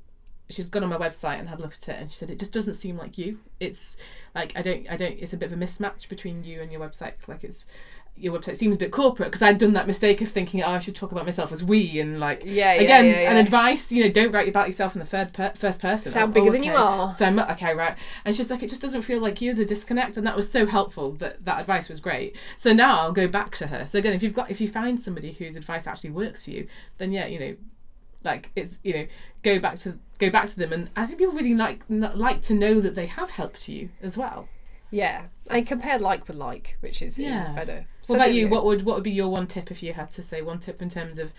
she'd 0.50 0.70
gone 0.70 0.84
on 0.84 0.90
my 0.90 0.98
website 0.98 1.38
and 1.38 1.48
had 1.48 1.58
a 1.58 1.62
look 1.62 1.72
at 1.72 1.88
it 1.88 1.96
and 1.98 2.12
she 2.12 2.18
said 2.18 2.30
it 2.30 2.38
just 2.38 2.52
doesn't 2.52 2.74
seem 2.74 2.98
like 2.98 3.16
you. 3.16 3.40
It's 3.58 3.96
like 4.34 4.52
I 4.54 4.60
don't 4.60 4.90
I 4.90 4.96
don't. 4.98 5.18
It's 5.18 5.32
a 5.32 5.38
bit 5.38 5.50
of 5.50 5.58
a 5.58 5.64
mismatch 5.64 6.10
between 6.10 6.44
you 6.44 6.60
and 6.60 6.70
your 6.70 6.80
website. 6.82 7.14
Like 7.26 7.42
it's 7.42 7.64
your 8.16 8.38
website 8.38 8.56
seems 8.56 8.76
a 8.76 8.78
bit 8.78 8.92
corporate 8.92 9.28
because 9.30 9.42
I'd 9.42 9.58
done 9.58 9.72
that 9.72 9.86
mistake 9.86 10.20
of 10.20 10.28
thinking 10.28 10.62
oh 10.62 10.68
I 10.70 10.78
should 10.78 10.94
talk 10.94 11.10
about 11.12 11.24
myself 11.24 11.50
as 11.50 11.64
we 11.64 11.98
and 11.98 12.20
like 12.20 12.42
Yeah, 12.44 12.74
yeah, 12.74 12.80
again 12.82 13.04
yeah, 13.06 13.30
an 13.30 13.36
yeah. 13.36 13.42
advice 13.42 13.90
you 13.90 14.04
know 14.04 14.10
don't 14.12 14.30
write 14.30 14.48
about 14.48 14.66
yourself 14.68 14.94
in 14.94 15.00
the 15.00 15.06
third 15.06 15.32
per- 15.32 15.54
first 15.56 15.80
person. 15.80 16.12
Sound 16.12 16.30
Oh, 16.30 16.34
bigger 16.34 16.50
oh, 16.50 16.52
than 16.52 16.62
you 16.62 16.72
are. 16.74 17.12
so 17.12 17.24
I'm 17.26 17.38
okay 17.40 17.74
right. 17.74 17.96
And 18.24 18.34
she's 18.36 18.50
like 18.50 18.62
it 18.62 18.68
just 18.68 18.82
doesn't 18.82 19.02
feel 19.02 19.20
like 19.20 19.40
you 19.40 19.54
the 19.54 19.64
disconnect 19.64 20.16
and 20.16 20.26
that 20.26 20.36
was 20.36 20.48
so 20.50 20.66
helpful 20.66 21.12
that 21.14 21.44
that 21.44 21.60
advice 21.60 21.88
was 21.88 21.98
great. 22.00 22.36
So 22.56 22.72
now 22.72 23.00
I'll 23.00 23.12
go 23.12 23.26
back 23.26 23.56
to 23.56 23.66
her. 23.68 23.86
So 23.86 23.98
again 23.98 24.12
if 24.12 24.22
you've 24.22 24.34
got 24.34 24.50
if 24.50 24.60
you 24.60 24.68
find 24.68 25.00
somebody 25.00 25.32
whose 25.32 25.56
advice 25.56 25.86
actually 25.86 26.10
works 26.10 26.44
for 26.44 26.50
you 26.50 26.68
then 26.98 27.10
yeah 27.12 27.26
you 27.26 27.40
know 27.40 27.56
like 28.24 28.50
it's 28.54 28.78
you 28.84 28.94
know 28.94 29.06
go 29.42 29.58
back 29.58 29.78
to 29.80 29.98
go 30.20 30.30
back 30.30 30.46
to 30.48 30.56
them. 30.58 30.72
And 30.72 30.90
i 30.94 31.06
think 31.06 31.18
people 31.18 31.34
really 31.34 31.54
like 31.54 31.82
like 31.88 32.40
to 32.42 32.54
know 32.54 32.78
that 32.80 32.94
they 32.94 33.06
have 33.06 33.30
helped 33.30 33.68
you 33.68 33.88
as 34.00 34.16
well. 34.16 34.48
Yeah, 34.94 35.24
and 35.50 35.66
compare 35.66 35.98
like 35.98 36.26
with 36.28 36.36
like, 36.36 36.76
which 36.80 37.02
is, 37.02 37.18
Yeah. 37.18 37.50
is 37.50 37.56
better. 37.56 37.86
what 38.06 38.16
about 38.16 38.32
you 38.34 38.48
what 38.48 38.64
would 38.64 38.82
what 38.84 38.94
would 38.96 39.04
be 39.04 39.10
your 39.10 39.28
one 39.28 39.46
tip 39.46 39.70
if 39.70 39.82
you 39.82 39.92
had 39.92 40.10
to 40.12 40.22
say 40.22 40.40
one 40.42 40.58
tip 40.58 40.80
in 40.80 40.88
terms 40.88 41.18
of 41.18 41.32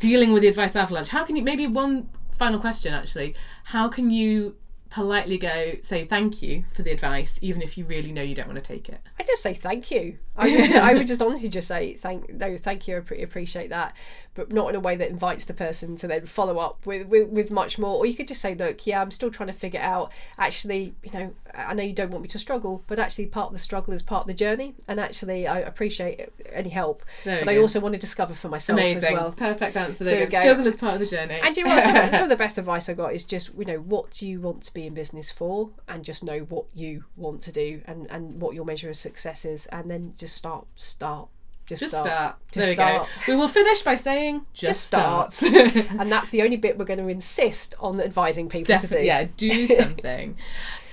dealing 0.00 0.32
with 0.32 0.42
the 0.42 0.48
advice 0.48 0.76
avalanche 0.76 1.08
how 1.08 1.24
can 1.24 1.36
you 1.36 1.42
maybe 1.42 1.66
one 1.66 2.08
final 2.30 2.58
question 2.60 2.92
actually 2.92 3.34
how 3.64 3.88
can 3.88 4.10
you 4.10 4.54
politely 4.90 5.38
go 5.38 5.74
say 5.80 6.04
thank 6.04 6.42
you 6.42 6.64
for 6.72 6.82
the 6.82 6.90
advice 6.90 7.38
even 7.40 7.62
if 7.62 7.78
you 7.78 7.84
really 7.84 8.12
know 8.12 8.22
you 8.22 8.34
don't 8.34 8.46
want 8.46 8.62
to 8.62 8.64
take 8.74 8.88
it 8.88 9.00
I 9.18 9.22
just 9.22 9.42
say 9.42 9.54
thank 9.54 9.90
you. 9.90 10.18
I 10.36 10.56
would, 10.56 10.72
I 10.76 10.94
would 10.94 11.06
just 11.12 11.22
honestly 11.22 11.48
just 11.48 11.68
say 11.68 11.94
thank 11.94 12.32
no, 12.32 12.56
thank 12.56 12.86
you. 12.88 12.98
I 12.98 13.00
pre- 13.00 13.22
appreciate 13.22 13.70
that, 13.70 13.96
but 14.34 14.52
not 14.52 14.68
in 14.70 14.74
a 14.76 14.80
way 14.80 14.96
that 14.96 15.08
invites 15.08 15.44
the 15.44 15.54
person 15.54 15.96
to 15.96 16.06
then 16.06 16.26
follow 16.26 16.58
up 16.58 16.84
with, 16.86 17.06
with 17.08 17.28
with 17.28 17.50
much 17.50 17.78
more. 17.78 17.96
Or 17.96 18.06
you 18.06 18.14
could 18.14 18.28
just 18.28 18.40
say, 18.40 18.54
look, 18.54 18.86
yeah, 18.86 19.00
I'm 19.00 19.10
still 19.10 19.30
trying 19.30 19.48
to 19.48 19.52
figure 19.52 19.80
out. 19.80 20.12
Actually, 20.38 20.94
you 21.02 21.10
know, 21.12 21.34
I 21.54 21.74
know 21.74 21.82
you 21.82 21.92
don't 21.94 22.10
want 22.10 22.22
me 22.22 22.28
to 22.28 22.38
struggle, 22.38 22.84
but 22.86 22.98
actually, 22.98 23.26
part 23.26 23.48
of 23.48 23.52
the 23.52 23.58
struggle 23.58 23.94
is 23.94 24.02
part 24.02 24.22
of 24.22 24.26
the 24.26 24.34
journey. 24.34 24.74
And 24.88 25.00
actually, 25.00 25.46
I 25.46 25.60
appreciate 25.60 26.28
any 26.52 26.68
help, 26.70 27.04
but 27.24 27.48
I 27.48 27.54
go. 27.54 27.62
also 27.62 27.80
want 27.80 27.94
to 27.94 27.98
discover 27.98 28.34
for 28.34 28.48
myself 28.48 28.78
amazing 28.78 29.08
as 29.08 29.14
well. 29.14 29.32
perfect 29.32 29.76
answer 29.76 30.04
there 30.04 30.12
there 30.16 30.20
we 30.20 30.24
you 30.26 30.30
go. 30.30 30.38
go. 30.38 30.42
struggle 30.42 30.66
is 30.66 30.76
part 30.76 30.94
of 30.94 31.00
the 31.00 31.06
journey 31.06 31.40
And 31.42 31.56
you 31.56 31.64
know? 31.64 31.78
Some, 31.80 31.96
of- 31.96 32.10
some 32.14 32.22
of 32.24 32.28
the 32.28 32.36
best 32.36 32.58
advice 32.58 32.88
I 32.88 32.94
got 32.94 33.12
is 33.14 33.24
just, 33.24 33.50
you 33.58 33.64
know, 33.64 33.78
what 33.78 34.10
do 34.10 34.26
you 34.28 34.40
want 34.40 34.62
to 34.64 34.74
be 34.74 34.86
in 34.86 34.94
business 34.94 35.30
for? 35.30 35.70
And 35.88 36.04
just 36.04 36.24
know 36.24 36.40
what 36.40 36.66
you 36.74 37.04
want 37.16 37.40
to 37.42 37.52
do 37.52 37.82
and, 37.86 38.06
and 38.10 38.40
what 38.40 38.54
your 38.54 38.64
measure 38.64 38.90
of 38.90 38.96
success 38.96 39.44
is. 39.44 39.66
And 39.66 39.90
then 39.90 40.14
just 40.16 40.25
start, 40.26 40.66
start, 40.76 41.28
just, 41.66 41.80
just 41.82 41.92
start. 41.94 42.06
start, 42.06 42.36
Just 42.52 42.76
there 42.76 42.92
we 42.94 42.98
go 43.00 43.06
we 43.26 43.36
will 43.36 43.48
finish 43.48 43.82
by 43.82 43.96
saying 43.96 44.42
just, 44.54 44.68
Just 44.70 44.84
start. 44.84 45.32
start. 45.32 45.74
And 45.98 46.12
that's 46.12 46.30
the 46.30 46.42
only 46.42 46.56
bit 46.56 46.78
we're 46.78 46.84
going 46.84 47.00
to 47.00 47.08
insist 47.08 47.74
on 47.80 48.00
advising 48.00 48.48
people 48.48 48.78
to 48.78 48.86
do. 48.86 49.00
Yeah, 49.00 49.26
do 49.36 49.66
something. 49.80 50.36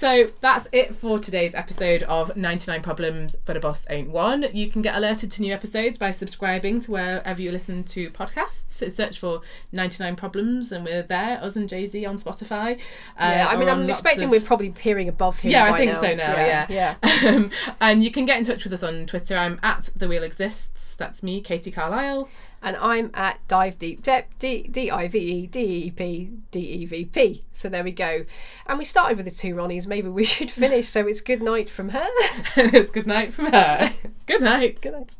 So 0.03 0.29
that's 0.41 0.67
it 0.73 0.93
for 0.93 1.17
today's 1.17 1.55
episode 1.55 2.03
of 2.03 2.35
99 2.35 2.81
Problems 2.81 3.37
But 3.45 3.55
a 3.55 3.61
Boss 3.61 3.87
Ain't 3.89 4.09
One. 4.09 4.45
You 4.51 4.69
can 4.69 4.81
get 4.81 4.95
alerted 4.95 5.31
to 5.31 5.41
new 5.41 5.53
episodes 5.53 5.97
by 5.97 6.11
subscribing 6.11 6.81
to 6.81 6.91
wherever 6.91 7.41
you 7.41 7.53
listen 7.53 7.85
to 7.85 8.09
podcasts. 8.09 8.65
So 8.71 8.89
search 8.89 9.17
for 9.17 9.39
99 9.71 10.17
Problems 10.17 10.73
and 10.73 10.83
we're 10.83 11.03
there, 11.03 11.41
us 11.41 11.55
and 11.55 11.69
Jay 11.69 11.85
Z 11.85 12.05
on 12.05 12.17
Spotify. 12.17 12.81
Uh, 13.17 13.31
Yeah, 13.33 13.47
I 13.47 13.55
mean, 13.55 13.69
I'm 13.69 13.87
expecting 13.87 14.25
of- 14.25 14.31
we're 14.31 14.41
probably 14.41 14.71
peering 14.71 15.07
above 15.07 15.39
him. 15.39 15.51
Yeah, 15.51 15.71
I 15.71 15.77
think 15.77 15.93
now. 15.93 16.01
so 16.01 16.15
now, 16.15 16.35
yeah. 16.35 16.65
yeah. 16.69 16.95
Um, 17.33 17.51
and 17.79 18.03
you 18.03 18.11
can 18.11 18.25
get 18.25 18.37
in 18.37 18.43
touch 18.43 18.65
with 18.65 18.73
us 18.73 18.83
on 18.83 19.05
Twitter. 19.05 19.37
I'm 19.37 19.57
at 19.63 19.89
The 19.95 20.09
Wheel 20.09 20.23
Exists. 20.23 20.97
That's 20.97 21.23
me, 21.23 21.39
Katie 21.39 21.71
Carlisle. 21.71 22.27
And 22.63 22.77
I'm 22.77 23.11
at 23.13 23.45
Dive 23.49 23.77
Deep 23.77 24.01
Dep 24.01 24.39
D 24.39 24.63
D 24.63 24.89
I 24.89 25.09
V 25.09 25.19
E 25.19 25.47
D 25.47 25.59
E 25.59 25.91
P 25.91 26.31
D 26.49 26.59
E 26.59 26.85
V 26.85 27.05
P. 27.05 27.43
So 27.51 27.67
there 27.67 27.83
we 27.83 27.91
go. 27.91 28.25
And 28.65 28.79
we 28.79 28.85
started 28.85 29.17
with 29.17 29.25
the 29.25 29.31
two 29.31 29.53
Ronnies. 29.53 29.85
Maybe 29.85 30.07
we 30.07 30.23
should 30.33 30.49
finish. 30.49 30.87
So 30.87 31.05
it's 31.05 31.19
good 31.19 31.41
night 31.41 31.69
from 31.69 31.89
her. 31.89 32.07
And 32.55 32.73
it's 32.73 32.89
good 32.89 33.05
night 33.05 33.33
from 33.33 33.51
her. 33.51 33.91
good 34.25 34.41
night. 34.41 34.81
good 34.81 34.93
night. 34.93 35.17